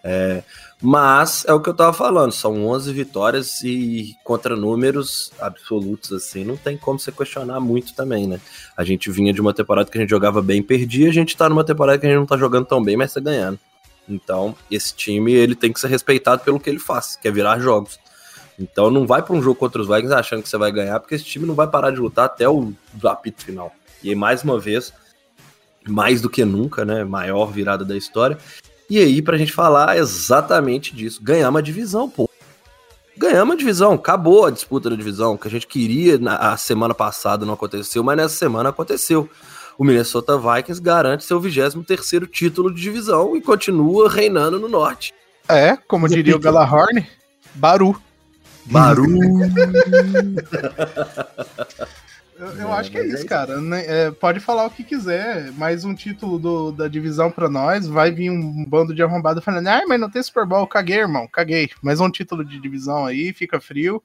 É, 0.03 0.43
mas 0.79 1.43
é 1.47 1.53
o 1.53 1.59
que 1.59 1.69
eu 1.69 1.73
tava 1.73 1.91
falando, 1.91 2.31
são 2.31 2.67
11 2.67 2.93
vitórias 2.93 3.63
e 3.63 4.15
contra 4.23 4.55
números 4.55 5.31
absolutos, 5.39 6.11
assim, 6.11 6.43
não 6.43 6.57
tem 6.57 6.77
como 6.77 6.99
você 6.99 7.11
questionar 7.11 7.59
muito 7.59 7.95
também, 7.95 8.27
né? 8.27 8.39
A 8.77 8.83
gente 8.83 9.09
vinha 9.09 9.33
de 9.33 9.41
uma 9.41 9.55
temporada 9.55 9.89
que 9.89 9.97
a 9.97 10.01
gente 10.01 10.09
jogava 10.09 10.39
bem, 10.39 10.61
perdia, 10.61 11.09
a 11.09 11.13
gente 11.13 11.35
tá 11.35 11.49
numa 11.49 11.63
temporada 11.63 11.97
que 11.97 12.05
a 12.05 12.09
gente 12.09 12.19
não 12.19 12.27
tá 12.27 12.37
jogando 12.37 12.65
tão 12.65 12.83
bem, 12.83 12.95
mas 12.95 13.13
tá 13.13 13.19
ganhando. 13.19 13.59
Então, 14.07 14.55
esse 14.69 14.93
time, 14.93 15.31
ele 15.33 15.55
tem 15.55 15.73
que 15.73 15.79
ser 15.79 15.87
respeitado 15.87 16.43
pelo 16.43 16.59
que 16.59 16.69
ele 16.69 16.79
faz, 16.79 17.15
que 17.15 17.27
é 17.27 17.31
virar 17.31 17.59
jogos. 17.59 17.99
Então 18.61 18.91
não 18.91 19.07
vai 19.07 19.21
para 19.21 19.35
um 19.35 19.41
jogo 19.41 19.59
contra 19.59 19.81
os 19.81 19.87
Vikings 19.87 20.13
achando 20.13 20.43
que 20.43 20.49
você 20.49 20.57
vai 20.57 20.71
ganhar, 20.71 20.99
porque 20.99 21.15
esse 21.15 21.25
time 21.25 21.45
não 21.45 21.55
vai 21.55 21.67
parar 21.67 21.91
de 21.91 21.97
lutar 21.97 22.25
até 22.25 22.47
o 22.47 22.73
apito 23.03 23.43
final. 23.43 23.71
E 24.03 24.09
aí, 24.09 24.15
mais 24.15 24.43
uma 24.43 24.59
vez, 24.59 24.93
mais 25.87 26.21
do 26.21 26.29
que 26.29 26.45
nunca, 26.45 26.85
né? 26.85 27.03
Maior 27.03 27.51
virada 27.51 27.83
da 27.83 27.97
história. 27.97 28.37
E 28.89 28.99
aí, 28.99 29.21
pra 29.21 29.37
gente 29.37 29.53
falar 29.53 29.97
exatamente 29.97 30.95
disso, 30.95 31.21
ganhar 31.23 31.49
uma 31.49 31.61
divisão, 31.61 32.09
pô. 32.09 32.29
Ganhamos 33.17 33.53
a 33.53 33.57
divisão, 33.57 33.93
acabou 33.93 34.45
a 34.45 34.51
disputa 34.51 34.89
da 34.89 34.95
divisão, 34.95 35.37
que 35.37 35.47
a 35.47 35.51
gente 35.51 35.67
queria 35.67 36.17
na 36.17 36.35
a 36.35 36.57
semana 36.57 36.93
passada 36.93 37.45
não 37.45 37.53
aconteceu, 37.53 38.03
mas 38.03 38.17
nessa 38.17 38.35
semana 38.35 38.69
aconteceu. 38.69 39.29
o 39.77 39.83
Minnesota 39.83 40.37
Vikings 40.37 40.81
garante 40.81 41.23
seu 41.23 41.39
23º 41.39 42.27
título 42.27 42.73
de 42.73 42.81
divisão 42.81 43.35
e 43.35 43.41
continua 43.41 44.09
reinando 44.09 44.59
no 44.59 44.67
norte. 44.67 45.13
É, 45.47 45.75
como 45.87 46.07
diria 46.07 46.35
o 46.35 46.39
Galahorn, 46.39 47.05
Baru. 47.55 47.99
Baru. 48.65 49.05
Eu, 52.41 52.47
eu 52.53 52.73
acho 52.73 52.89
que 52.89 52.97
é 52.97 53.05
isso, 53.05 53.23
cara. 53.27 53.61
Né, 53.61 53.85
é, 53.85 54.11
pode 54.11 54.39
falar 54.39 54.65
o 54.65 54.71
que 54.71 54.83
quiser. 54.83 55.51
Mais 55.51 55.85
um 55.85 55.93
título 55.93 56.39
do, 56.39 56.71
da 56.71 56.87
divisão 56.87 57.29
pra 57.29 57.47
nós. 57.47 57.85
Vai 57.85 58.11
vir 58.11 58.31
um 58.31 58.65
bando 58.65 58.95
de 58.95 59.03
arrombado 59.03 59.43
falando: 59.43 59.67
ai, 59.67 59.85
mas 59.85 59.99
não 59.99 60.09
tem 60.09 60.23
Super 60.23 60.47
Bowl. 60.47 60.65
Caguei, 60.65 60.97
irmão. 60.97 61.27
Caguei. 61.27 61.69
Mais 61.83 61.99
um 61.99 62.09
título 62.09 62.43
de 62.43 62.59
divisão 62.59 63.05
aí, 63.05 63.31
fica 63.31 63.61
frio. 63.61 64.01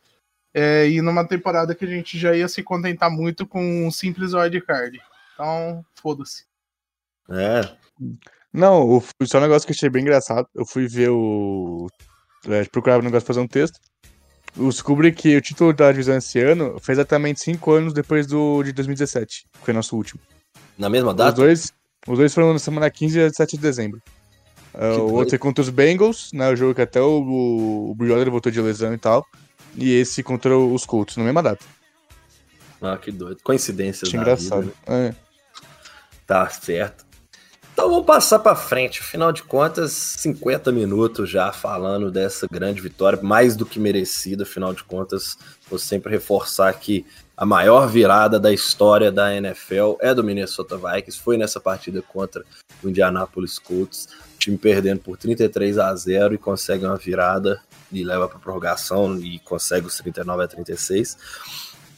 É, 0.53 0.87
e 0.87 1.01
numa 1.01 1.27
temporada 1.27 1.75
que 1.75 1.87
a 1.87 1.89
gente 1.89 2.19
já 2.19 2.37
ia 2.37 2.47
se 2.47 2.63
contentar 2.63 3.11
muito 3.11 3.47
com 3.47 3.87
um 3.87 3.91
simples 3.91 4.35
wildcard. 4.35 5.01
Então, 5.33 5.83
foda-se. 5.95 6.45
É. 7.31 7.61
Não, 8.53 8.87
o, 8.87 9.03
só 9.25 9.39
um 9.39 9.43
negócio 9.43 9.67
que 9.67 9.73
eu 9.73 9.77
achei 9.77 9.89
bem 9.89 10.03
engraçado. 10.03 10.47
Eu 10.55 10.67
fui 10.67 10.87
ver 10.87 11.09
o. 11.09 11.89
É, 12.49 12.65
procurar 12.67 12.99
um 12.99 13.03
negócio 13.03 13.25
pra 13.25 13.35
fazer 13.35 13.41
um 13.45 13.49
texto. 13.49 13.81
Eu 14.57 14.69
descobri 14.69 15.13
que 15.13 15.37
o 15.37 15.41
título 15.41 15.73
da 15.73 15.91
divisão 15.91 16.17
esse 16.17 16.41
ano 16.41 16.79
foi 16.81 16.95
exatamente 16.95 17.41
5 17.41 17.73
anos 17.73 17.93
depois 17.93 18.27
do 18.27 18.63
de 18.63 18.73
2017, 18.73 19.47
que 19.53 19.65
foi 19.65 19.75
nosso 19.75 19.97
último. 19.97 20.21
Na 20.79 20.89
mesma 20.89 21.13
data? 21.13 21.31
Os 21.31 21.37
dois, 21.37 21.73
os 22.07 22.19
dois 22.19 22.33
foram 22.33 22.53
na 22.53 22.59
semana 22.59 22.91
15 22.91 23.19
e 23.19 23.35
7 23.35 23.57
de 23.57 23.63
dezembro. 23.63 24.03
Uh, 24.75 25.01
o 25.01 25.15
outro 25.15 25.35
é 25.35 25.39
contra 25.39 25.63
os 25.63 25.71
Bengals, 25.71 26.31
né, 26.33 26.51
o 26.51 26.57
jogo 26.57 26.75
que 26.75 26.83
até 26.83 27.01
o, 27.01 27.89
o, 27.91 27.95
Bridgewater 27.95 28.31
voltou 28.31 28.53
de 28.53 28.61
lesão 28.61 28.93
e 28.93 28.99
tal. 28.99 29.27
E 29.75 29.93
esse 29.93 30.23
contra 30.23 30.57
os 30.57 30.85
Colts, 30.85 31.17
na 31.17 31.25
mesma 31.25 31.43
data. 31.43 31.65
Ah, 32.81 32.97
que 32.97 33.11
doido. 33.11 33.43
Coincidências. 33.43 34.11
Que 34.11 34.17
engraçado. 34.17 34.63
Vida, 34.63 34.75
né? 34.87 35.09
é. 35.09 35.15
Tá 36.27 36.49
certo. 36.49 37.06
Então 37.77 37.91
vamos 37.91 38.07
passar 38.07 38.39
para 38.39 38.57
frente. 38.57 39.01
Afinal 39.01 39.31
de 39.31 39.43
contas, 39.43 39.93
50 39.93 40.73
minutos 40.73 41.29
já 41.29 41.53
falando 41.53 42.11
dessa 42.11 42.47
grande 42.51 42.81
vitória, 42.81 43.21
mais 43.23 43.55
do 43.55 43.67
que 43.67 43.79
merecida. 43.79 44.45
Afinal 44.45 44.73
de 44.73 44.83
contas, 44.83 45.37
vou 45.69 45.79
sempre 45.79 46.11
reforçar 46.11 46.73
que 46.73 47.05
a 47.37 47.45
maior 47.45 47.87
virada 47.87 48.41
da 48.41 48.51
história 48.51 49.13
da 49.13 49.35
NFL 49.35 49.97
é 50.01 50.15
do 50.15 50.25
Minnesota 50.25 50.79
Vikings. 50.79 51.21
Foi 51.21 51.37
nessa 51.37 51.61
partida 51.61 52.01
contra 52.01 52.43
o 52.83 52.89
Indianapolis 52.89 53.59
Colts. 53.59 54.09
O 54.37 54.39
time 54.39 54.57
perdendo 54.57 55.01
por 55.01 55.19
33 55.19 55.77
a 55.77 55.95
0 55.95 56.33
e 56.33 56.39
consegue 56.39 56.87
uma 56.87 56.97
virada 56.97 57.61
e 57.93 58.03
leva 58.03 58.27
para 58.27 58.39
prorrogação 58.39 59.19
e 59.21 59.39
consegue 59.41 59.87
os 59.87 59.99
39 59.99 60.45
a 60.45 60.49
36. 60.49 61.19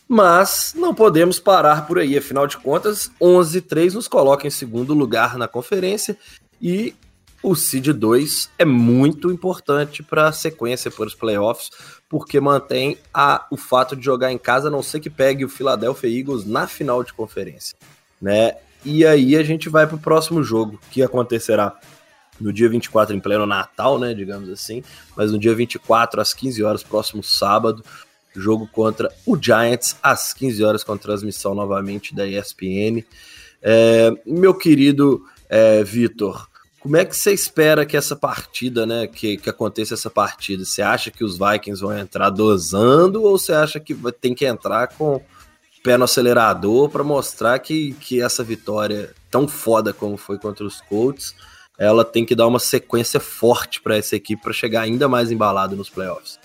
Mas 0.08 0.72
não 0.74 0.94
podemos 0.94 1.38
parar 1.38 1.86
por 1.86 1.98
aí, 1.98 2.16
afinal 2.16 2.46
de 2.46 2.56
contas, 2.56 3.10
11-3 3.20 3.92
nos 3.92 4.08
coloca 4.08 4.46
em 4.46 4.50
segundo 4.50 4.94
lugar 4.94 5.36
na 5.36 5.46
conferência 5.46 6.16
e 6.60 6.94
o 7.42 7.54
seed 7.54 7.88
2 7.88 8.50
é 8.58 8.64
muito 8.64 9.30
importante 9.30 10.02
para 10.02 10.28
a 10.28 10.32
sequência 10.32 10.90
para 10.90 11.06
os 11.06 11.14
playoffs, 11.14 11.70
porque 12.08 12.40
mantém 12.40 12.96
a, 13.12 13.46
o 13.50 13.56
fato 13.56 13.94
de 13.94 14.04
jogar 14.04 14.32
em 14.32 14.38
casa, 14.38 14.68
a 14.68 14.70
não 14.70 14.82
ser 14.82 14.98
que 14.98 15.10
pegue 15.10 15.44
o 15.44 15.48
Philadelphia 15.48 16.08
Eagles 16.08 16.44
na 16.44 16.66
final 16.66 17.04
de 17.04 17.12
conferência, 17.12 17.76
né? 18.20 18.56
E 18.84 19.06
aí 19.06 19.36
a 19.36 19.42
gente 19.42 19.68
vai 19.68 19.86
para 19.86 19.96
o 19.96 20.00
próximo 20.00 20.42
jogo, 20.42 20.80
que 20.90 21.02
acontecerá 21.02 21.78
no 22.40 22.52
dia 22.52 22.68
24 22.68 23.14
em 23.14 23.20
pleno 23.20 23.46
Natal, 23.46 23.98
né, 23.98 24.14
digamos 24.14 24.48
assim, 24.48 24.82
mas 25.16 25.32
no 25.32 25.38
dia 25.38 25.54
24 25.54 26.20
às 26.20 26.32
15 26.32 26.62
horas, 26.62 26.82
próximo 26.82 27.22
sábado, 27.22 27.84
jogo 28.34 28.68
contra 28.72 29.12
o 29.26 29.36
Giants 29.40 29.96
às 30.02 30.32
15 30.32 30.64
horas 30.64 30.84
com 30.84 30.96
transmissão 30.96 31.54
novamente 31.54 32.14
da 32.14 32.26
ESPN. 32.26 33.04
É, 33.62 34.12
meu 34.24 34.54
querido 34.54 35.24
é, 35.48 35.82
Vitor, 35.82 36.48
como 36.80 36.96
é 36.96 37.04
que 37.04 37.16
você 37.16 37.32
espera 37.32 37.84
que 37.84 37.96
essa 37.96 38.14
partida, 38.14 38.86
né, 38.86 39.06
que, 39.06 39.36
que 39.36 39.50
aconteça 39.50 39.94
essa 39.94 40.08
partida? 40.08 40.64
Você 40.64 40.80
acha 40.80 41.10
que 41.10 41.24
os 41.24 41.36
Vikings 41.36 41.80
vão 41.80 41.96
entrar 41.96 42.30
dosando 42.30 43.22
ou 43.22 43.36
você 43.38 43.52
acha 43.52 43.80
que 43.80 43.94
tem 44.20 44.34
que 44.34 44.46
entrar 44.46 44.88
com 44.88 45.20
pé 45.82 45.96
no 45.96 46.04
acelerador 46.04 46.88
para 46.88 47.02
mostrar 47.02 47.58
que, 47.58 47.94
que 47.94 48.20
essa 48.20 48.44
vitória 48.44 49.10
tão 49.30 49.48
foda 49.48 49.92
como 49.92 50.16
foi 50.16 50.38
contra 50.38 50.64
os 50.64 50.80
Colts, 50.82 51.34
ela 51.78 52.04
tem 52.04 52.24
que 52.24 52.34
dar 52.34 52.46
uma 52.46 52.58
sequência 52.58 53.20
forte 53.20 53.80
para 53.80 53.96
essa 53.96 54.16
equipe 54.16 54.42
para 54.42 54.52
chegar 54.52 54.82
ainda 54.82 55.08
mais 55.08 55.30
embalado 55.30 55.76
nos 55.76 55.88
playoffs? 55.88 56.38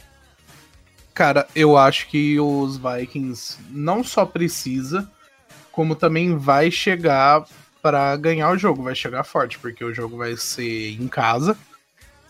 Cara, 1.13 1.47
eu 1.55 1.77
acho 1.77 2.07
que 2.07 2.39
os 2.39 2.77
Vikings 2.77 3.59
não 3.69 4.03
só 4.03 4.25
precisa, 4.25 5.09
como 5.71 5.95
também 5.95 6.37
vai 6.37 6.71
chegar 6.71 7.45
para 7.81 8.15
ganhar 8.15 8.49
o 8.49 8.57
jogo, 8.57 8.81
vai 8.81 8.95
chegar 8.95 9.23
forte, 9.23 9.59
porque 9.59 9.83
o 9.83 9.93
jogo 9.93 10.17
vai 10.17 10.35
ser 10.35 10.91
em 10.93 11.07
casa 11.07 11.55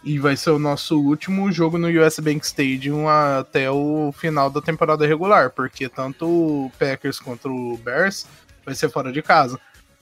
e 0.04 0.20
vai 0.20 0.36
ser 0.36 0.50
o 0.50 0.60
nosso 0.60 1.00
último 1.00 1.50
jogo 1.52 1.78
no 1.78 1.88
US 1.88 2.20
Bank 2.20 2.46
Stadium 2.46 3.08
até 3.08 3.72
o 3.72 4.12
final 4.12 4.50
da 4.50 4.62
temporada 4.62 5.08
regular, 5.08 5.52
porque 5.52 5.88
tanto 5.88 6.26
o 6.26 6.72
Packers 6.78 7.20
quanto 7.20 7.48
o 7.50 7.78
Bears 7.78 8.28
vai 8.66 8.76
ser 8.76 8.90
fora 8.90 9.14
de 9.14 9.22
casa. 9.22 9.58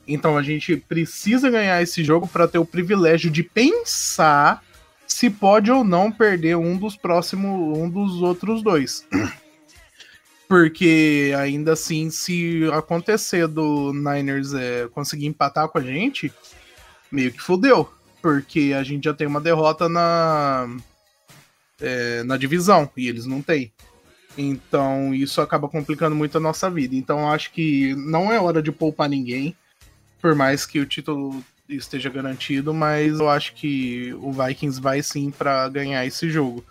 Então 0.07 0.37
a 0.37 0.41
gente 0.41 0.75
precisa 0.75 1.51
ganhar 1.51 1.81
esse 1.83 2.03
jogo 2.03 2.27
para 2.27 2.47
ter 2.47 2.57
o 2.57 2.65
privilégio 2.65 3.29
de 3.29 3.43
pensar 3.43 4.63
se 5.11 5.29
pode 5.29 5.69
ou 5.69 5.83
não 5.83 6.11
perder 6.11 6.55
um 6.55 6.77
dos 6.77 6.95
próximos, 6.95 7.77
um 7.77 7.89
dos 7.89 8.21
outros 8.21 8.63
dois. 8.63 9.05
Porque 10.47 11.33
ainda 11.37 11.73
assim, 11.73 12.09
se 12.09 12.69
acontecer 12.73 13.47
do 13.47 13.93
Niners 13.93 14.53
é, 14.53 14.87
conseguir 14.89 15.27
empatar 15.27 15.67
com 15.69 15.77
a 15.77 15.81
gente, 15.81 16.31
meio 17.11 17.31
que 17.31 17.41
fodeu. 17.41 17.91
Porque 18.21 18.73
a 18.77 18.83
gente 18.83 19.05
já 19.05 19.13
tem 19.13 19.27
uma 19.27 19.41
derrota 19.41 19.87
na, 19.87 20.67
é, 21.79 22.23
na 22.23 22.37
divisão 22.37 22.89
e 22.95 23.07
eles 23.07 23.25
não 23.25 23.41
têm. 23.41 23.71
Então 24.37 25.13
isso 25.13 25.41
acaba 25.41 25.67
complicando 25.67 26.15
muito 26.15 26.37
a 26.37 26.41
nossa 26.41 26.69
vida. 26.69 26.95
Então 26.95 27.31
acho 27.31 27.51
que 27.51 27.95
não 27.95 28.31
é 28.31 28.39
hora 28.39 28.61
de 28.61 28.71
poupar 28.71 29.09
ninguém. 29.09 29.55
Por 30.21 30.35
mais 30.35 30.65
que 30.65 30.79
o 30.79 30.85
título 30.85 31.43
esteja 31.75 32.09
garantido, 32.09 32.73
mas 32.73 33.19
eu 33.19 33.29
acho 33.29 33.53
que 33.53 34.13
o 34.21 34.31
Vikings 34.31 34.79
vai 34.79 35.01
sim 35.01 35.31
para 35.31 35.67
ganhar 35.69 36.05
esse 36.05 36.29
jogo. 36.29 36.63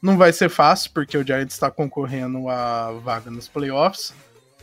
Não 0.00 0.16
vai 0.16 0.32
ser 0.32 0.48
fácil, 0.48 0.90
porque 0.92 1.16
o 1.16 1.26
Giants 1.26 1.54
está 1.54 1.70
concorrendo 1.70 2.48
a 2.48 2.92
vaga 2.92 3.30
nos 3.30 3.48
playoffs, 3.48 4.14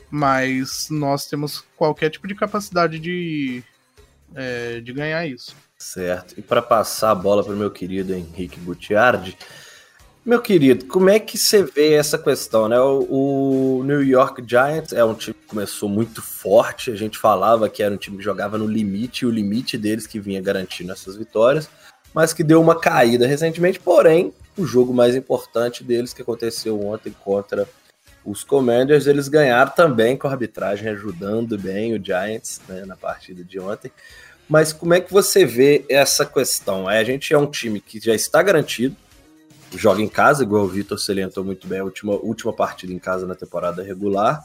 mas 0.10 0.88
nós 0.90 1.28
temos 1.28 1.64
qualquer 1.76 2.10
tipo 2.10 2.28
de 2.28 2.36
capacidade 2.36 3.00
de, 3.00 3.64
é, 4.36 4.80
de 4.80 4.94
ganhar 4.94 5.26
isso. 5.26 5.56
Certo. 5.78 6.36
E 6.38 6.42
para 6.42 6.62
passar 6.62 7.12
a 7.12 7.16
bola 7.16 7.44
para 7.44 7.54
o 7.54 7.58
meu 7.58 7.70
querido 7.70 8.14
Henrique 8.14 8.60
Gutiardi, 8.60 9.38
meu 10.26 10.42
querido, 10.42 10.86
como 10.86 11.10
é 11.10 11.20
que 11.20 11.38
você 11.38 11.64
vê 11.64 11.94
essa 11.94 12.18
questão, 12.18 12.70
né? 12.70 12.80
O, 12.80 13.80
o, 13.80 13.84
New 13.84 14.02
York 14.02 14.42
Giants 14.48 14.94
é 14.94 15.04
um 15.04 15.14
time 15.14 15.34
que 15.34 15.48
começou 15.48 15.90
muito 15.90 16.22
forte, 16.22 16.92
a 16.92 16.96
gente 16.96 17.18
falava 17.18 17.70
que 17.70 17.84
era 17.84 17.94
um 17.94 17.98
time 17.98 18.18
que 18.18 18.24
jogava 18.24 18.58
no 18.58 18.66
limite, 18.66 19.24
e 19.24 19.28
o 19.28 19.32
limite 19.32 19.78
deles 19.78 20.08
que 20.08 20.20
vinha 20.20 20.42
garantindo 20.42 20.94
essas 20.94 21.18
vitórias, 21.18 21.70
mas 22.14 22.32
que 22.32 22.44
deu 22.44 22.62
uma 22.62 22.80
caída 22.80 23.28
recentemente, 23.28 23.80
porém, 23.80 24.34
o 24.58 24.66
jogo 24.66 24.94
mais 24.94 25.14
importante 25.14 25.84
deles 25.84 26.14
que 26.14 26.22
aconteceu 26.22 26.80
ontem 26.82 27.14
contra 27.24 27.68
os 28.24 28.46
Commanders, 28.46 29.08
eles 29.08 29.28
ganharam 29.28 29.72
também 29.72 30.16
com 30.16 30.28
a 30.28 30.32
arbitragem 30.32 30.88
ajudando 30.90 31.58
bem 31.58 31.94
o 31.94 32.04
Giants 32.04 32.62
né, 32.70 32.86
na 32.86 32.96
partida 32.96 33.44
de 33.44 33.60
ontem. 33.60 33.92
Mas 34.48 34.72
como 34.72 34.94
é 34.94 35.02
que 35.02 35.12
você 35.12 35.46
vê 35.46 35.84
essa 35.90 36.26
questão? 36.26 36.90
É, 36.90 37.00
a 37.00 37.04
gente 37.04 37.34
é 37.34 37.38
um 37.38 37.48
time 37.50 37.82
que 37.82 38.00
já 38.00 38.14
está 38.14 38.42
garantido, 38.42 38.96
joga 39.76 40.02
em 40.02 40.08
casa, 40.08 40.44
igual 40.44 40.64
o 40.64 40.68
Vitor 40.68 40.98
salientou 41.00 41.44
muito 41.44 41.68
bem 41.68 41.80
a 41.80 41.84
última, 41.84 42.14
última 42.14 42.54
partida 42.54 42.94
em 42.94 43.00
casa 43.00 43.26
na 43.26 43.36
temporada 43.36 43.84
regular, 43.84 44.44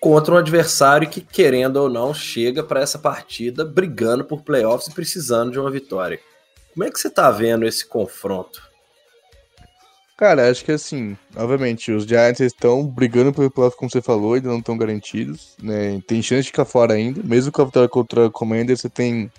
contra 0.00 0.34
um 0.34 0.36
adversário 0.36 1.08
que, 1.08 1.20
querendo 1.20 1.76
ou 1.76 1.88
não, 1.88 2.12
chega 2.12 2.62
para 2.62 2.80
essa 2.80 2.98
partida 2.98 3.64
brigando 3.64 4.24
por 4.24 4.42
playoffs 4.42 4.88
e 4.88 4.94
precisando 4.94 5.52
de 5.52 5.58
uma 5.58 5.70
vitória. 5.70 6.20
Como 6.74 6.84
é 6.84 6.90
que 6.90 6.98
você 6.98 7.08
está 7.08 7.30
vendo 7.30 7.64
esse 7.64 7.86
confronto? 7.86 8.62
Cara, 10.16 10.48
acho 10.48 10.64
que 10.64 10.70
assim, 10.70 11.16
obviamente, 11.34 11.90
os 11.90 12.04
Giants 12.04 12.40
estão 12.40 12.86
brigando 12.86 13.32
pelo 13.32 13.50
playoff, 13.50 13.76
como 13.76 13.90
você 13.90 14.00
falou, 14.00 14.34
ainda 14.34 14.48
não 14.48 14.58
estão 14.58 14.78
garantidos, 14.78 15.56
né? 15.60 16.00
Tem 16.06 16.22
chance 16.22 16.42
de 16.42 16.48
ficar 16.48 16.64
fora 16.64 16.94
ainda, 16.94 17.20
mesmo 17.22 17.50
com 17.50 17.62
a 17.62 17.64
vitória 17.64 17.88
contra 17.88 18.26
o 18.26 18.30
Commander, 18.30 18.76
você 18.76 18.88
tem 18.88 19.30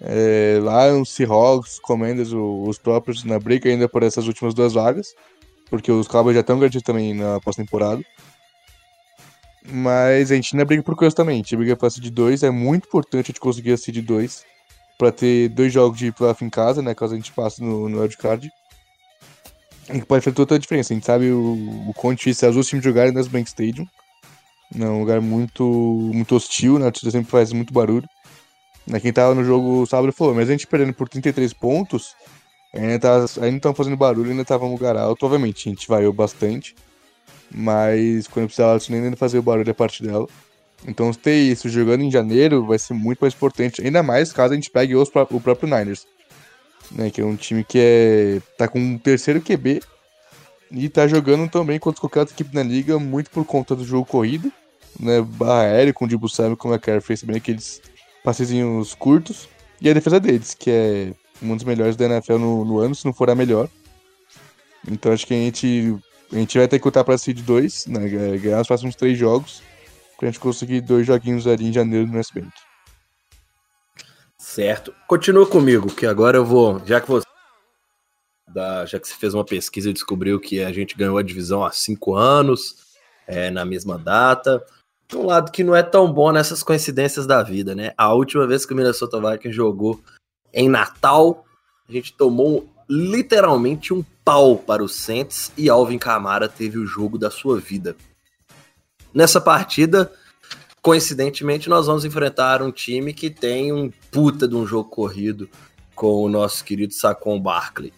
é, 0.00 0.58
Lions, 0.60 1.10
Seahawks, 1.10 1.78
Commanders, 1.80 2.32
os 2.32 2.78
próprios 2.78 3.24
na 3.24 3.38
briga 3.38 3.68
ainda 3.68 3.88
por 3.88 4.02
essas 4.02 4.26
últimas 4.26 4.54
duas 4.54 4.74
vagas, 4.74 5.14
porque 5.68 5.90
os 5.90 6.06
Cowboys 6.06 6.34
já 6.34 6.40
estão 6.40 6.58
garantidos 6.58 6.84
também 6.84 7.14
na 7.14 7.40
pós-temporada. 7.40 8.02
Mas 9.70 10.32
a 10.32 10.34
gente 10.34 10.54
ainda 10.54 10.64
briga 10.64 10.82
por 10.82 10.96
coisa 10.96 11.14
também. 11.14 11.34
A 11.34 11.38
gente 11.38 11.56
briga 11.56 11.76
pra 11.76 11.90
seed 11.90 12.10
2. 12.10 12.42
É 12.42 12.50
muito 12.50 12.86
importante 12.86 13.26
a 13.26 13.28
gente 13.28 13.40
conseguir 13.40 13.72
a 13.72 13.76
seed 13.76 13.98
2 13.98 14.44
para 14.96 15.12
ter 15.12 15.48
dois 15.50 15.72
jogos 15.72 15.98
de 15.98 16.10
playoff 16.10 16.42
em 16.44 16.48
casa, 16.48 16.80
né? 16.80 16.94
Caso 16.94 17.12
a 17.12 17.16
gente 17.16 17.32
passe 17.32 17.62
no, 17.62 17.88
no. 17.88 18.02
E 18.04 18.08
pode 20.02 20.24
fazer 20.24 20.34
toda 20.34 20.54
a 20.54 20.58
diferença. 20.58 20.92
A 20.92 20.96
gente 20.96 21.06
sabe 21.06 21.30
o, 21.30 21.88
o 21.88 21.94
quão 21.94 22.14
difícil 22.14 22.46
é 22.46 22.50
os 22.50 22.70
dois 22.70 22.84
jogarem 22.84 23.12
nas 23.12 23.28
Bank 23.28 23.46
Stadium. 23.48 23.86
É 24.74 24.84
um 24.84 25.00
lugar 25.00 25.20
muito, 25.20 25.64
muito 26.14 26.34
hostil, 26.34 26.78
né? 26.78 26.88
A 26.88 27.10
sempre 27.10 27.30
faz 27.30 27.52
muito 27.52 27.72
barulho. 27.72 28.08
Né? 28.88 28.98
Quem 28.98 29.12
tava 29.12 29.34
no 29.34 29.44
jogo 29.44 29.86
sábado 29.86 30.12
falou, 30.12 30.34
mas 30.34 30.48
a 30.48 30.52
gente 30.52 30.66
perdendo 30.66 30.94
por 30.94 31.08
33 31.08 31.52
pontos, 31.52 32.16
ainda, 32.74 32.98
tá, 32.98 33.26
tava 33.60 33.74
fazendo 33.74 33.96
barulho, 33.96 34.30
ainda 34.30 34.44
tava 34.44 34.64
um 34.64 34.72
lugar 34.72 34.96
alto. 34.96 35.26
Obviamente, 35.26 35.68
a 35.68 35.72
gente 35.72 35.86
vaiou 35.86 36.12
bastante. 36.12 36.74
Mas 37.50 38.26
quando 38.26 38.46
precisava 38.46 38.78
disso, 38.78 38.92
nem 38.92 39.14
fazer 39.16 39.38
o 39.38 39.42
barulho 39.42 39.70
a 39.70 39.74
parte 39.74 40.02
dela. 40.02 40.26
Então 40.86 41.12
ter 41.12 41.36
isso 41.36 41.68
jogando 41.68 42.02
em 42.02 42.10
janeiro 42.10 42.64
vai 42.64 42.78
ser 42.78 42.94
muito 42.94 43.20
mais 43.20 43.34
importante. 43.34 43.82
Ainda 43.82 44.02
mais 44.02 44.32
caso 44.32 44.52
a 44.52 44.56
gente 44.56 44.70
pegue 44.70 44.94
os, 44.94 45.08
o 45.08 45.40
próprio 45.40 45.68
Niners. 45.68 46.06
Né, 46.90 47.10
que 47.10 47.20
é 47.20 47.24
um 47.24 47.36
time 47.36 47.62
que 47.64 47.78
é, 47.78 48.40
tá 48.56 48.66
com 48.66 48.78
um 48.78 48.96
terceiro 48.96 49.42
QB 49.42 49.82
e 50.70 50.88
tá 50.88 51.06
jogando 51.06 51.46
também 51.50 51.78
contra 51.78 52.00
qualquer 52.00 52.20
outra 52.20 52.34
equipe 52.34 52.54
na 52.54 52.62
liga, 52.62 52.98
muito 52.98 53.30
por 53.30 53.44
conta 53.44 53.76
do 53.76 53.84
jogo 53.84 54.06
corrido, 54.06 54.50
né? 54.98 55.20
Barra 55.20 55.64
aéreo 55.64 55.92
com 55.92 56.06
o 56.06 56.08
Dibu 56.08 56.30
Samuel, 56.30 56.56
como 56.56 56.72
a 56.72 56.78
Care 56.78 57.02
fez 57.02 57.20
também 57.20 57.36
aqueles 57.36 57.82
passezinhos 58.22 58.94
curtos. 58.94 59.48
E 59.80 59.88
a 59.88 59.94
defesa 59.94 60.18
deles, 60.18 60.54
que 60.54 60.70
é 60.70 61.12
um 61.42 61.54
dos 61.54 61.64
melhores 61.64 61.96
da 61.96 62.06
NFL 62.06 62.38
no, 62.38 62.64
no 62.64 62.78
ano, 62.80 62.94
se 62.94 63.04
não 63.04 63.12
for 63.12 63.30
a 63.30 63.34
melhor. 63.34 63.68
Então 64.90 65.12
acho 65.12 65.26
que 65.26 65.34
a 65.34 65.36
gente, 65.36 65.96
a 66.32 66.36
gente 66.36 66.58
vai 66.58 66.68
ter 66.68 66.78
que 66.78 66.84
lutar 66.84 67.04
pra 67.04 67.18
Seed 67.18 67.40
2, 67.40 67.86
né? 67.86 68.08
Ganhar 68.38 68.60
os 68.60 68.66
próximos 68.66 68.96
três 68.96 69.18
jogos, 69.18 69.62
pra 70.18 70.28
gente 70.28 70.40
conseguir 70.40 70.80
dois 70.80 71.06
joguinhos 71.06 71.46
ali 71.46 71.66
em 71.66 71.72
janeiro 71.72 72.06
no 72.06 72.18
SBNet. 72.18 72.52
Certo. 74.36 74.94
Continua 75.06 75.46
comigo, 75.46 75.92
que 75.94 76.06
agora 76.06 76.36
eu 76.36 76.44
vou. 76.44 76.82
Já 76.84 77.00
que 77.00 77.08
você. 77.08 77.26
Da, 78.48 78.86
já 78.86 78.98
que 78.98 79.06
você 79.06 79.14
fez 79.14 79.34
uma 79.34 79.44
pesquisa 79.44 79.90
e 79.90 79.92
descobriu 79.92 80.40
que 80.40 80.62
a 80.62 80.72
gente 80.72 80.96
ganhou 80.96 81.18
a 81.18 81.22
divisão 81.22 81.62
há 81.62 81.70
cinco 81.70 82.14
anos, 82.14 82.76
é, 83.26 83.50
na 83.50 83.64
mesma 83.64 83.98
data 83.98 84.64
um 85.16 85.26
lado 85.26 85.50
que 85.50 85.64
não 85.64 85.74
é 85.74 85.82
tão 85.82 86.12
bom 86.12 86.30
nessas 86.32 86.62
coincidências 86.62 87.26
da 87.26 87.42
vida, 87.42 87.74
né? 87.74 87.92
A 87.96 88.12
última 88.12 88.46
vez 88.46 88.66
que 88.66 88.72
o 88.72 88.76
Minnesota 88.76 89.18
Vikings 89.18 89.56
jogou 89.56 90.00
em 90.52 90.68
Natal, 90.68 91.44
a 91.88 91.92
gente 91.92 92.12
tomou 92.12 92.68
literalmente 92.88 93.92
um 93.94 94.04
pau 94.24 94.56
para 94.56 94.82
o 94.82 94.88
Saints 94.88 95.52
e 95.56 95.68
Alvin 95.70 95.98
Kamara 95.98 96.48
teve 96.48 96.78
o 96.78 96.86
jogo 96.86 97.18
da 97.18 97.30
sua 97.30 97.58
vida. 97.58 97.96
Nessa 99.12 99.40
partida, 99.40 100.12
coincidentemente, 100.82 101.68
nós 101.68 101.86
vamos 101.86 102.04
enfrentar 102.04 102.62
um 102.62 102.70
time 102.70 103.12
que 103.12 103.30
tem 103.30 103.72
um 103.72 103.90
puta 104.10 104.46
de 104.46 104.54
um 104.54 104.66
jogo 104.66 104.90
corrido 104.90 105.48
com 105.94 106.22
o 106.22 106.28
nosso 106.28 106.64
querido 106.64 106.92
Saquon 106.92 107.40
Barkley 107.40 107.92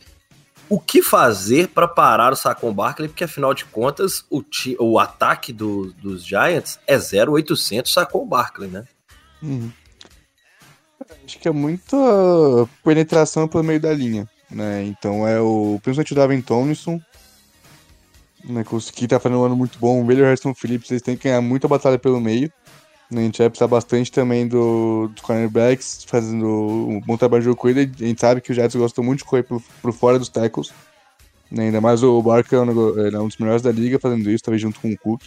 o 0.71 0.79
que 0.79 1.03
fazer 1.03 1.69
para 1.69 1.89
parar 1.89 2.33
o 2.33 2.37
Saquon 2.37 2.73
Barkley, 2.73 3.09
porque 3.09 3.25
afinal 3.25 3.53
de 3.53 3.65
contas 3.65 4.25
o, 4.31 4.41
ti, 4.41 4.77
o 4.79 5.01
ataque 5.01 5.53
do, 5.53 5.93
dos 5.95 6.25
Giants 6.25 6.79
é 6.87 6.97
0800 6.97 7.93
Saquon 7.93 8.25
Barkley, 8.25 8.71
né? 8.71 8.85
Uhum. 9.43 9.73
Acho 11.25 11.41
que 11.41 11.49
é 11.49 11.51
muita 11.51 11.97
penetração 12.85 13.49
pelo 13.49 13.65
meio 13.65 13.81
da 13.81 13.93
linha, 13.93 14.29
né? 14.49 14.85
Então 14.85 15.27
é 15.27 15.41
o 15.41 15.81
principalmente 15.83 16.13
o 16.13 16.17
Davin 16.17 16.41
Tomlinson, 16.41 17.01
né, 18.45 18.65
que 18.95 19.09
tá 19.09 19.19
fazendo 19.19 19.41
um 19.41 19.45
ano 19.45 19.57
muito 19.57 19.77
bom, 19.79 20.01
o 20.01 20.05
Melhor 20.05 20.27
Harrison 20.27 20.55
Phillips, 20.55 20.91
eles 20.91 21.03
têm 21.03 21.17
que 21.17 21.25
ganhar 21.25 21.41
muita 21.41 21.67
batalha 21.67 21.99
pelo 21.99 22.21
meio. 22.21 22.51
A 23.13 23.21
gente 23.21 23.39
vai 23.39 23.51
precisar 23.51 23.67
bastante 23.67 24.13
também 24.13 24.47
do, 24.47 25.09
dos 25.09 25.21
cornerbacks, 25.23 26.05
fazendo 26.07 26.47
um 26.47 27.01
bom 27.01 27.17
trabalho 27.17 27.43
de 27.43 27.57
corrida. 27.57 27.81
A 27.81 28.07
gente 28.07 28.21
sabe 28.21 28.41
que 28.41 28.53
o 28.53 28.55
Jets 28.55 28.77
gostam 28.77 29.03
muito 29.03 29.19
de 29.19 29.25
correr 29.25 29.43
por, 29.43 29.61
por 29.83 29.93
fora 29.93 30.19
dos 30.19 30.29
tackles. 30.29 30.73
Né? 31.51 31.65
Ainda 31.65 31.81
mais 31.81 32.05
o 32.05 32.23
Barker 32.23 32.61
é 32.61 32.63
um, 32.63 33.09
é 33.09 33.21
um 33.21 33.27
dos 33.27 33.37
melhores 33.37 33.63
da 33.63 33.73
liga 33.73 33.99
fazendo 33.99 34.31
isso, 34.31 34.45
talvez 34.45 34.63
junto 34.63 34.79
com 34.79 34.93
o 34.93 34.97
Cook. 34.97 35.23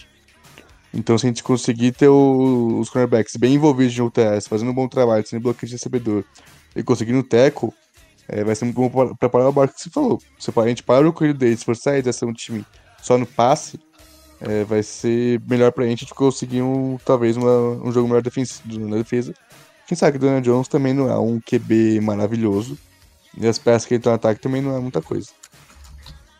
Então, 0.93 1.17
se 1.17 1.25
a 1.25 1.29
gente 1.29 1.43
conseguir 1.43 1.91
ter 1.91 2.07
o, 2.07 2.79
os 2.79 2.89
cornerbacks 2.89 3.35
bem 3.35 3.55
envolvidos 3.55 3.97
no 3.97 4.11
TS, 4.11 4.47
fazendo 4.47 4.71
um 4.71 4.73
bom 4.73 4.87
trabalho, 4.87 5.25
sendo 5.27 5.41
bloqueio 5.41 5.67
de 5.67 5.73
recebedor 5.73 6.23
e 6.75 6.83
conseguindo 6.83 7.19
o 7.19 7.23
tackle, 7.23 7.73
é, 8.27 8.43
vai 8.43 8.55
ser 8.55 8.65
muito 8.65 8.89
bom 8.89 9.13
para 9.15 9.27
parar 9.27 9.49
o 9.49 9.51
barco 9.51 9.73
que 9.73 9.81
você 9.81 9.89
falou. 9.89 10.21
Se 10.39 10.51
a 10.55 10.67
gente 10.67 10.83
para 10.83 11.07
o 11.07 11.11
corrido 11.11 11.39
deles, 11.39 11.59
se 11.59 11.65
for 11.65 11.75
sair 11.75 12.01
dessa 12.01 12.25
um 12.25 12.31
time 12.31 12.65
só 13.01 13.17
no 13.17 13.25
passe, 13.25 13.79
é, 14.43 14.63
vai 14.63 14.83
ser 14.83 15.41
melhor 15.47 15.71
pra 15.71 15.85
gente 15.85 16.05
de 16.05 16.13
conseguir 16.13 16.61
um, 16.61 16.97
talvez 17.05 17.37
uma, 17.37 17.51
um 17.83 17.91
jogo 17.91 18.07
melhor 18.07 18.23
na 18.23 18.97
defesa. 18.97 19.33
Quem 19.87 19.97
sabe 19.97 20.17
que 20.17 20.17
o 20.17 20.27
Daniel 20.27 20.41
Jones 20.41 20.67
também 20.67 20.93
não 20.93 21.09
é 21.09 21.17
um 21.17 21.39
QB 21.39 22.01
maravilhoso. 22.01 22.77
E 23.37 23.47
as 23.47 23.57
peças 23.57 23.87
que 23.87 23.95
ele 23.95 24.03
tem 24.03 24.11
no 24.11 24.15
ataque 24.15 24.41
também 24.41 24.61
não 24.61 24.75
é 24.75 24.79
muita 24.79 25.01
coisa. 25.01 25.29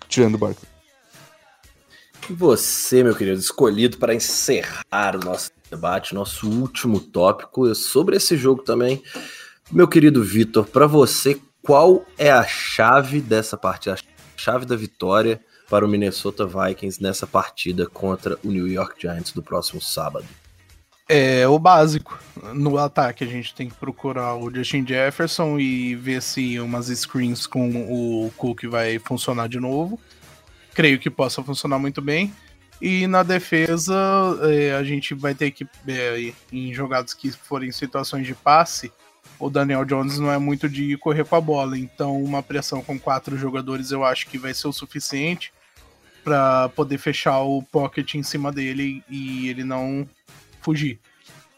Tirando 0.08 0.36
o 0.36 0.38
barco. 0.38 0.62
E 2.30 2.34
você, 2.34 3.04
meu 3.04 3.16
querido, 3.16 3.40
escolhido 3.40 3.98
para 3.98 4.14
encerrar 4.14 5.16
o 5.16 5.26
nosso 5.26 5.52
debate, 5.70 6.14
nosso 6.14 6.50
último 6.50 7.00
tópico 7.00 7.74
sobre 7.74 8.18
esse 8.18 8.38
jogo 8.38 8.64
também. 8.64 9.02
Meu 9.72 9.88
querido 9.88 10.24
Vitor, 10.24 10.66
para 10.66 10.88
você, 10.88 11.40
qual 11.62 12.06
é 12.18 12.32
a 12.32 12.44
chave 12.44 13.20
dessa 13.20 13.58
partida, 13.58 13.96
a 13.96 13.98
chave 14.38 14.66
da 14.66 14.76
vitória 14.76 15.42
para 15.70 15.86
o 15.86 15.88
Minnesota 15.88 16.46
Vikings 16.46 17.02
nessa 17.02 17.26
partida 17.26 17.88
contra 17.88 18.38
o 18.44 18.50
New 18.50 18.68
York 18.68 19.02
Giants 19.02 19.32
do 19.32 19.42
próximo 19.42 19.82
sábado? 19.82 20.26
É 21.08 21.48
o 21.48 21.60
básico. 21.60 22.18
No 22.54 22.78
ataque, 22.78 23.24
a 23.24 23.28
gente 23.28 23.54
tem 23.54 23.70
que 23.70 23.76
procurar 23.76 24.36
o 24.36 24.54
Justin 24.54 24.86
Jefferson 24.88 25.60
e 25.60 25.96
ver 25.96 26.22
se 26.22 26.60
umas 26.60 26.88
screens 26.88 27.46
com 27.46 27.70
o 27.70 28.32
Cook 28.38 28.64
vai 28.66 28.98
funcionar 29.00 29.48
de 29.48 29.60
novo. 29.60 30.00
Creio 30.74 30.98
que 30.98 31.10
possa 31.10 31.44
funcionar 31.44 31.78
muito 31.78 32.02
bem. 32.02 32.34
E 32.82 33.06
na 33.08 33.22
defesa, 33.22 33.96
é, 34.44 34.74
a 34.74 34.84
gente 34.84 35.14
vai 35.14 35.36
ter 35.36 35.52
que, 35.52 35.68
é, 35.88 36.34
em 36.52 36.74
jogadas 36.74 37.14
que 37.14 37.32
forem 37.32 37.72
situações 37.72 38.26
de 38.26 38.34
passe, 38.34 38.92
o 39.44 39.50
Daniel 39.50 39.84
Jones 39.84 40.20
não 40.20 40.32
é 40.32 40.38
muito 40.38 40.70
de 40.70 40.98
correr 40.98 41.26
com 41.26 41.36
a 41.36 41.42
bola. 41.42 41.78
Então, 41.78 42.22
uma 42.24 42.42
pressão 42.42 42.82
com 42.82 42.98
quatro 42.98 43.38
jogadores 43.38 43.92
eu 43.92 44.04
acho 44.04 44.28
que 44.28 44.38
vai 44.38 44.54
ser 44.54 44.68
o 44.68 44.74
suficiente 44.74 45.54
para 46.24 46.70
poder 46.70 46.98
fechar 46.98 47.42
o 47.42 47.62
pocket 47.62 48.16
em 48.16 48.24
cima 48.24 48.52
dele 48.52 49.04
e 49.10 49.50
ele 49.50 49.64
não 49.64 50.08
fugir. 50.62 50.98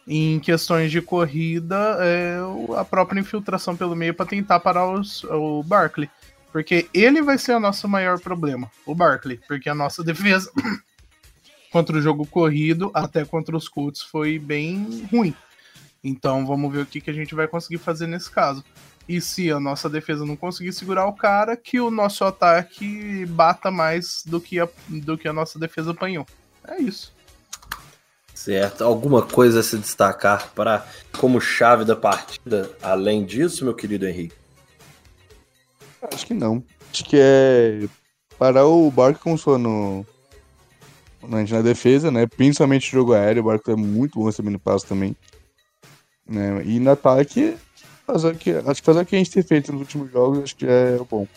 Em 0.08 0.40
questões 0.40 0.92
de 0.92 1.02
corrida, 1.02 1.98
é 2.00 2.38
a 2.78 2.84
própria 2.84 3.20
infiltração 3.20 3.76
pelo 3.76 3.96
meio 3.96 4.14
para 4.14 4.26
tentar 4.26 4.60
parar 4.60 4.92
os, 4.92 5.24
o 5.26 5.62
Barkley. 5.64 6.10
Porque 6.52 6.88
ele 6.94 7.22
vai 7.22 7.38
ser 7.38 7.54
o 7.56 7.60
nosso 7.60 7.88
maior 7.88 8.20
problema, 8.20 8.72
o 8.86 8.96
Barkley. 8.96 9.40
Porque 9.48 9.70
a 9.70 9.76
nossa 9.76 10.04
defesa 10.04 10.52
contra 11.72 11.98
o 11.98 12.02
jogo 12.02 12.26
corrido, 12.26 12.90
até 12.94 13.24
contra 13.26 13.56
os 13.56 13.68
Colts, 13.68 14.02
foi 14.02 14.40
bem 14.40 15.08
ruim. 15.12 15.36
Então 16.08 16.46
vamos 16.46 16.72
ver 16.72 16.84
o 16.84 16.86
que, 16.86 17.02
que 17.02 17.10
a 17.10 17.14
gente 17.14 17.34
vai 17.34 17.48
conseguir 17.48 17.80
fazer 17.80 18.06
nesse 18.06 18.30
caso. 18.30 18.64
E 19.10 19.20
se 19.20 19.52
a 19.52 19.60
nossa 19.60 19.90
defesa 19.90 20.24
não 20.24 20.36
conseguir 20.36 20.72
segurar 20.72 21.08
o 21.08 21.14
cara, 21.14 21.58
que 21.58 21.80
o 21.80 21.90
nosso 21.90 22.24
ataque 22.24 23.26
bata 23.26 23.72
mais 23.72 24.22
do 24.24 24.40
que 24.40 24.60
a, 24.60 24.70
do 24.88 25.18
que 25.18 25.28
a 25.28 25.34
nossa 25.34 25.58
defesa 25.58 25.92
apanhou. 25.92 26.26
É 26.68 26.80
isso. 26.80 27.12
Certo. 28.36 28.84
Alguma 28.84 29.24
coisa 29.24 29.62
a 29.62 29.64
se 29.64 29.78
destacar 29.78 30.52
para 30.54 30.86
como 31.20 31.42
chave 31.42 31.86
da 31.86 31.96
partida, 31.96 32.72
além 32.84 33.26
disso, 33.26 33.66
meu 33.66 33.74
querido 33.74 34.08
Henrique? 34.08 34.36
Acho 36.14 36.28
que 36.28 36.34
não. 36.36 36.64
Acho 36.92 37.04
que 37.04 37.18
é 37.20 37.88
parar 38.38 38.66
o 38.68 38.92
Barco 38.92 39.22
como 39.22 39.38
só 39.38 39.58
no 39.58 40.06
na 41.28 41.62
defesa, 41.64 42.12
né? 42.12 42.28
Principalmente 42.28 42.92
jogo 42.92 43.14
aéreo, 43.14 43.42
o 43.42 43.46
Barco 43.48 43.72
é 43.72 43.76
muito 43.76 44.20
bom 44.20 44.26
recebendo 44.26 44.60
passo 44.60 44.86
também. 44.86 45.16
Né? 46.28 46.62
E 46.66 46.80
no 46.80 46.92
ataque, 46.92 47.56
fazer 48.06 48.30
o 48.30 48.36
que, 48.36 48.52
acho 48.52 48.82
que 48.82 48.86
fazer 48.86 49.02
o 49.02 49.06
que 49.06 49.16
a 49.16 49.20
gente 49.20 49.32
tem 49.32 49.44
feito 49.44 49.72
nos 49.72 49.82
últimos 49.82 50.12
jogos, 50.12 50.44
acho 50.44 50.56
que 50.56 50.66
é 50.66 51.00
bom. 51.10 51.28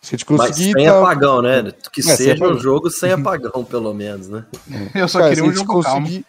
Se 0.00 0.14
a 0.14 0.18
gente 0.18 0.26
conseguir. 0.26 0.72
Mas 0.72 0.82
sem 0.82 0.86
tá... 0.86 0.98
apagão, 0.98 1.40
né? 1.40 1.72
Que 1.92 2.00
é, 2.00 2.16
seja 2.16 2.44
um 2.44 2.58
jogo 2.58 2.90
sem 2.90 3.12
apagão, 3.12 3.64
pelo 3.64 3.94
menos, 3.94 4.28
né? 4.28 4.44
Eu 4.94 5.06
só 5.06 5.20
Cara, 5.20 5.30
queria 5.30 5.48
um 5.48 5.52
jogo 5.52 5.72
conseguir, 5.72 6.26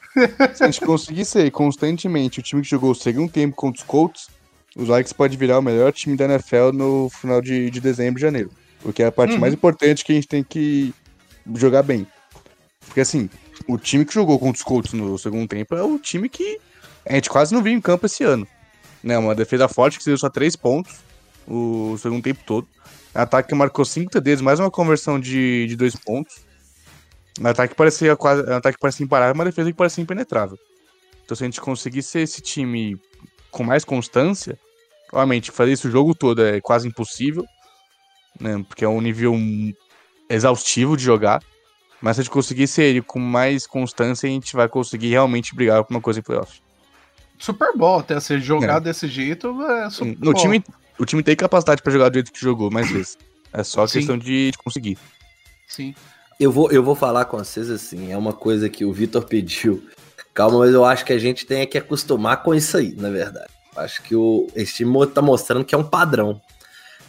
Se 0.54 0.64
a 0.64 0.66
gente 0.68 0.82
conseguir 0.82 1.26
ser 1.26 1.50
constantemente 1.50 2.40
o 2.40 2.44
time 2.44 2.62
que 2.62 2.70
jogou 2.70 2.92
o 2.92 2.96
segundo 2.96 3.32
tempo 3.32 3.56
contra 3.56 3.82
os 3.82 3.88
Colts, 3.88 4.28
os 4.76 4.88
Vikings 4.88 5.16
pode 5.16 5.36
virar 5.38 5.58
o 5.58 5.62
melhor 5.62 5.92
time 5.92 6.16
da 6.16 6.26
NFL 6.26 6.72
no 6.72 7.10
final 7.10 7.42
de, 7.42 7.72
de 7.72 7.80
dezembro 7.80 8.20
e 8.20 8.22
janeiro. 8.22 8.52
Porque 8.80 9.02
é 9.02 9.08
a 9.08 9.12
parte 9.12 9.34
uhum. 9.34 9.40
mais 9.40 9.54
importante 9.54 10.06
que 10.06 10.12
a 10.12 10.16
gente 10.16 10.28
tem 10.28 10.44
que 10.44 10.94
jogar 11.56 11.82
bem. 11.82 12.06
Porque 12.86 13.02
assim, 13.02 13.28
o 13.68 13.78
time 13.78 14.06
que 14.06 14.14
jogou 14.14 14.38
contra 14.38 14.58
os 14.58 14.64
Colts 14.64 14.94
no 14.94 15.18
segundo 15.18 15.48
tempo 15.48 15.74
é 15.76 15.82
o 15.82 15.98
time 15.98 16.30
que 16.30 16.60
a 17.06 17.14
gente 17.14 17.30
quase 17.30 17.54
não 17.54 17.62
viu 17.62 17.74
em 17.74 17.82
campo 17.82 18.06
esse 18.06 18.24
ano. 18.24 18.48
Né, 19.04 19.18
uma 19.18 19.36
defesa 19.36 19.68
forte 19.68 20.00
que 20.00 20.06
deu 20.06 20.18
só 20.18 20.30
três 20.30 20.56
pontos 20.56 20.96
o 21.48 21.98
segundo 21.98 22.24
tempo 22.24 22.42
todo. 22.46 22.68
Ataque 23.14 23.50
que 23.50 23.56
marcou 23.56 23.86
cinco 23.86 24.10
TDs, 24.10 24.42
mais 24.42 24.60
uma 24.60 24.72
conversão 24.72 25.20
de, 25.20 25.68
de 25.68 25.76
dois 25.76 25.96
pontos. 25.96 26.42
Um 27.40 27.48
ataque 27.48 27.74
que 27.74 27.78
parecia 27.78 28.16
quase. 28.16 28.50
Um 28.50 28.56
ataque 28.56 28.78
que 28.78 28.82
parecia 28.82 29.04
imparável, 29.04 29.36
uma 29.36 29.46
defesa 29.46 29.72
que 29.72 29.78
parecia 29.78 30.02
impenetrável. 30.02 30.58
Então, 31.24 31.36
se 31.36 31.44
a 31.44 31.48
gente 31.48 31.62
conseguir 31.62 32.02
ser 32.02 32.22
esse 32.22 32.42
time 32.42 33.00
com 33.52 33.64
mais 33.64 33.86
constância, 33.86 34.58
obviamente, 35.12 35.52
fazer 35.52 35.74
isso 35.74 35.88
o 35.88 35.92
jogo 35.92 36.16
todo 36.16 36.44
é 36.44 36.60
quase 36.60 36.88
impossível, 36.88 37.46
né? 38.40 38.64
Porque 38.68 38.84
é 38.84 38.90
um 38.90 39.02
nível 39.02 39.36
exaustivo 40.30 40.98
de 40.98 41.04
jogar. 41.04 41.42
Mas 42.02 42.16
se 42.16 42.22
a 42.22 42.24
gente 42.24 42.34
conseguir 42.34 42.68
ser 42.68 42.84
ele 42.84 43.02
com 43.02 43.20
mais 43.20 43.68
constância, 43.68 44.28
a 44.28 44.32
gente 44.32 44.56
vai 44.56 44.68
conseguir 44.68 45.10
realmente 45.10 45.56
brigar 45.56 45.84
por 45.84 45.94
uma 45.94 46.02
coisa 46.02 46.20
em 46.20 46.24
playoff. 46.24 46.63
Super 47.38 47.76
Bowl, 47.76 48.00
até 48.00 48.20
ser 48.20 48.40
jogar 48.40 48.78
é. 48.78 48.80
desse 48.82 49.08
jeito 49.08 49.62
é 49.64 49.90
super 49.90 50.18
no 50.20 50.34
time, 50.34 50.64
O 50.98 51.06
time 51.06 51.24
tem 51.24 51.36
capacidade 51.36 51.82
para 51.82 51.92
jogar 51.92 52.10
do 52.10 52.16
jeito 52.16 52.32
que 52.32 52.40
jogou 52.40 52.72
mais 52.72 52.90
vezes. 52.90 53.18
É 53.52 53.64
só 53.64 53.86
Sim. 53.86 54.00
questão 54.00 54.18
de, 54.18 54.52
de 54.52 54.58
conseguir. 54.58 54.98
Sim. 55.68 55.94
Eu 56.40 56.52
vou, 56.52 56.72
eu 56.72 56.84
vou 56.84 56.96
falar 56.96 57.26
com 57.26 57.38
vocês 57.38 57.70
assim, 57.70 58.12
é 58.12 58.18
uma 58.18 58.34
coisa 58.34 58.68
que 58.68 58.84
o 58.84 58.92
Vitor 58.92 59.24
pediu. 59.26 59.84
Calma, 60.34 60.60
mas 60.60 60.72
eu 60.72 60.84
acho 60.84 61.06
que 61.06 61.14
a 61.14 61.20
gente 61.20 61.46
tem 61.46 61.66
que 61.68 61.78
acostumar 61.78 62.42
com 62.42 62.56
isso 62.56 62.76
aí, 62.76 62.96
na 62.96 63.10
verdade. 63.10 63.52
Acho 63.76 64.02
que 64.02 64.16
o, 64.16 64.48
esse 64.56 64.76
time 64.76 65.06
tá 65.08 65.22
mostrando 65.22 65.64
que 65.64 65.76
é 65.76 65.78
um 65.78 65.84
padrão. 65.84 66.42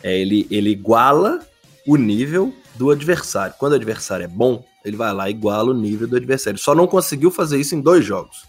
É, 0.03 0.19
ele, 0.19 0.47
ele 0.51 0.71
iguala 0.71 1.41
o 1.87 1.97
nível 1.97 2.55
do 2.75 2.91
adversário. 2.91 3.55
Quando 3.59 3.73
o 3.73 3.77
adversário 3.77 4.25
é 4.25 4.29
bom, 4.29 4.63
ele 4.85 4.97
vai 4.97 5.13
lá 5.13 5.29
e 5.29 5.33
iguala 5.33 5.71
o 5.71 5.75
nível 5.75 6.07
do 6.07 6.17
adversário. 6.17 6.59
Só 6.59 6.75
não 6.75 6.87
conseguiu 6.87 7.31
fazer 7.31 7.59
isso 7.59 7.75
em 7.75 7.81
dois 7.81 8.05
jogos, 8.05 8.45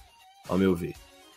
ao 0.50 0.58
meu 0.58 0.76
ver. 0.76 0.94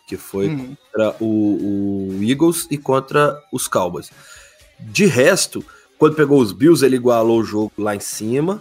Que 0.09 0.17
foi 0.17 0.47
uhum. 0.47 0.75
contra 0.75 1.15
o, 1.19 2.17
o 2.17 2.23
Eagles 2.23 2.65
e 2.71 2.79
contra 2.79 3.39
os 3.53 3.67
Cowboys. 3.67 4.09
De 4.79 5.05
resto, 5.05 5.63
quando 5.99 6.15
pegou 6.15 6.41
os 6.41 6.51
Bills, 6.51 6.83
ele 6.83 6.95
igualou 6.95 7.39
o 7.39 7.43
jogo 7.43 7.71
lá 7.77 7.95
em 7.95 7.99
cima. 7.99 8.59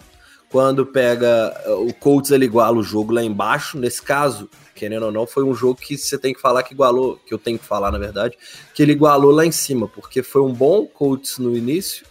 Quando 0.50 0.84
pega 0.84 1.58
o 1.86 1.94
Colts, 1.94 2.30
ele 2.30 2.44
iguala 2.44 2.76
o 2.76 2.82
jogo 2.82 3.14
lá 3.14 3.24
embaixo. 3.24 3.78
Nesse 3.78 4.02
caso, 4.02 4.50
querendo 4.74 5.06
ou 5.06 5.12
não, 5.12 5.26
foi 5.26 5.42
um 5.42 5.54
jogo 5.54 5.80
que 5.80 5.96
você 5.96 6.18
tem 6.18 6.34
que 6.34 6.40
falar 6.40 6.62
que 6.62 6.74
igualou, 6.74 7.18
que 7.26 7.32
eu 7.32 7.38
tenho 7.38 7.58
que 7.58 7.64
falar, 7.64 7.90
na 7.90 7.98
verdade, 7.98 8.36
que 8.74 8.82
ele 8.82 8.92
igualou 8.92 9.30
lá 9.30 9.46
em 9.46 9.52
cima, 9.52 9.88
porque 9.88 10.22
foi 10.22 10.42
um 10.42 10.52
bom 10.52 10.84
Colts 10.84 11.38
no 11.38 11.56
início, 11.56 12.04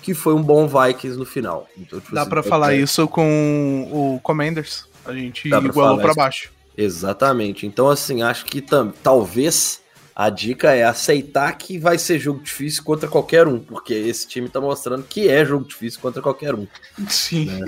que 0.00 0.14
foi 0.14 0.32
um 0.32 0.42
bom 0.42 0.68
Vikings 0.68 1.18
no 1.18 1.26
final. 1.26 1.66
Então, 1.76 1.98
tipo, 1.98 2.14
Dá 2.14 2.20
assim, 2.20 2.30
para 2.30 2.42
falar 2.44 2.74
é... 2.74 2.78
isso 2.78 3.08
com 3.08 3.88
o 3.92 4.20
Commanders. 4.20 4.86
A 5.04 5.12
gente 5.12 5.48
igualou 5.48 5.98
para 5.98 6.14
baixo. 6.14 6.55
Exatamente. 6.76 7.66
Então, 7.66 7.88
assim, 7.88 8.22
acho 8.22 8.44
que 8.44 8.62
talvez 9.02 9.80
a 10.14 10.30
dica 10.30 10.72
é 10.72 10.84
aceitar 10.84 11.52
que 11.56 11.78
vai 11.78 11.98
ser 11.98 12.18
jogo 12.18 12.42
difícil 12.42 12.82
contra 12.82 13.08
qualquer 13.08 13.46
um, 13.46 13.58
porque 13.58 13.92
esse 13.92 14.26
time 14.26 14.48
tá 14.48 14.60
mostrando 14.60 15.04
que 15.04 15.28
é 15.28 15.44
jogo 15.44 15.66
difícil 15.66 16.00
contra 16.00 16.22
qualquer 16.22 16.54
um. 16.54 16.66
Sim. 17.08 17.46
Né? 17.46 17.66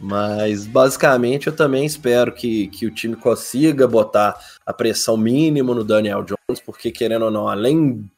Mas 0.00 0.66
basicamente 0.66 1.48
eu 1.48 1.52
também 1.52 1.84
espero 1.84 2.32
que, 2.32 2.68
que 2.68 2.86
o 2.86 2.94
time 2.94 3.16
consiga 3.16 3.88
botar 3.88 4.38
a 4.64 4.72
pressão 4.72 5.16
mínima 5.16 5.74
no 5.74 5.82
Daniel 5.82 6.22
Jones, 6.22 6.60
porque 6.64 6.92
querendo 6.92 7.24
ou 7.24 7.30
não, 7.30 7.48
além. 7.48 8.08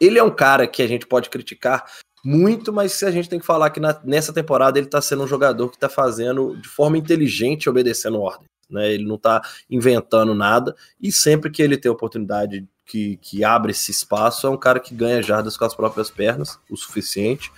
Ele 0.00 0.18
é 0.18 0.22
um 0.22 0.30
cara 0.30 0.66
que 0.66 0.82
a 0.82 0.86
gente 0.86 1.06
pode 1.06 1.30
criticar 1.30 1.84
muito, 2.24 2.72
mas 2.72 3.02
a 3.02 3.10
gente 3.10 3.28
tem 3.28 3.38
que 3.38 3.46
falar 3.46 3.70
que 3.70 3.80
na, 3.80 3.98
nessa 4.04 4.32
temporada 4.32 4.78
ele 4.78 4.88
tá 4.88 5.00
sendo 5.00 5.24
um 5.24 5.28
jogador 5.28 5.70
que 5.70 5.78
tá 5.78 5.88
fazendo 5.88 6.56
de 6.56 6.68
forma 6.68 6.98
inteligente, 6.98 7.68
obedecendo 7.68 8.20
ordem. 8.20 8.48
Né? 8.68 8.92
Ele 8.92 9.04
não 9.04 9.18
tá 9.18 9.42
inventando 9.70 10.34
nada, 10.34 10.74
e 11.00 11.12
sempre 11.12 11.50
que 11.50 11.62
ele 11.62 11.76
tem 11.76 11.90
oportunidade 11.90 12.66
que, 12.84 13.16
que 13.16 13.44
abre 13.44 13.72
esse 13.72 13.90
espaço, 13.90 14.46
é 14.46 14.50
um 14.50 14.56
cara 14.56 14.78
que 14.78 14.94
ganha 14.94 15.22
jardas 15.22 15.56
com 15.56 15.64
as 15.64 15.74
próprias 15.74 16.10
pernas, 16.10 16.58
o 16.70 16.76
suficiente, 16.76 17.50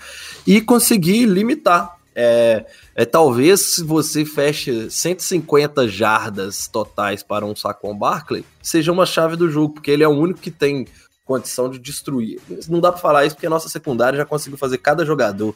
e 0.46 0.60
conseguir 0.60 1.26
limitar 1.26 1.98
é, 2.20 2.66
é, 2.96 3.04
talvez 3.04 3.76
se 3.76 3.84
você 3.84 4.24
feche 4.24 4.90
150 4.90 5.86
jardas 5.86 6.66
totais 6.66 7.22
para 7.22 7.46
um 7.46 7.54
Saquon 7.54 7.96
Barkley, 7.96 8.44
seja 8.60 8.90
uma 8.90 9.06
chave 9.06 9.36
do 9.36 9.48
jogo, 9.48 9.74
porque 9.74 9.92
ele 9.92 10.02
é 10.02 10.08
o 10.08 10.18
único 10.18 10.40
que 10.40 10.50
tem 10.50 10.88
condição 11.24 11.70
de 11.70 11.78
destruir. 11.78 12.40
Não 12.68 12.80
dá 12.80 12.90
para 12.90 13.00
falar 13.00 13.24
isso 13.24 13.36
porque 13.36 13.46
a 13.46 13.50
nossa 13.50 13.68
secundária 13.68 14.16
já 14.16 14.24
conseguiu 14.24 14.58
fazer 14.58 14.78
cada 14.78 15.06
jogador 15.06 15.54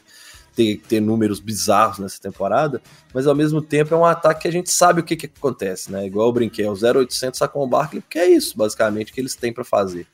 ter, 0.55 0.81
ter 0.87 0.99
números 0.99 1.39
bizarros 1.39 1.99
nessa 1.99 2.19
temporada, 2.21 2.81
mas 3.13 3.27
ao 3.27 3.35
mesmo 3.35 3.61
tempo 3.61 3.93
é 3.93 3.97
um 3.97 4.05
ataque 4.05 4.41
que 4.41 4.47
a 4.47 4.51
gente 4.51 4.71
sabe 4.71 5.01
o 5.01 5.03
que, 5.03 5.15
que 5.15 5.25
acontece, 5.25 5.91
né? 5.91 6.05
Igual 6.05 6.27
eu 6.27 6.33
brinquei, 6.33 6.65
é 6.65 6.69
o 6.69 6.73
0800 6.73 7.37
Saquon 7.37 7.67
Barkley, 7.67 8.01
porque 8.01 8.19
é 8.19 8.29
isso, 8.29 8.57
basicamente, 8.57 9.11
que 9.11 9.19
eles 9.19 9.35
têm 9.35 9.53
para 9.53 9.63
fazer. 9.63 10.07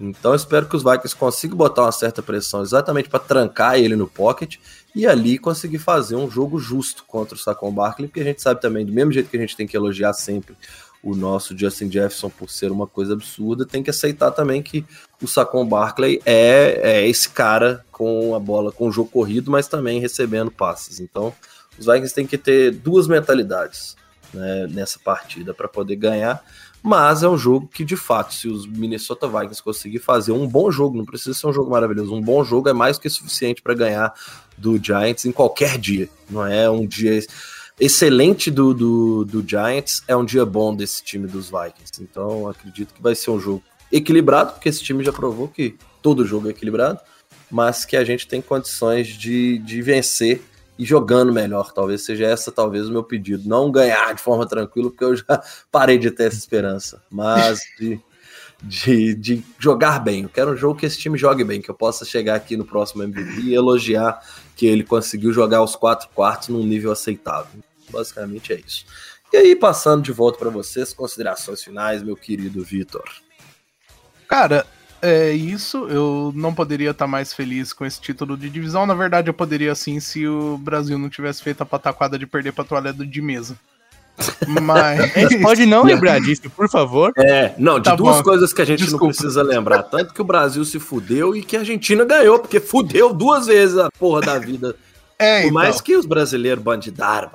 Então 0.00 0.30
eu 0.30 0.36
espero 0.36 0.66
que 0.66 0.76
os 0.76 0.84
Vikings 0.84 1.16
consigam 1.16 1.56
botar 1.56 1.82
uma 1.82 1.92
certa 1.92 2.22
pressão 2.22 2.62
exatamente 2.62 3.08
para 3.08 3.18
trancar 3.18 3.78
ele 3.78 3.96
no 3.96 4.06
pocket 4.06 4.56
e 4.94 5.06
ali 5.06 5.38
conseguir 5.38 5.78
fazer 5.78 6.14
um 6.14 6.30
jogo 6.30 6.58
justo 6.58 7.04
contra 7.04 7.34
o 7.34 7.38
Saquon 7.38 7.72
Barkley, 7.72 8.06
porque 8.06 8.20
a 8.20 8.24
gente 8.24 8.40
sabe 8.40 8.60
também, 8.60 8.86
do 8.86 8.92
mesmo 8.92 9.10
jeito 9.10 9.28
que 9.28 9.36
a 9.36 9.40
gente 9.40 9.56
tem 9.56 9.66
que 9.66 9.76
elogiar 9.76 10.12
sempre 10.12 10.56
o 11.02 11.14
nosso 11.14 11.56
Justin 11.56 11.90
Jefferson 11.90 12.28
por 12.28 12.50
ser 12.50 12.70
uma 12.70 12.86
coisa 12.86 13.12
absurda, 13.12 13.64
tem 13.64 13.82
que 13.82 13.90
aceitar 13.90 14.30
também 14.30 14.62
que 14.62 14.84
o 15.22 15.28
Saquon 15.28 15.66
Barkley 15.66 16.20
é, 16.26 16.80
é 16.82 17.08
esse 17.08 17.28
cara 17.28 17.84
com 17.90 18.34
a 18.34 18.38
bola, 18.40 18.72
com 18.72 18.88
o 18.88 18.92
jogo 18.92 19.10
corrido, 19.10 19.50
mas 19.50 19.68
também 19.68 20.00
recebendo 20.00 20.50
passes. 20.50 21.00
Então, 21.00 21.32
os 21.78 21.86
Vikings 21.86 22.14
têm 22.14 22.26
que 22.26 22.36
ter 22.36 22.72
duas 22.72 23.06
mentalidades 23.06 23.96
né, 24.34 24.66
nessa 24.68 24.98
partida 24.98 25.54
para 25.54 25.68
poder 25.68 25.96
ganhar. 25.96 26.42
Mas 26.82 27.22
é 27.22 27.28
um 27.28 27.36
jogo 27.36 27.66
que, 27.66 27.84
de 27.84 27.96
fato, 27.96 28.32
se 28.32 28.48
os 28.48 28.64
Minnesota 28.64 29.26
Vikings 29.26 29.62
conseguir 29.62 29.98
fazer 29.98 30.32
um 30.32 30.46
bom 30.46 30.70
jogo, 30.70 30.96
não 30.96 31.04
precisa 31.04 31.34
ser 31.34 31.46
um 31.48 31.52
jogo 31.52 31.70
maravilhoso, 31.70 32.14
um 32.14 32.22
bom 32.22 32.44
jogo 32.44 32.68
é 32.68 32.72
mais 32.72 32.98
que 32.98 33.10
suficiente 33.10 33.60
para 33.60 33.74
ganhar 33.74 34.14
do 34.56 34.82
Giants 34.82 35.24
em 35.24 35.32
qualquer 35.32 35.76
dia. 35.76 36.08
Não 36.30 36.46
é 36.46 36.70
um 36.70 36.86
dia 36.86 37.20
excelente 37.80 38.50
do, 38.50 38.74
do, 38.74 39.24
do 39.24 39.44
Giants, 39.46 40.02
é 40.08 40.16
um 40.16 40.24
dia 40.24 40.44
bom 40.44 40.74
desse 40.74 41.02
time 41.02 41.26
dos 41.26 41.50
Vikings. 41.50 42.02
Então, 42.02 42.48
acredito 42.48 42.94
que 42.94 43.02
vai 43.02 43.14
ser 43.14 43.30
um 43.30 43.40
jogo 43.40 43.62
equilibrado, 43.90 44.52
porque 44.52 44.68
esse 44.68 44.82
time 44.82 45.04
já 45.04 45.12
provou 45.12 45.48
que 45.48 45.76
todo 46.02 46.26
jogo 46.26 46.48
é 46.48 46.50
equilibrado, 46.50 47.00
mas 47.50 47.84
que 47.84 47.96
a 47.96 48.04
gente 48.04 48.26
tem 48.26 48.42
condições 48.42 49.08
de, 49.08 49.58
de 49.58 49.80
vencer 49.80 50.42
e 50.78 50.84
jogando 50.84 51.32
melhor. 51.32 51.72
Talvez 51.72 52.04
seja 52.04 52.26
essa 52.26 52.52
talvez 52.52 52.88
o 52.88 52.92
meu 52.92 53.02
pedido. 53.02 53.48
Não 53.48 53.70
ganhar 53.70 54.14
de 54.14 54.22
forma 54.22 54.46
tranquila, 54.46 54.90
porque 54.90 55.04
eu 55.04 55.16
já 55.16 55.42
parei 55.70 55.98
de 55.98 56.10
ter 56.10 56.24
essa 56.24 56.36
esperança. 56.36 57.02
Mas 57.10 57.60
de, 57.78 58.00
de, 58.62 59.14
de 59.14 59.44
jogar 59.58 59.98
bem. 59.98 60.22
Eu 60.22 60.28
quero 60.28 60.52
um 60.52 60.56
jogo 60.56 60.78
que 60.78 60.86
esse 60.86 60.98
time 60.98 61.18
jogue 61.18 61.44
bem, 61.44 61.60
que 61.60 61.70
eu 61.70 61.74
possa 61.74 62.04
chegar 62.04 62.34
aqui 62.34 62.56
no 62.56 62.64
próximo 62.64 63.02
MVP 63.02 63.40
e 63.42 63.54
elogiar 63.54 64.20
que 64.54 64.66
ele 64.66 64.84
conseguiu 64.84 65.32
jogar 65.32 65.62
os 65.62 65.74
quatro 65.74 66.08
quartos 66.14 66.48
num 66.48 66.64
nível 66.64 66.92
aceitável. 66.92 67.60
Basicamente 67.90 68.52
é 68.52 68.60
isso. 68.64 68.84
E 69.32 69.36
aí, 69.36 69.54
passando 69.54 70.02
de 70.02 70.12
volta 70.12 70.38
para 70.38 70.50
vocês, 70.50 70.92
considerações 70.92 71.62
finais, 71.62 72.02
meu 72.02 72.16
querido 72.16 72.64
Vitor. 72.64 73.04
Cara, 74.26 74.66
é 75.02 75.32
isso. 75.32 75.86
Eu 75.88 76.32
não 76.34 76.54
poderia 76.54 76.90
estar 76.90 77.06
mais 77.06 77.32
feliz 77.32 77.72
com 77.72 77.84
esse 77.84 78.00
título 78.00 78.36
de 78.36 78.48
divisão. 78.48 78.86
Na 78.86 78.94
verdade, 78.94 79.28
eu 79.28 79.34
poderia 79.34 79.74
sim 79.74 80.00
se 80.00 80.26
o 80.26 80.56
Brasil 80.58 80.98
não 80.98 81.08
tivesse 81.08 81.42
feito 81.42 81.62
a 81.62 81.66
pataquada 81.66 82.18
de 82.18 82.26
perder 82.26 82.52
pra 82.52 82.64
toalha 82.64 82.92
de 82.92 83.22
mesa. 83.22 83.56
Mas. 84.62 85.16
A 85.16 85.20
gente 85.20 85.38
pode 85.40 85.64
não 85.66 85.84
lembrar 85.84 86.20
disso, 86.20 86.50
por 86.50 86.68
favor. 86.68 87.12
É, 87.16 87.54
não, 87.58 87.78
de 87.78 87.84
tá 87.84 87.94
duas 87.94 88.16
bom. 88.16 88.22
coisas 88.24 88.52
que 88.52 88.62
a 88.62 88.64
gente 88.64 88.80
Desculpa. 88.80 89.04
não 89.06 89.12
precisa 89.12 89.42
lembrar. 89.42 89.82
Tanto 89.84 90.12
que 90.12 90.20
o 90.20 90.24
Brasil 90.24 90.64
se 90.64 90.80
fudeu 90.80 91.36
e 91.36 91.42
que 91.42 91.56
a 91.56 91.60
Argentina 91.60 92.04
ganhou, 92.04 92.38
porque 92.38 92.58
fudeu 92.58 93.12
duas 93.14 93.46
vezes 93.46 93.78
a 93.78 93.90
porra 93.98 94.20
da 94.20 94.38
vida. 94.38 94.74
É, 95.20 95.40
Por 95.40 95.48
então. 95.48 95.54
mais 95.54 95.80
que 95.80 95.96
os 95.96 96.06
brasileiros 96.06 96.62
bandidaram. 96.62 97.28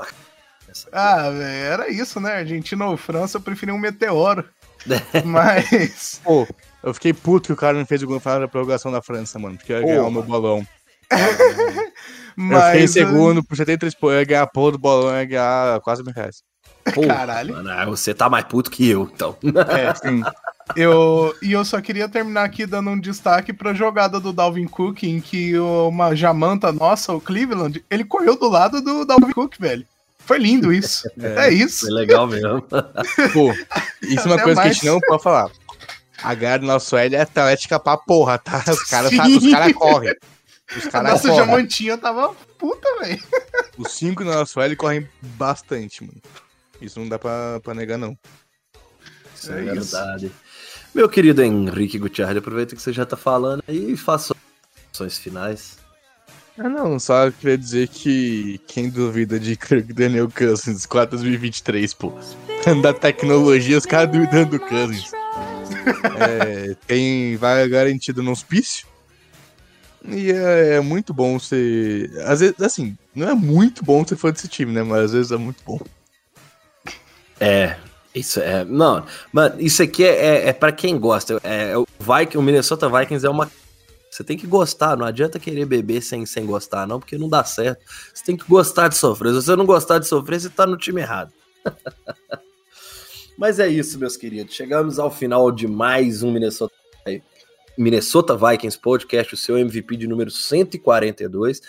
Ah, 0.92 1.30
véio, 1.30 1.66
era 1.66 1.90
isso, 1.90 2.20
né? 2.20 2.34
Argentina 2.34 2.86
ou 2.86 2.98
França, 2.98 3.38
eu 3.38 3.42
preferi 3.42 3.72
um 3.72 3.78
meteoro. 3.78 4.46
Mas. 5.26 6.22
Pô, 6.24 6.48
eu 6.84 6.94
fiquei 6.94 7.14
puto 7.14 7.48
que 7.48 7.54
o 7.54 7.58
cara 7.58 7.78
não 7.78 7.86
fez 7.86 8.04
o 8.04 8.08
gol 8.08 8.20
final 8.20 8.40
da 8.40 8.48
prorrogação 8.48 8.92
da 8.92 9.02
França, 9.02 9.40
mano, 9.40 9.58
porque 9.58 9.72
ia 9.72 9.82
ganhar 9.82 10.04
o 10.04 10.12
meu 10.12 10.24
bolão. 10.24 10.66
Mas, 12.36 12.60
eu 12.60 12.66
fiquei 12.72 12.84
em 12.84 12.88
segundo, 12.88 13.44
por 13.44 13.56
73 13.56 13.94
pontos, 13.96 14.18
ia 14.18 14.26
ganhar 14.26 14.44
a 14.44 14.48
porra 14.48 14.72
do 14.74 14.80
bolão, 14.80 15.16
ia 15.16 15.26
ganhar 15.26 15.80
quase 15.82 16.04
mil 16.04 16.14
reais. 16.14 16.44
Pô, 16.94 17.08
Caralho. 17.08 17.54
Mano, 17.54 17.92
você 17.92 18.14
tá 18.14 18.30
mais 18.30 18.46
puto 18.46 18.70
que 18.70 18.90
eu, 18.90 19.10
então. 19.14 19.38
É, 19.70 19.94
sim. 19.96 20.22
Eu, 20.76 21.36
e 21.42 21.52
eu 21.52 21.64
só 21.64 21.82
queria 21.82 22.10
terminar 22.10 22.44
aqui 22.44 22.66
dando 22.66 22.90
um 22.90 23.00
destaque 23.00 23.54
pra 23.54 23.74
jogada 23.74 24.20
do 24.20 24.34
Dalvin 24.34 24.68
Cook, 24.68 25.04
em 25.04 25.20
que 25.20 25.58
uma 25.60 26.16
jamanta 26.16 26.72
nossa, 26.72 27.14
o 27.14 27.22
Cleveland, 27.22 27.84
ele 27.90 28.04
correu 28.04 28.38
do 28.38 28.50
lado 28.50 28.82
do 28.82 29.06
Dalvin 29.06 29.32
Cook, 29.32 29.56
velho. 29.60 29.86
Foi 30.26 30.38
lindo 30.38 30.72
isso. 30.72 31.08
É, 31.20 31.48
é 31.48 31.54
isso. 31.54 31.82
Foi 31.82 31.92
legal 31.94 32.28
mesmo. 32.28 32.62
Pô, 32.62 33.54
isso 34.02 34.28
é 34.28 34.32
uma 34.32 34.42
coisa 34.42 34.56
mais. 34.56 34.62
que 34.62 34.62
a 34.62 34.74
gente 34.74 34.86
não 34.86 35.00
pode 35.00 35.24
falar. 35.24 35.52
A 36.22 36.34
galera 36.34 36.60
do 36.60 36.68
nosso 36.68 36.96
L 36.96 37.16
é 37.16 37.22
atlética 37.22 37.80
pra 37.80 37.98
porra, 37.98 38.38
tá? 38.38 38.64
Os 38.70 38.84
caras 38.88 39.12
tá, 39.16 39.28
os 39.28 39.52
cara 39.52 39.74
correm. 39.74 40.16
Os 40.78 40.86
cara 40.86 41.10
nossa 41.10 41.28
correm. 41.28 41.46
jamantinha 41.46 41.98
tava 41.98 42.34
puta, 42.58 42.88
velho. 43.02 43.22
Os 43.78 43.92
cinco 43.92 44.24
do 44.24 44.32
nosso 44.32 44.62
L 44.62 44.76
correm 44.76 45.08
bastante, 45.22 46.04
mano. 46.04 46.22
Isso 46.82 47.00
não 47.00 47.10
dá 47.10 47.20
pra, 47.20 47.60
pra 47.62 47.74
negar, 47.74 47.98
não. 47.98 48.18
Isso 49.36 49.52
é, 49.52 49.60
é 49.60 49.74
verdade. 49.74 50.28
Isso. 50.28 50.36
Meu 50.96 51.10
querido 51.10 51.42
Henrique 51.42 51.98
Gutierrez, 51.98 52.38
aproveita 52.38 52.76
que 52.76 52.82
você 52.82 52.94
já 52.94 53.06
tá 53.06 53.18
falando 53.18 53.64
aí 53.68 53.92
e 53.92 53.98
faça 53.98 54.36
ações 54.94 55.18
finais. 55.18 55.78
Ah, 56.58 56.70
não, 56.70 57.00
só 57.00 57.32
queria 57.32 57.58
dizer 57.58 57.88
que 57.88 58.60
quem 58.68 58.90
duvida 58.90 59.40
de 59.40 59.56
Kirk 59.56 59.92
Daniel 59.92 60.30
Cousins 60.30 60.86
4 60.86 61.18
2023, 61.18 61.94
pô. 61.94 62.14
Da 62.82 62.94
tecnologia, 62.94 63.78
os 63.78 63.86
caras 63.86 64.12
duvidando 64.12 64.52
do 64.52 64.60
Cousins. 64.60 65.12
é, 66.20 66.76
tem 66.88 67.36
vaga 67.36 67.68
garantida 67.68 68.22
no 68.22 68.32
hospício. 68.32 68.88
E 70.06 70.32
é, 70.32 70.76
é 70.76 70.80
muito 70.82 71.14
bom 71.14 71.40
ser. 71.40 72.12
Às 72.26 72.42
vezes, 72.42 72.62
assim, 72.62 72.98
não 73.16 73.30
é 73.30 73.34
muito 73.34 73.84
bom 73.84 74.06
ser 74.06 74.16
fã 74.16 74.32
desse 74.32 74.48
time, 74.48 74.72
né? 74.72 74.84
Mas 74.84 75.06
às 75.06 75.12
vezes 75.14 75.32
é 75.32 75.38
muito 75.38 75.64
bom. 75.66 75.80
É, 77.40 77.78
isso 78.14 78.40
é. 78.40 78.64
Não, 78.64 79.06
mano, 79.32 79.56
isso 79.60 79.82
aqui 79.82 80.04
é, 80.04 80.26
é, 80.26 80.50
é 80.50 80.54
para 80.54 80.72
quem 80.72 80.98
gosta. 81.00 81.40
É, 81.44 81.78
o, 81.78 81.88
Viking, 82.00 82.38
o 82.38 82.42
Minnesota 82.42 82.90
Vikings 82.90 83.26
é 83.26 83.30
uma. 83.30 83.50
Você 84.14 84.24
tem 84.24 84.38
que 84.38 84.46
gostar, 84.46 84.96
não 84.96 85.08
adianta 85.08 85.40
querer 85.40 85.66
beber 85.66 86.00
sem, 86.00 86.24
sem 86.24 86.46
gostar, 86.46 86.86
não, 86.86 87.00
porque 87.00 87.18
não 87.18 87.28
dá 87.28 87.44
certo. 87.44 87.84
Você 88.14 88.24
tem 88.24 88.38
que 88.38 88.46
gostar 88.48 88.88
de 88.88 88.96
sofrer. 88.96 89.30
Se 89.30 89.42
você 89.42 89.56
não 89.56 89.66
gostar 89.66 89.98
de 89.98 90.08
sofrer, 90.08 90.40
você 90.40 90.52
tá 90.52 90.68
no 90.68 90.78
time 90.78 91.02
errado. 91.02 91.34
Mas 93.36 93.58
é 93.58 93.68
isso, 93.68 93.98
meus 93.98 94.16
queridos. 94.16 94.54
Chegamos 94.54 95.00
ao 95.00 95.10
final 95.10 95.52
de 95.52 95.68
mais 95.68 96.22
um 96.22 96.32
Minnesota, 96.32 96.76
Minnesota 97.76 98.38
Vikings 98.38 98.80
Podcast, 98.80 99.34
o 99.34 99.38
seu 99.38 99.58
MVP 99.58 99.98
de 99.98 100.06
número 100.06 100.30
142. 100.30 101.60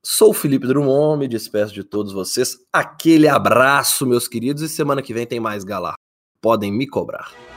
Sou 0.00 0.30
o 0.30 0.34
Felipe 0.34 0.68
Drummond, 0.68 1.18
me 1.18 1.26
despeço 1.26 1.74
de 1.74 1.82
todos 1.82 2.12
vocês. 2.12 2.58
Aquele 2.72 3.26
abraço, 3.26 4.06
meus 4.06 4.28
queridos, 4.28 4.62
e 4.62 4.68
semana 4.68 5.02
que 5.02 5.12
vem 5.12 5.26
tem 5.26 5.40
mais 5.40 5.64
Galar. 5.64 5.94
Podem 6.40 6.70
me 6.70 6.86
cobrar. 6.86 7.47